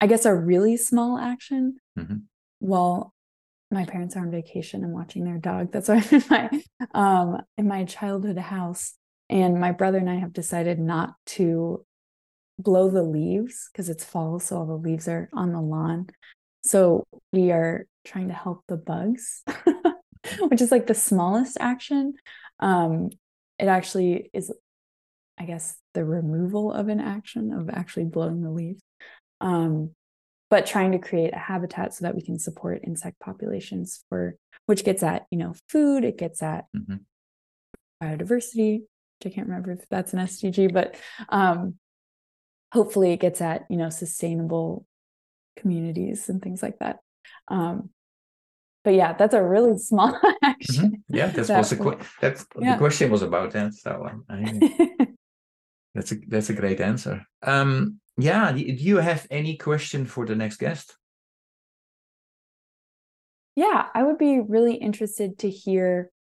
I 0.01 0.07
guess 0.09 0.25
a 0.25 0.35
really 0.35 0.77
small 0.77 1.19
action. 1.19 1.77
Mm-hmm. 1.99 2.17
Well, 2.61 3.15
my 3.71 3.85
parents 3.85 4.17
are 4.17 4.21
on 4.21 4.31
vacation 4.31 4.85
and 4.85 4.93
watching 4.93 5.25
their 5.25 5.39
dog. 5.39 5.73
That's 5.73 5.89
why 5.89 5.97
I'm 5.97 6.21
in 6.21 6.25
my 6.29 6.63
um, 6.95 7.43
in 7.57 7.69
my 7.69 7.85
childhood 7.85 8.39
house. 8.39 8.95
And 9.33 9.59
my 9.59 9.73
brother 9.73 9.97
and 9.97 10.11
I 10.11 10.17
have 10.17 10.35
decided 10.35 10.79
not 10.79 11.15
to 11.29 11.87
blow 12.59 12.91
the 12.91 13.03
leaves 13.03 13.71
because 13.73 13.89
it's 13.89 14.05
fall, 14.05 14.39
so 14.39 14.59
all 14.59 14.67
the 14.67 14.75
leaves 14.75 15.09
are 15.09 15.31
on 15.33 15.53
the 15.53 15.61
lawn. 15.61 16.09
So 16.65 17.05
we 17.33 17.51
are 17.51 17.87
trying 18.05 18.29
to 18.29 18.35
help 18.35 18.63
the 18.69 18.77
bugs, 18.77 19.43
which 20.41 20.61
is 20.61 20.71
like 20.71 20.87
the 20.87 20.95
smallest 20.95 21.57
action. 21.61 22.13
Um, 22.61 23.09
it 23.59 23.69
actually 23.69 24.29
is, 24.35 24.53
I 25.39 25.47
guess, 25.47 25.79
the 25.95 26.05
removal 26.05 26.71
of 26.71 26.89
an 26.89 27.01
action 27.01 27.55
of 27.55 27.71
actually 27.71 28.05
blowing 28.05 28.43
the 28.43 28.51
leaves. 28.51 28.83
Um, 29.41 29.93
but 30.51 30.67
trying 30.67 30.93
to 30.93 30.99
create 30.99 31.33
a 31.33 31.39
habitat 31.39 31.95
so 31.95 32.05
that 32.05 32.15
we 32.15 32.21
can 32.21 32.39
support 32.39 32.83
insect 32.85 33.19
populations 33.19 34.05
for 34.11 34.37
which 34.67 34.85
gets 34.85 35.03
at 35.03 35.25
you 35.31 35.39
know 35.39 35.55
food 35.71 36.05
it 36.05 36.19
gets 36.19 36.43
at 36.43 36.67
mm-hmm. 36.77 36.97
biodiversity 38.03 38.83
I 39.27 39.31
can't 39.31 39.49
remember 39.49 39.73
if 39.73 39.89
that's 39.89 40.13
an 40.13 40.21
SDG, 40.21 40.73
but 40.73 40.97
um, 41.29 41.75
hopefully 42.73 43.13
it 43.13 43.21
gets 43.21 43.41
at 43.41 43.67
you 43.69 43.77
know 43.77 43.91
sustainable 43.91 44.87
communities 45.57 46.29
and 46.29 46.43
things 46.43 46.63
like 46.63 46.79
that. 46.79 46.99
Um, 47.49 47.91
but 48.85 48.95
yeah, 48.95 49.13
that's 49.13 49.35
a 49.35 49.43
really 49.43 49.79
small 49.91 50.19
action. 50.43 50.85
Mm-hmm. 50.85 51.17
Yeah, 51.17 51.27
that's 51.35 51.49
that 51.49 51.59
was 51.59 51.73
a 51.73 51.99
that's 52.21 52.47
yeah. 52.59 52.73
the 52.73 52.79
question 52.79 53.11
was 53.11 53.23
about 53.23 53.53
that. 53.53 53.75
So 53.75 54.07
um, 54.09 54.25
I, 54.29 55.07
that's 55.95 56.13
a 56.13 56.17
that's 56.29 56.51
a 56.51 56.55
great 56.55 56.81
answer. 56.81 57.25
Um, 57.43 58.01
yeah, 58.19 58.53
do 58.53 58.61
you 58.61 58.99
have 58.99 59.27
any 59.31 59.57
question 59.57 60.05
for 60.05 60.27
the 60.27 60.37
next 60.37 60.59
guest? 60.59 60.97
Yeah, 63.55 63.87
I 63.95 64.03
would 64.03 64.19
be 64.19 64.41
really 64.41 64.75
interested 64.75 65.39
to 65.41 65.51
hear 65.51 66.11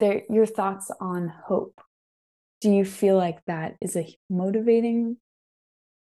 their, 0.00 0.22
your 0.28 0.46
thoughts 0.46 0.90
on 1.00 1.28
hope. 1.28 1.80
Do 2.60 2.70
you 2.70 2.84
feel 2.84 3.16
like 3.16 3.44
that 3.46 3.76
is 3.80 3.96
a 3.96 4.16
motivating 4.30 5.18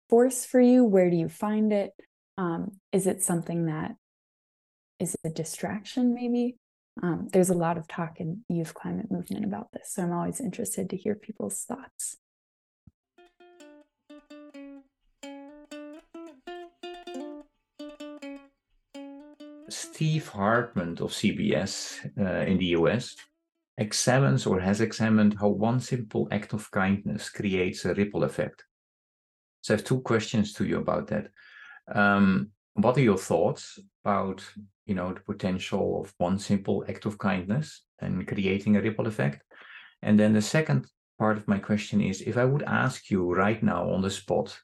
force 0.08 0.44
for 0.44 0.60
you? 0.60 0.84
Where 0.84 1.10
do 1.10 1.16
you 1.16 1.28
find 1.28 1.72
it? 1.72 1.92
Um, 2.38 2.80
is 2.92 3.06
it 3.06 3.22
something 3.22 3.66
that 3.66 3.96
is 4.98 5.16
a 5.24 5.30
distraction, 5.30 6.14
maybe? 6.14 6.56
Um, 7.02 7.28
there's 7.32 7.50
a 7.50 7.54
lot 7.54 7.76
of 7.76 7.88
talk 7.88 8.20
in 8.20 8.44
youth 8.48 8.74
climate 8.74 9.10
movement 9.10 9.44
about 9.44 9.72
this, 9.72 9.92
so 9.92 10.02
I'm 10.02 10.12
always 10.12 10.40
interested 10.40 10.90
to 10.90 10.96
hear 10.96 11.14
people's 11.14 11.64
thoughts. 11.64 12.18
Steve 19.68 20.28
Hartman 20.28 20.90
of 21.00 21.10
CBS 21.10 21.98
uh, 22.18 22.44
in 22.46 22.58
the 22.58 22.66
US 22.76 23.16
examines 23.78 24.46
or 24.46 24.60
has 24.60 24.80
examined 24.80 25.36
how 25.38 25.48
one 25.48 25.80
simple 25.80 26.28
act 26.30 26.52
of 26.52 26.70
kindness 26.70 27.28
creates 27.28 27.84
a 27.84 27.94
ripple 27.94 28.24
effect. 28.24 28.64
So 29.62 29.74
I 29.74 29.76
have 29.76 29.84
two 29.84 30.00
questions 30.00 30.52
to 30.54 30.64
you 30.64 30.78
about 30.78 31.08
that. 31.08 31.28
Um, 31.92 32.50
what 32.74 32.96
are 32.96 33.02
your 33.02 33.18
thoughts 33.18 33.78
about 34.04 34.44
you 34.86 34.94
know 34.94 35.12
the 35.12 35.20
potential 35.20 36.02
of 36.02 36.12
one 36.18 36.38
simple 36.38 36.84
act 36.88 37.06
of 37.06 37.18
kindness 37.18 37.82
and 38.00 38.26
creating 38.26 38.76
a 38.76 38.82
ripple 38.82 39.06
effect? 39.06 39.42
And 40.02 40.18
then 40.18 40.34
the 40.34 40.42
second 40.42 40.86
part 41.18 41.38
of 41.38 41.48
my 41.48 41.58
question 41.58 42.00
is 42.00 42.20
if 42.20 42.36
I 42.36 42.44
would 42.44 42.62
ask 42.62 43.10
you 43.10 43.32
right 43.32 43.62
now 43.62 43.90
on 43.90 44.02
the 44.02 44.10
spot 44.10 44.58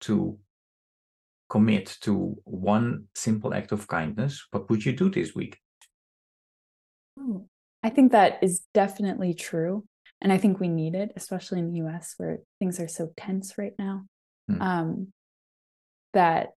to 0.00 0.38
commit 1.48 1.96
to 2.00 2.36
one 2.44 3.06
simple 3.14 3.54
act 3.54 3.72
of 3.72 3.86
kindness, 3.86 4.46
what 4.50 4.68
would 4.70 4.84
you 4.84 4.92
do 4.92 5.10
this 5.10 5.34
week? 5.34 5.58
Hmm. 7.82 7.86
I 7.86 7.90
think 7.90 8.12
that 8.12 8.38
is 8.42 8.62
definitely 8.74 9.34
true. 9.34 9.84
And 10.22 10.32
I 10.32 10.38
think 10.38 10.60
we 10.60 10.68
need 10.68 10.94
it, 10.94 11.12
especially 11.16 11.60
in 11.60 11.72
the 11.72 11.78
US 11.86 12.14
where 12.16 12.40
things 12.58 12.78
are 12.78 12.88
so 12.88 13.12
tense 13.16 13.56
right 13.56 13.72
now. 13.78 14.04
Mm. 14.50 14.60
Um, 14.60 15.12
that, 16.12 16.50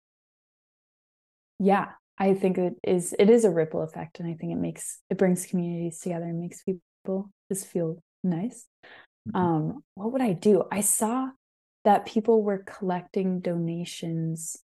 yeah, 1.59 1.89
I 2.17 2.33
think 2.33 2.57
it 2.57 2.73
is 2.83 3.13
it 3.19 3.29
is 3.29 3.45
a 3.45 3.51
ripple 3.51 3.81
effect. 3.81 4.19
And 4.19 4.27
I 4.27 4.33
think 4.33 4.51
it 4.51 4.57
makes 4.57 4.99
it 5.09 5.17
brings 5.17 5.45
communities 5.45 5.99
together 5.99 6.25
and 6.25 6.39
makes 6.39 6.63
people 6.63 7.29
just 7.51 7.67
feel 7.67 8.01
nice. 8.23 8.65
Mm-hmm. 9.27 9.37
Um, 9.37 9.83
what 9.95 10.11
would 10.11 10.21
I 10.21 10.33
do? 10.33 10.63
I 10.71 10.81
saw 10.81 11.29
that 11.83 12.05
people 12.05 12.43
were 12.43 12.59
collecting 12.59 13.39
donations 13.39 14.57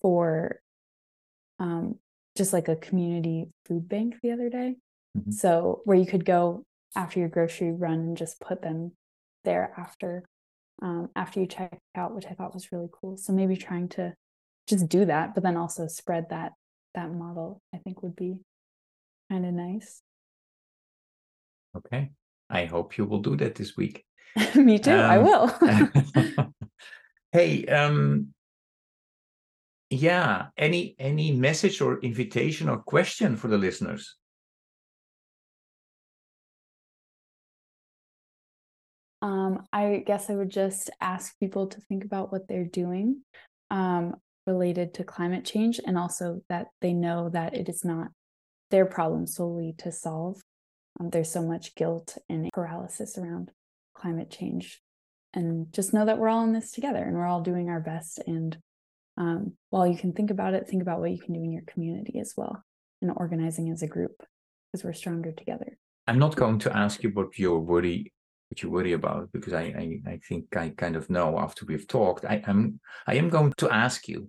for 0.00 0.60
um, 1.58 1.96
just 2.36 2.52
like 2.52 2.68
a 2.68 2.76
community 2.76 3.48
food 3.66 3.88
bank 3.88 4.16
the 4.22 4.32
other 4.32 4.48
day. 4.48 4.76
Mm-hmm. 5.16 5.32
So 5.32 5.82
where 5.84 5.96
you 5.96 6.06
could 6.06 6.24
go 6.24 6.64
after 6.96 7.20
your 7.20 7.28
grocery 7.28 7.72
run 7.72 8.00
and 8.00 8.16
just 8.16 8.40
put 8.40 8.62
them 8.62 8.92
there 9.44 9.72
after 9.76 10.24
um, 10.82 11.10
after 11.14 11.40
you 11.40 11.46
check 11.46 11.78
out, 11.94 12.14
which 12.14 12.26
I 12.26 12.32
thought 12.32 12.54
was 12.54 12.72
really 12.72 12.88
cool. 12.90 13.16
So 13.18 13.32
maybe 13.32 13.56
trying 13.56 13.88
to 13.90 14.14
just 14.66 14.88
do 14.88 15.04
that, 15.04 15.34
but 15.34 15.42
then 15.42 15.56
also 15.56 15.86
spread 15.86 16.30
that 16.30 16.52
that 16.94 17.12
model, 17.12 17.60
I 17.74 17.78
think 17.78 18.02
would 18.02 18.16
be 18.16 18.36
kind 19.30 19.46
of 19.46 19.52
nice. 19.52 20.02
Okay. 21.76 22.10
I 22.48 22.64
hope 22.64 22.98
you 22.98 23.04
will 23.04 23.20
do 23.20 23.36
that 23.36 23.54
this 23.54 23.76
week. 23.76 24.04
Me 24.54 24.78
too. 24.78 24.92
Um, 24.92 24.98
I 24.98 25.18
will. 25.18 25.54
hey, 27.32 27.64
um, 27.66 28.28
yeah. 29.88 30.46
Any 30.56 30.96
any 30.98 31.32
message 31.32 31.80
or 31.80 32.00
invitation 32.00 32.68
or 32.68 32.78
question 32.78 33.36
for 33.36 33.48
the 33.48 33.58
listeners? 33.58 34.16
Um, 39.22 39.66
I 39.72 40.02
guess 40.06 40.30
I 40.30 40.34
would 40.34 40.50
just 40.50 40.90
ask 41.00 41.38
people 41.38 41.66
to 41.68 41.80
think 41.82 42.04
about 42.04 42.32
what 42.32 42.48
they're 42.48 42.64
doing 42.64 43.22
um, 43.70 44.14
related 44.46 44.94
to 44.94 45.04
climate 45.04 45.44
change 45.44 45.80
and 45.84 45.98
also 45.98 46.40
that 46.48 46.68
they 46.80 46.92
know 46.92 47.28
that 47.28 47.54
it 47.54 47.68
is 47.68 47.84
not 47.84 48.08
their 48.70 48.86
problem 48.86 49.26
solely 49.26 49.74
to 49.78 49.92
solve. 49.92 50.40
Um, 50.98 51.10
there's 51.10 51.30
so 51.30 51.42
much 51.42 51.74
guilt 51.74 52.16
and 52.28 52.50
paralysis 52.52 53.18
around 53.18 53.50
climate 53.94 54.30
change. 54.30 54.80
And 55.32 55.72
just 55.72 55.92
know 55.92 56.06
that 56.06 56.18
we're 56.18 56.28
all 56.28 56.44
in 56.44 56.52
this 56.52 56.72
together 56.72 57.02
and 57.02 57.16
we're 57.16 57.26
all 57.26 57.42
doing 57.42 57.68
our 57.68 57.80
best. 57.80 58.20
And 58.26 58.58
um, 59.16 59.52
while 59.68 59.86
you 59.86 59.96
can 59.96 60.12
think 60.12 60.30
about 60.30 60.54
it, 60.54 60.66
think 60.66 60.82
about 60.82 61.00
what 61.00 61.10
you 61.10 61.18
can 61.18 61.34
do 61.34 61.42
in 61.42 61.52
your 61.52 61.62
community 61.66 62.18
as 62.18 62.34
well 62.36 62.64
and 63.02 63.12
organizing 63.14 63.70
as 63.70 63.82
a 63.82 63.86
group 63.86 64.16
because 64.72 64.84
we're 64.84 64.92
stronger 64.92 65.32
together. 65.32 65.76
I'm 66.06 66.18
not 66.18 66.36
going 66.36 66.58
to 66.60 66.76
ask 66.76 67.02
you 67.02 67.10
what 67.10 67.38
your 67.38 67.60
worry 67.60 68.12
what 68.50 68.62
you 68.62 68.70
worry 68.70 68.92
about 68.92 69.30
because 69.32 69.52
I, 69.52 69.62
I, 69.62 70.00
I 70.12 70.20
think 70.28 70.56
I 70.56 70.70
kind 70.70 70.96
of 70.96 71.08
know 71.08 71.38
after 71.38 71.64
we've 71.64 71.86
talked. 71.86 72.24
I 72.24 72.42
am 72.46 72.80
I 73.06 73.14
am 73.14 73.28
going 73.28 73.52
to 73.58 73.70
ask 73.70 74.08
you 74.08 74.28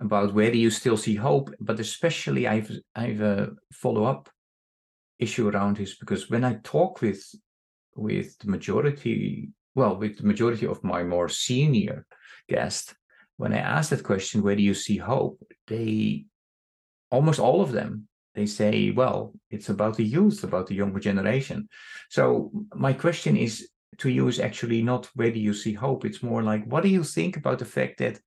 about 0.00 0.32
where 0.32 0.50
do 0.50 0.58
you 0.58 0.70
still 0.70 0.96
see 0.96 1.14
hope, 1.14 1.50
but 1.60 1.78
especially 1.78 2.48
I've 2.48 2.70
I've 2.96 3.20
a 3.20 3.50
follow 3.72 4.04
up 4.04 4.30
issue 5.18 5.48
around 5.48 5.76
this 5.76 5.96
because 5.98 6.30
when 6.30 6.44
I 6.44 6.60
talk 6.64 7.02
with 7.02 7.22
with 7.94 8.38
the 8.38 8.48
majority, 8.48 9.50
well, 9.74 9.96
with 9.96 10.18
the 10.18 10.26
majority 10.26 10.66
of 10.66 10.82
my 10.82 11.02
more 11.02 11.28
senior 11.28 12.06
guests, 12.48 12.94
when 13.36 13.52
I 13.52 13.58
ask 13.58 13.90
that 13.90 14.02
question, 14.02 14.42
where 14.42 14.56
do 14.56 14.62
you 14.62 14.74
see 14.74 14.96
hope? 14.96 15.42
They 15.66 16.24
almost 17.10 17.38
all 17.38 17.60
of 17.60 17.72
them 17.72 18.08
they 18.38 18.46
say, 18.46 18.90
well, 18.90 19.34
it's 19.50 19.68
about 19.68 19.96
the 19.96 20.04
youth, 20.04 20.44
about 20.44 20.66
the 20.68 20.74
younger 20.74 21.00
generation. 21.00 21.68
So 22.08 22.50
my 22.74 22.92
question 22.92 23.36
is 23.36 23.68
to 23.98 24.08
you 24.08 24.28
is 24.28 24.38
actually 24.38 24.82
not 24.82 25.10
where 25.14 25.32
do 25.32 25.40
you 25.40 25.52
see 25.52 25.72
hope? 25.72 26.04
It's 26.04 26.22
more 26.22 26.42
like 26.42 26.64
what 26.66 26.82
do 26.82 26.88
you 26.88 27.02
think 27.02 27.36
about 27.36 27.58
the 27.58 27.64
fact 27.64 27.98
that 27.98 28.20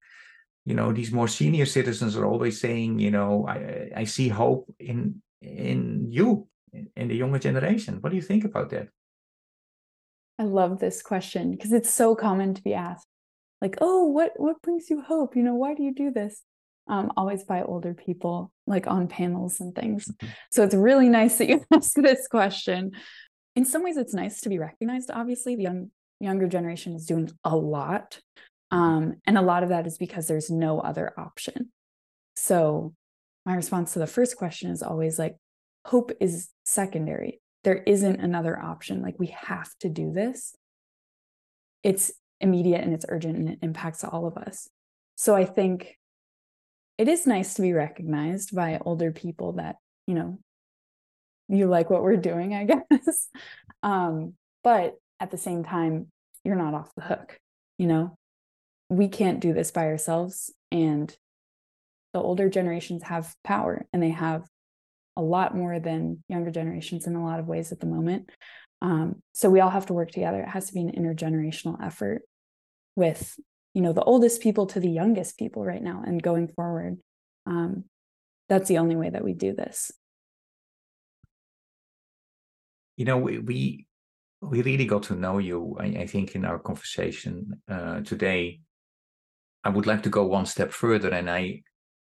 you 0.65 0.75
know 0.75 0.91
these 0.91 1.11
more 1.11 1.27
senior 1.27 1.65
citizens 1.65 2.15
are 2.17 2.25
always 2.25 2.59
saying, 2.59 2.99
you 2.99 3.11
know, 3.11 3.47
I 3.47 3.89
I 4.01 4.03
see 4.03 4.27
hope 4.27 4.73
in 4.79 5.21
in 5.41 6.07
you 6.09 6.47
in 6.95 7.07
the 7.07 7.15
younger 7.15 7.39
generation. 7.39 7.99
What 8.01 8.09
do 8.09 8.15
you 8.15 8.21
think 8.21 8.43
about 8.43 8.69
that? 8.69 8.89
I 10.37 10.43
love 10.43 10.79
this 10.79 11.01
question 11.01 11.51
because 11.51 11.71
it's 11.71 11.93
so 11.93 12.15
common 12.15 12.53
to 12.53 12.61
be 12.61 12.73
asked. 12.73 13.07
Like, 13.61 13.77
oh, 13.79 14.05
what 14.05 14.33
what 14.35 14.61
brings 14.61 14.89
you 14.89 15.01
hope? 15.01 15.35
You 15.35 15.43
know, 15.43 15.55
why 15.55 15.73
do 15.73 15.83
you 15.83 15.93
do 15.93 16.11
this? 16.11 16.43
Um, 16.87 17.11
always 17.15 17.43
by 17.43 17.61
older 17.61 17.93
people, 17.93 18.51
like 18.67 18.87
on 18.87 19.07
panels 19.07 19.59
and 19.59 19.73
things. 19.73 20.05
Mm-hmm. 20.05 20.27
So 20.51 20.63
it's 20.63 20.75
really 20.75 21.09
nice 21.09 21.37
that 21.37 21.49
you 21.49 21.63
ask 21.73 21.93
this 21.95 22.27
question. 22.27 22.91
In 23.55 23.65
some 23.65 23.83
ways, 23.83 23.97
it's 23.97 24.13
nice 24.13 24.41
to 24.41 24.49
be 24.49 24.59
recognized. 24.59 25.11
Obviously, 25.11 25.55
the 25.55 25.63
young, 25.63 25.91
younger 26.19 26.47
generation 26.47 26.93
is 26.93 27.05
doing 27.05 27.29
a 27.43 27.55
lot. 27.55 28.19
Mm-hmm. 28.73 28.77
Um, 28.77 29.13
and 29.25 29.37
a 29.37 29.41
lot 29.41 29.63
of 29.63 29.69
that 29.69 29.87
is 29.87 29.97
because 29.97 30.27
there's 30.27 30.49
no 30.49 30.79
other 30.79 31.13
option. 31.17 31.71
So 32.35 32.93
my 33.45 33.55
response 33.55 33.93
to 33.93 33.99
the 33.99 34.07
first 34.07 34.37
question 34.37 34.71
is 34.71 34.83
always 34.83 35.19
like, 35.19 35.35
hope 35.85 36.11
is 36.19 36.49
secondary. 36.65 37.41
There 37.63 37.83
isn't 37.83 38.19
another 38.19 38.59
option. 38.59 39.01
Like, 39.01 39.19
we 39.19 39.27
have 39.27 39.69
to 39.81 39.89
do 39.89 40.11
this. 40.11 40.55
It's 41.83 42.11
immediate 42.39 42.83
and 42.83 42.93
it's 42.93 43.05
urgent 43.07 43.37
and 43.37 43.49
it 43.49 43.59
impacts 43.61 44.03
all 44.03 44.25
of 44.25 44.37
us. 44.37 44.67
So 45.15 45.35
I 45.35 45.45
think 45.45 45.97
it 47.01 47.07
is 47.07 47.25
nice 47.25 47.55
to 47.55 47.61
be 47.61 47.73
recognized 47.73 48.55
by 48.55 48.79
older 48.85 49.11
people 49.11 49.53
that 49.53 49.77
you 50.07 50.13
know 50.13 50.39
you 51.49 51.67
like 51.67 51.89
what 51.89 52.03
we're 52.03 52.15
doing 52.15 52.53
i 52.53 52.63
guess. 52.91 53.27
Um, 53.83 54.33
but 54.63 54.95
at 55.19 55.31
the 55.31 55.37
same 55.37 55.63
time 55.63 56.07
you're 56.43 56.55
not 56.55 56.73
off 56.73 56.91
the 56.95 57.03
hook 57.03 57.39
you 57.81 57.87
know? 57.87 58.15
We 58.89 59.07
can't 59.07 59.39
do 59.39 59.53
this 59.53 59.71
by 59.71 59.87
ourselves 59.87 60.53
and 60.71 61.13
the 62.13 62.21
older 62.21 62.47
generations 62.47 63.01
have 63.03 63.33
power 63.43 63.87
and 63.91 64.03
they 64.03 64.11
have 64.11 64.43
a 65.17 65.21
lot 65.23 65.55
more 65.55 65.79
than 65.79 66.23
younger 66.29 66.51
generations 66.51 67.07
in 67.07 67.15
a 67.15 67.23
lot 67.23 67.39
of 67.39 67.47
ways 67.47 67.71
at 67.71 67.79
the 67.79 67.87
moment. 67.87 68.29
Um, 68.83 69.23
so 69.33 69.49
we 69.49 69.61
all 69.61 69.71
have 69.71 69.87
to 69.87 69.93
work 69.93 70.11
together. 70.11 70.41
It 70.41 70.49
has 70.49 70.67
to 70.67 70.73
be 70.73 70.81
an 70.81 70.91
intergenerational 70.91 71.83
effort 71.83 72.21
with 72.95 73.35
you 73.73 73.81
know 73.81 73.93
the 73.93 74.03
oldest 74.03 74.41
people 74.41 74.65
to 74.67 74.79
the 74.79 74.89
youngest 74.89 75.37
people 75.37 75.63
right 75.63 75.81
now 75.81 76.03
and 76.05 76.21
going 76.21 76.47
forward 76.47 76.97
um, 77.45 77.85
that's 78.51 78.67
the 78.67 78.79
only 78.79 78.97
way 78.97 79.09
that 79.09 79.23
we 79.23 79.33
do 79.33 79.53
this. 79.53 79.91
You 82.97 83.05
know 83.05 83.17
we 83.17 83.39
we, 83.39 83.87
we 84.41 84.61
really 84.61 84.85
got 84.85 85.03
to 85.03 85.15
know 85.15 85.37
you 85.37 85.77
I, 85.79 85.85
I 86.03 86.07
think 86.07 86.35
in 86.35 86.43
our 86.43 86.59
conversation 86.59 87.61
uh, 87.69 88.01
today. 88.01 88.59
I 89.63 89.69
would 89.69 89.85
like 89.85 90.03
to 90.03 90.09
go 90.09 90.25
one 90.25 90.47
step 90.47 90.71
further 90.71 91.09
and 91.13 91.29
i 91.29 91.61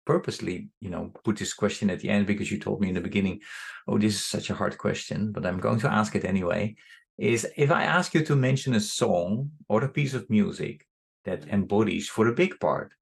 purposely 0.05 0.69
you 0.81 0.91
know 0.91 1.13
put 1.25 1.37
this 1.37 1.55
question 1.55 1.91
at 1.91 2.01
the 2.01 2.09
end 2.09 2.27
because 2.27 2.51
you 2.51 2.59
told 2.59 2.81
me 2.81 2.89
in 2.89 2.95
the 2.97 3.01
beginning 3.09 3.41
oh 3.87 3.99
this 3.99 4.15
is 4.15 4.27
such 4.27 4.51
a 4.51 4.55
hard 4.55 4.77
question 4.79 5.31
but 5.31 5.47
i'm 5.47 5.61
going 5.61 5.79
to 5.79 5.93
ask 5.93 6.17
it 6.17 6.25
anyway. 6.25 6.75
Is 7.19 7.47
if 7.57 7.71
i 7.71 7.85
ask 7.85 8.15
you 8.15 8.23
to 8.25 8.35
mention 8.35 8.75
a 8.75 8.81
song 8.81 9.53
or 9.69 9.85
a 9.85 9.89
piece 9.89 10.15
of 10.15 10.29
music 10.29 10.85
that 11.27 11.47
embodies 11.49 12.09
for 12.09 12.27
a 12.29 12.35
big 12.35 12.59
part 12.59 12.93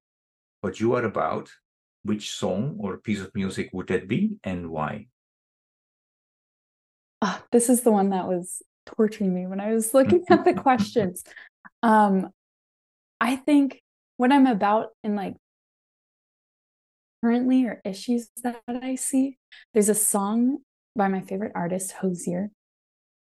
what 0.60 0.80
you 0.80 0.94
are 0.94 1.04
about, 1.04 1.50
which 2.04 2.30
song 2.30 2.76
or 2.80 2.96
piece 2.96 3.20
of 3.20 3.34
music 3.34 3.68
would 3.74 3.86
that 3.88 4.08
be 4.08 4.38
and 4.42 4.70
why? 4.70 5.06
Oh, 7.20 7.38
this 7.52 7.68
is 7.68 7.82
the 7.82 7.92
one 7.92 8.10
that 8.10 8.26
was 8.26 8.62
torturing 8.86 9.34
me 9.34 9.46
when 9.46 9.60
I 9.60 9.74
was 9.74 9.92
looking 9.92 10.24
at 10.30 10.44
the 10.44 10.54
questions. 10.66 11.22
Um, 11.82 12.30
I 13.20 13.36
think 13.36 13.82
what 14.16 14.32
I'm 14.32 14.46
about 14.46 14.88
in 15.02 15.16
like 15.16 15.34
currently 17.22 17.66
or 17.66 17.82
issues 17.84 18.28
that 18.42 18.62
I 18.66 18.94
see, 18.94 19.36
there's 19.74 19.90
a 19.90 19.94
song 19.94 20.58
by 20.96 21.08
my 21.08 21.20
favorite 21.20 21.52
artist, 21.54 21.92
Hozier. 21.92 22.50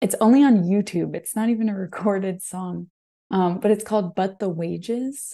It's 0.02 0.16
only 0.20 0.44
on 0.44 0.64
YouTube. 0.64 1.16
It's 1.16 1.36
not 1.36 1.48
even 1.48 1.70
a 1.70 1.76
recorded 1.76 2.42
song 2.42 2.90
um, 3.32 3.60
but 3.60 3.72
it's 3.72 3.84
called 3.84 4.16
But 4.16 4.40
the 4.40 4.50
Wages. 4.50 5.34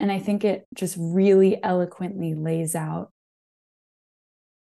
And 0.00 0.10
I 0.10 0.18
think 0.18 0.44
it 0.44 0.66
just 0.74 0.96
really 0.98 1.62
eloquently 1.62 2.34
lays 2.34 2.74
out 2.74 3.12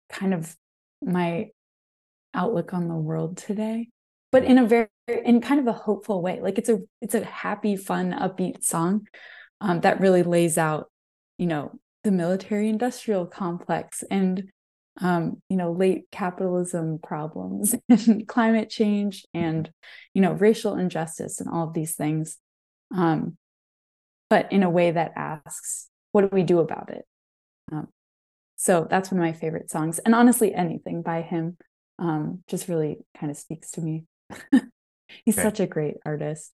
kind 0.08 0.32
of 0.32 0.56
my 1.02 1.48
outlook 2.34 2.72
on 2.72 2.88
the 2.88 2.94
world 2.94 3.36
today 3.36 3.88
but 4.30 4.44
in 4.44 4.58
a 4.58 4.66
very 4.66 4.88
in 5.24 5.40
kind 5.40 5.60
of 5.60 5.66
a 5.66 5.72
hopeful 5.72 6.20
way 6.20 6.40
like 6.40 6.58
it's 6.58 6.68
a 6.68 6.78
it's 7.00 7.14
a 7.14 7.24
happy 7.24 7.76
fun 7.76 8.12
upbeat 8.12 8.62
song 8.62 9.06
um, 9.60 9.80
that 9.80 10.00
really 10.00 10.22
lays 10.22 10.58
out 10.58 10.90
you 11.38 11.46
know 11.46 11.72
the 12.04 12.10
military 12.10 12.68
industrial 12.68 13.26
complex 13.26 14.04
and 14.10 14.44
um, 15.00 15.40
you 15.48 15.56
know 15.56 15.72
late 15.72 16.04
capitalism 16.10 16.98
problems 17.02 17.74
and 17.88 18.26
climate 18.28 18.68
change 18.68 19.24
and 19.32 19.70
you 20.14 20.20
know 20.20 20.32
racial 20.32 20.76
injustice 20.76 21.40
and 21.40 21.48
all 21.48 21.68
of 21.68 21.74
these 21.74 21.94
things 21.94 22.38
um, 22.94 23.36
but 24.30 24.52
in 24.52 24.62
a 24.62 24.70
way 24.70 24.90
that 24.90 25.12
asks, 25.16 25.88
what 26.12 26.22
do 26.22 26.28
we 26.32 26.42
do 26.42 26.60
about 26.60 26.90
it? 26.90 27.04
Um, 27.72 27.88
so 28.56 28.86
that's 28.88 29.10
one 29.10 29.20
of 29.20 29.24
my 29.24 29.32
favorite 29.32 29.70
songs. 29.70 29.98
And 30.00 30.14
honestly, 30.14 30.54
anything 30.54 31.02
by 31.02 31.22
him 31.22 31.56
um, 31.98 32.42
just 32.48 32.68
really 32.68 32.98
kind 33.18 33.30
of 33.30 33.36
speaks 33.36 33.70
to 33.72 33.80
me. 33.80 34.04
He's 35.24 35.38
okay. 35.38 35.42
such 35.42 35.60
a 35.60 35.66
great 35.66 35.96
artist. 36.04 36.52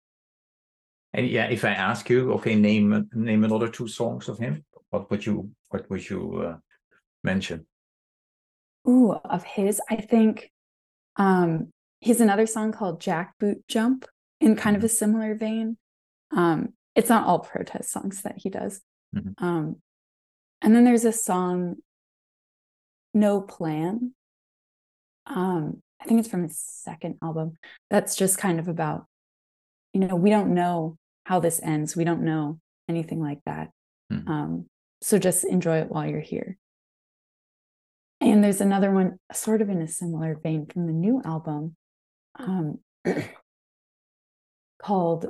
And 1.13 1.29
yeah, 1.29 1.47
if 1.47 1.65
I 1.65 1.71
ask 1.71 2.11
you, 2.11 2.33
okay, 2.35 2.57
name 2.57 3.09
name 3.13 3.45
another 3.45 3.69
two 3.69 3.87
songs 3.87 4.29
of 4.29 4.39
him, 4.39 4.65
what 4.91 5.11
would 5.11 5.25
you 5.25 5.51
what 5.71 5.89
would 5.89 6.09
you 6.09 6.43
uh, 6.43 6.57
mention? 7.23 7.67
Ooh, 8.89 9.13
of 9.13 9.45
his, 9.45 9.81
I 9.89 9.97
think 9.97 10.51
um, 11.17 11.73
he's 12.01 12.21
another 12.21 12.47
song 12.47 12.73
called 12.73 13.01
Jackboot 13.01 13.63
Jump 13.69 14.07
in 14.41 14.57
kind 14.57 14.77
mm-hmm. 14.77 14.85
of 14.85 14.91
a 14.91 14.95
similar 14.95 15.35
vein. 15.35 15.79
Um, 16.35 16.75
it's 16.95 17.09
not 17.09 17.27
all 17.27 17.41
protest 17.41 17.91
songs 17.91 18.23
that 18.23 18.39
he 18.39 18.51
does. 18.51 18.81
Mm-hmm. 19.15 19.45
Um, 19.45 19.77
and 20.63 20.75
then 20.75 20.85
there's 20.85 21.05
a 21.05 21.13
song, 21.13 21.77
No 23.13 23.41
Plan. 23.41 24.13
Um, 25.27 25.83
I 26.01 26.05
think 26.05 26.21
it's 26.21 26.29
from 26.29 26.43
his 26.43 26.59
second 26.59 27.17
album. 27.23 27.55
That's 27.91 28.17
just 28.17 28.39
kind 28.39 28.59
of 28.59 28.69
about, 28.69 29.07
you 29.93 30.01
know, 30.01 30.17
we 30.17 30.31
don't 30.31 30.55
know 30.55 30.99
how 31.25 31.41
this 31.41 31.61
ends. 31.63 31.97
We 31.97 32.05
don't 32.05 32.23
know 32.23 32.61
anything 32.89 33.21
like 33.21 33.41
that. 33.47 33.71
Mm-hmm. 34.13 34.31
Um, 34.31 34.67
so 35.01 35.19
just 35.19 35.45
enjoy 35.45 35.79
it 35.79 35.91
while 35.91 36.07
you're 36.07 36.21
here. 36.21 36.57
And 38.21 38.43
there's 38.43 38.61
another 38.61 38.91
one, 38.91 39.19
sort 39.33 39.61
of 39.61 39.69
in 39.69 39.83
a 39.83 39.89
similar 39.89 40.39
vein 40.43 40.67
from 40.67 40.87
the 40.87 40.93
new 40.93 41.21
album. 41.25 41.77
Um, 42.39 42.79
called, 44.83 45.27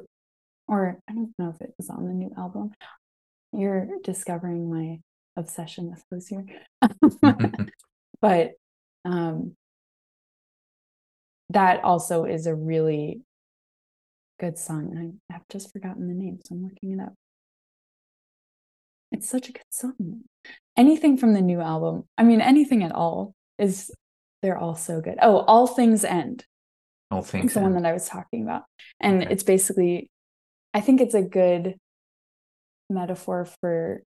or 0.67 0.99
I 1.09 1.13
don't 1.13 1.35
know 1.39 1.51
if 1.51 1.61
it 1.61 1.75
was 1.79 1.91
on 1.91 2.07
the 2.07 2.15
new 2.15 2.31
album. 2.37 2.73
You're 3.53 3.89
discovering 4.03 4.71
my 4.73 5.01
obsession 5.37 5.91
with 5.91 6.05
Hozier. 6.11 6.45
but 8.21 8.53
um, 9.05 9.57
that 11.51 11.85
also 11.85 12.25
is 12.25 12.47
a 12.47 12.55
really 12.55 13.21
good 14.41 14.59
song. 14.59 14.89
And 14.91 15.21
I 15.31 15.33
have 15.35 15.43
just 15.51 15.73
forgotten 15.73 16.09
the 16.09 16.15
name, 16.15 16.41
so 16.45 16.55
I'm 16.55 16.65
looking 16.65 16.93
it 16.99 17.03
up. 17.03 17.15
It's 19.13 19.29
such 19.29 19.49
a 19.49 19.53
good 19.53 19.63
song. 19.71 20.23
Anything 20.77 21.17
from 21.17 21.35
the 21.35 21.41
new 21.41 21.61
album, 21.61 22.05
I 22.19 22.25
mean, 22.25 22.41
anything 22.41 22.83
at 22.83 22.93
all 22.93 23.35
is, 23.59 23.91
they're 24.43 24.59
all 24.59 24.75
so 24.75 25.01
good. 25.01 25.19
Oh, 25.23 25.39
All 25.39 25.67
Things 25.69 26.05
End. 26.05 26.45
All 27.11 27.23
Things 27.23 27.47
It's 27.47 27.55
the 27.55 27.61
one 27.61 27.75
that 27.75 27.87
I 27.87 27.93
was 27.93 28.09
talking 28.09 28.43
about. 28.43 28.65
And 29.01 29.23
Okay. 29.23 29.33
it's 29.33 29.45
basically, 29.45 30.11
I 30.75 30.81
think 30.81 31.01
it's 31.01 31.15
a 31.15 31.23
good 31.23 31.77
metaphor 32.91 33.47
for 33.61 34.03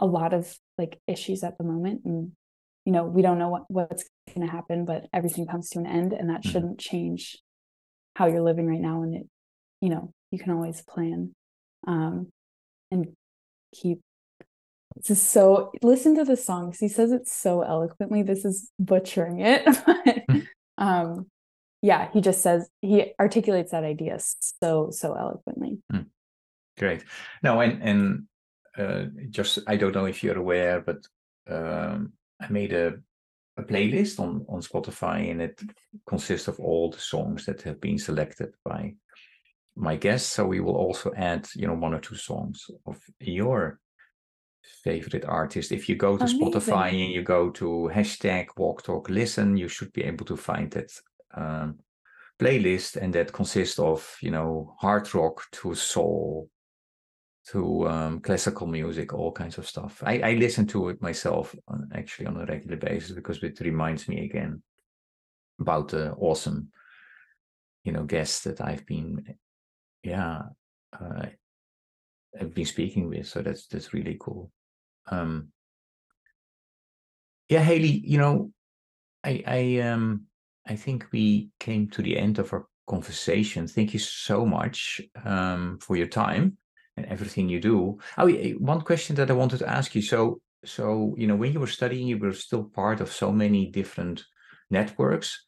a 0.00 0.06
lot 0.06 0.34
of 0.34 0.52
like 0.76 0.98
issues 1.06 1.42
at 1.44 1.56
the 1.56 1.64
moment. 1.64 2.02
And, 2.04 2.32
you 2.84 2.92
know, 2.92 3.04
we 3.04 3.22
don't 3.22 3.38
know 3.38 3.48
what, 3.48 3.62
what's 3.68 4.04
going 4.34 4.46
to 4.46 4.52
happen, 4.52 4.84
but 4.84 5.06
everything 5.12 5.46
comes 5.46 5.70
to 5.70 5.78
an 5.78 5.86
end 5.86 6.12
and 6.12 6.28
that 6.30 6.42
Mhm. 6.42 6.50
shouldn't 6.50 6.78
change 6.80 7.38
how 8.16 8.26
you're 8.26 8.42
living 8.42 8.66
right 8.66 8.80
now. 8.80 9.02
And 9.02 9.14
it, 9.14 9.26
you 9.80 9.88
know, 9.88 10.12
you 10.30 10.38
can 10.38 10.52
always 10.52 10.82
plan 10.82 11.32
um, 11.86 12.28
and 12.90 13.14
keep. 13.72 14.00
This 14.96 15.10
is 15.10 15.22
so, 15.22 15.72
listen 15.82 16.14
to 16.16 16.24
the 16.24 16.36
song 16.36 16.70
'cause 16.70 16.78
he 16.80 16.88
says 16.88 17.12
it 17.12 17.26
so 17.28 17.62
eloquently. 17.62 18.22
This 18.22 18.44
is 18.44 18.70
butchering 18.78 19.40
it. 19.40 19.64
but, 19.86 20.42
um, 20.78 21.26
yeah, 21.84 22.08
he 22.14 22.22
just 22.22 22.40
says, 22.40 22.66
he 22.80 23.12
articulates 23.20 23.72
that 23.72 23.84
idea 23.84 24.18
so, 24.18 24.88
so 24.90 25.12
eloquently. 25.12 25.80
Great. 26.78 27.04
No, 27.42 27.60
and 27.60 27.82
and 27.82 28.22
uh, 28.78 29.04
just 29.28 29.58
I 29.66 29.76
don't 29.76 29.94
know 29.94 30.06
if 30.06 30.24
you're 30.24 30.38
aware, 30.38 30.80
but 30.80 31.06
um, 31.46 32.14
I 32.40 32.48
made 32.48 32.72
a 32.72 32.94
a 33.58 33.62
playlist 33.62 34.18
on 34.18 34.46
on 34.48 34.62
Spotify, 34.62 35.30
and 35.30 35.42
it 35.42 35.60
consists 36.06 36.48
of 36.48 36.58
all 36.58 36.90
the 36.90 36.98
songs 36.98 37.44
that 37.44 37.60
have 37.62 37.82
been 37.82 37.98
selected 37.98 38.54
by 38.64 38.94
my 39.76 39.96
guests. 39.96 40.32
So 40.32 40.46
we 40.46 40.60
will 40.60 40.76
also 40.76 41.12
add, 41.14 41.46
you 41.54 41.66
know, 41.66 41.74
one 41.74 41.92
or 41.94 42.00
two 42.00 42.16
songs 42.16 42.64
of 42.86 42.98
your 43.20 43.78
favorite 44.82 45.26
artist. 45.26 45.70
If 45.70 45.88
you 45.90 45.96
go 45.96 46.16
to 46.16 46.24
Spotify 46.24 46.88
and 46.88 47.12
you 47.12 47.22
go 47.22 47.50
to 47.50 47.90
hashtag 47.94 48.46
Walk 48.56 48.82
Talk 48.82 49.10
Listen, 49.10 49.58
you 49.58 49.68
should 49.68 49.92
be 49.92 50.04
able 50.04 50.24
to 50.24 50.36
find 50.36 50.70
that 50.70 50.90
um, 51.36 51.78
playlist, 52.38 52.96
and 52.96 53.14
that 53.14 53.32
consists 53.32 53.78
of, 53.78 54.16
you 54.20 54.30
know, 54.30 54.74
hard 54.80 55.14
rock 55.14 55.42
to 55.52 55.74
soul 55.74 56.48
to 57.46 57.86
um, 57.88 58.20
classical 58.20 58.66
music, 58.66 59.12
all 59.12 59.30
kinds 59.30 59.58
of 59.58 59.68
stuff. 59.68 60.02
I, 60.04 60.18
I 60.20 60.32
listen 60.34 60.66
to 60.68 60.88
it 60.88 61.02
myself 61.02 61.54
on, 61.68 61.90
actually 61.94 62.26
on 62.26 62.38
a 62.38 62.46
regular 62.46 62.76
basis 62.76 63.12
because 63.12 63.42
it 63.42 63.60
reminds 63.60 64.08
me 64.08 64.24
again 64.24 64.62
about 65.60 65.88
the 65.88 66.12
awesome, 66.12 66.70
you 67.84 67.92
know, 67.92 68.04
guests 68.04 68.44
that 68.44 68.60
I've 68.62 68.86
been, 68.86 69.36
yeah, 70.02 70.42
uh, 70.98 71.26
I've 72.40 72.54
been 72.54 72.64
speaking 72.64 73.08
with. 73.08 73.28
So 73.28 73.42
that's 73.42 73.66
that's 73.66 73.92
really 73.92 74.16
cool. 74.18 74.50
Um, 75.10 75.48
yeah, 77.48 77.60
Haley, 77.60 78.02
you 78.04 78.18
know, 78.18 78.52
I 79.22 79.44
I 79.46 79.80
um 79.88 80.22
I 80.66 80.76
think 80.76 81.06
we 81.12 81.50
came 81.60 81.88
to 81.90 82.02
the 82.02 82.16
end 82.18 82.38
of 82.38 82.52
our 82.52 82.66
conversation. 82.86 83.66
Thank 83.66 83.92
you 83.92 83.98
so 84.00 84.46
much 84.46 85.00
um, 85.24 85.78
for 85.80 85.96
your 85.96 86.06
time 86.06 86.56
and 86.96 87.06
everything 87.06 87.48
you 87.48 87.60
do. 87.60 87.98
Oh, 88.18 88.28
one 88.58 88.80
question 88.80 89.16
that 89.16 89.30
I 89.30 89.34
wanted 89.34 89.58
to 89.58 89.68
ask 89.68 89.94
you. 89.94 90.02
So, 90.02 90.40
so 90.64 91.14
you 91.18 91.26
know, 91.26 91.36
when 91.36 91.52
you 91.52 91.60
were 91.60 91.66
studying, 91.66 92.06
you 92.06 92.18
were 92.18 92.32
still 92.32 92.64
part 92.64 93.00
of 93.00 93.12
so 93.12 93.32
many 93.32 93.70
different 93.70 94.24
networks. 94.70 95.46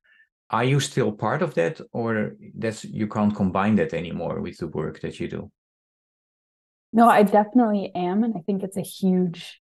Are 0.51 0.65
you 0.65 0.81
still 0.81 1.13
part 1.13 1.43
of 1.43 1.55
that, 1.55 1.81
or 1.93 2.37
that's 2.57 2.85
you 2.85 3.09
can't 3.09 3.35
combine 3.35 3.77
that 3.77 3.93
anymore 3.95 4.41
with 4.41 4.59
the 4.59 4.69
work 4.69 5.01
that 5.01 5.19
you 5.19 5.29
do? 5.29 5.51
No, 6.93 7.09
I 7.09 7.25
definitely 7.25 7.91
am. 7.95 8.23
And 8.23 8.35
I 8.37 8.41
think 8.41 8.63
it's 8.63 8.77
a 8.77 8.83
huge 8.83 9.61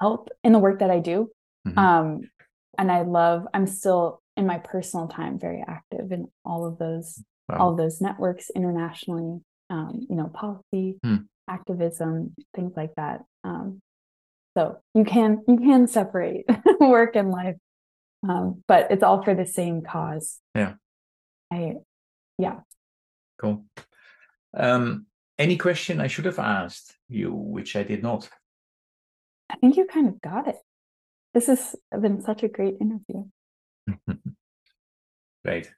help 0.00 0.28
in 0.44 0.52
the 0.52 0.58
work 0.58 0.80
that 0.80 0.90
I 0.90 1.00
do. 1.00 1.30
Mhm. 1.66 1.78
Um, 1.78 2.30
and 2.78 2.92
I 2.92 3.02
love, 3.02 3.46
I'm 3.54 3.66
still 3.66 4.21
in 4.36 4.46
my 4.46 4.58
personal 4.58 5.08
time 5.08 5.38
very 5.38 5.62
active 5.66 6.12
in 6.12 6.26
all 6.44 6.64
of 6.66 6.78
those, 6.78 7.22
Wow. 7.48 7.56
all 7.58 7.70
of 7.72 7.76
those 7.76 8.00
networks 8.00 8.50
internationally, 8.50 9.40
um, 9.68 10.06
you 10.08 10.16
know, 10.16 10.28
policy, 10.28 10.98
Hmm. 11.02 11.16
activism, 11.48 12.34
things 12.54 12.72
like 12.76 12.94
that. 12.96 13.24
Um, 13.44 13.82
so 14.56 14.78
you 14.94 15.04
can, 15.04 15.42
you 15.48 15.56
can 15.58 15.86
separate 15.86 16.44
work 16.80 17.16
and 17.16 17.30
life. 17.30 17.56
Um, 18.26 18.62
but 18.68 18.90
it's 18.90 19.02
all 19.02 19.22
for 19.22 19.34
the 19.34 19.46
same 19.46 19.82
cause. 19.82 20.38
Yeah. 20.54 20.74
I, 21.52 21.74
yeah. 22.38 22.60
Cool. 23.40 23.64
Um, 24.54 25.06
any 25.38 25.56
question 25.56 26.00
I 26.00 26.06
should 26.06 26.26
have 26.26 26.38
asked 26.38 26.94
you, 27.08 27.32
which 27.34 27.74
I 27.74 27.82
did 27.82 28.02
not? 28.02 28.28
I 29.50 29.56
think 29.56 29.76
you 29.76 29.86
kind 29.86 30.08
of 30.08 30.20
got 30.20 30.46
it. 30.48 30.56
This 31.34 31.48
has 31.48 31.74
been 32.00 32.20
such 32.22 32.42
a 32.42 32.48
great 32.48 32.76
interview. 32.80 33.24
Great. 35.44 35.72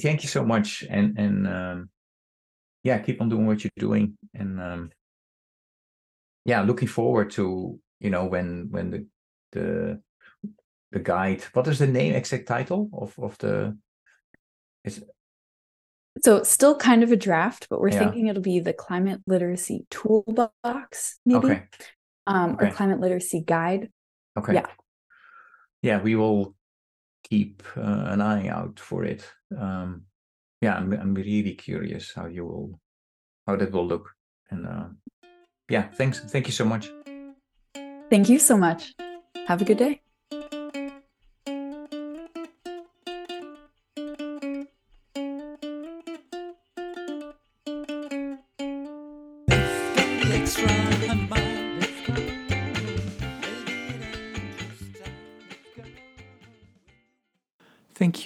Thank 0.00 0.22
you 0.22 0.28
so 0.28 0.44
much, 0.44 0.84
and 0.88 1.18
and 1.18 1.46
um, 1.46 1.90
yeah, 2.82 2.98
keep 2.98 3.20
on 3.20 3.28
doing 3.28 3.46
what 3.46 3.62
you're 3.62 3.70
doing, 3.78 4.16
and 4.34 4.60
um, 4.60 4.90
yeah, 6.44 6.62
looking 6.62 6.88
forward 6.88 7.30
to 7.32 7.78
you 8.00 8.10
know 8.10 8.24
when 8.24 8.68
when 8.70 8.90
the 8.90 9.06
the 9.52 10.00
the 10.92 11.00
guide. 11.00 11.42
What 11.52 11.68
is 11.68 11.78
the 11.78 11.86
name 11.86 12.14
exact 12.14 12.46
title 12.48 12.88
of 12.92 13.18
of 13.18 13.36
the? 13.38 13.76
Is 14.84 15.04
So 16.24 16.36
it's 16.36 16.48
still 16.48 16.76
kind 16.76 17.02
of 17.02 17.12
a 17.12 17.16
draft, 17.16 17.66
but 17.68 17.80
we're 17.80 17.90
Yeah. 17.90 17.98
thinking 17.98 18.28
it'll 18.28 18.42
be 18.42 18.60
the 18.60 18.72
climate 18.72 19.20
literacy 19.26 19.84
toolbox, 19.90 21.18
maybe, 21.26 21.38
okay, 21.38 21.62
um, 22.26 22.52
okay. 22.52 22.68
or 22.68 22.70
climate 22.72 23.00
literacy 23.00 23.40
guide. 23.44 23.90
okay, 24.38 24.54
Yeah. 24.54 24.66
yeah. 25.82 26.00
We 26.00 26.14
will 26.14 26.55
keep 27.28 27.62
uh, 27.76 28.04
an 28.06 28.20
eye 28.20 28.48
out 28.48 28.78
for 28.80 29.04
it. 29.04 29.26
Um, 29.56 30.02
yeah, 30.60 30.74
I'm 30.74 30.92
I'm 30.92 31.14
really 31.14 31.54
curious 31.54 32.12
how 32.14 32.26
you 32.26 32.44
will 32.46 32.80
how 33.46 33.56
that 33.56 33.72
will 33.72 33.86
look, 33.86 34.14
and 34.50 34.66
uh, 34.66 34.88
yeah, 35.68 35.88
thanks. 35.88 36.20
Thank 36.20 36.46
you 36.46 36.52
so 36.52 36.64
much. 36.64 36.90
Thank 38.10 38.28
you 38.28 38.38
so 38.38 38.56
much. 38.56 38.94
Have 39.46 39.62
a 39.62 39.64
good 39.64 39.78
day. 39.78 40.05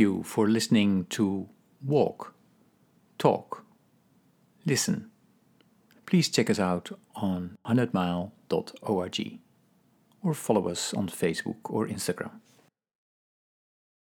You 0.01 0.22
for 0.24 0.48
listening 0.48 1.05
to 1.11 1.48
Walk, 1.84 2.34
Talk, 3.18 3.64
Listen. 4.66 5.11
Please 6.07 6.28
check 6.28 6.51
us 6.51 6.59
out 6.59 6.90
on 7.14 7.57
100mile.org 7.66 9.38
or 10.22 10.34
follow 10.34 10.68
us 10.68 10.92
on 10.94 11.09
Facebook 11.09 11.57
or 11.64 11.86
Instagram. 11.86 12.32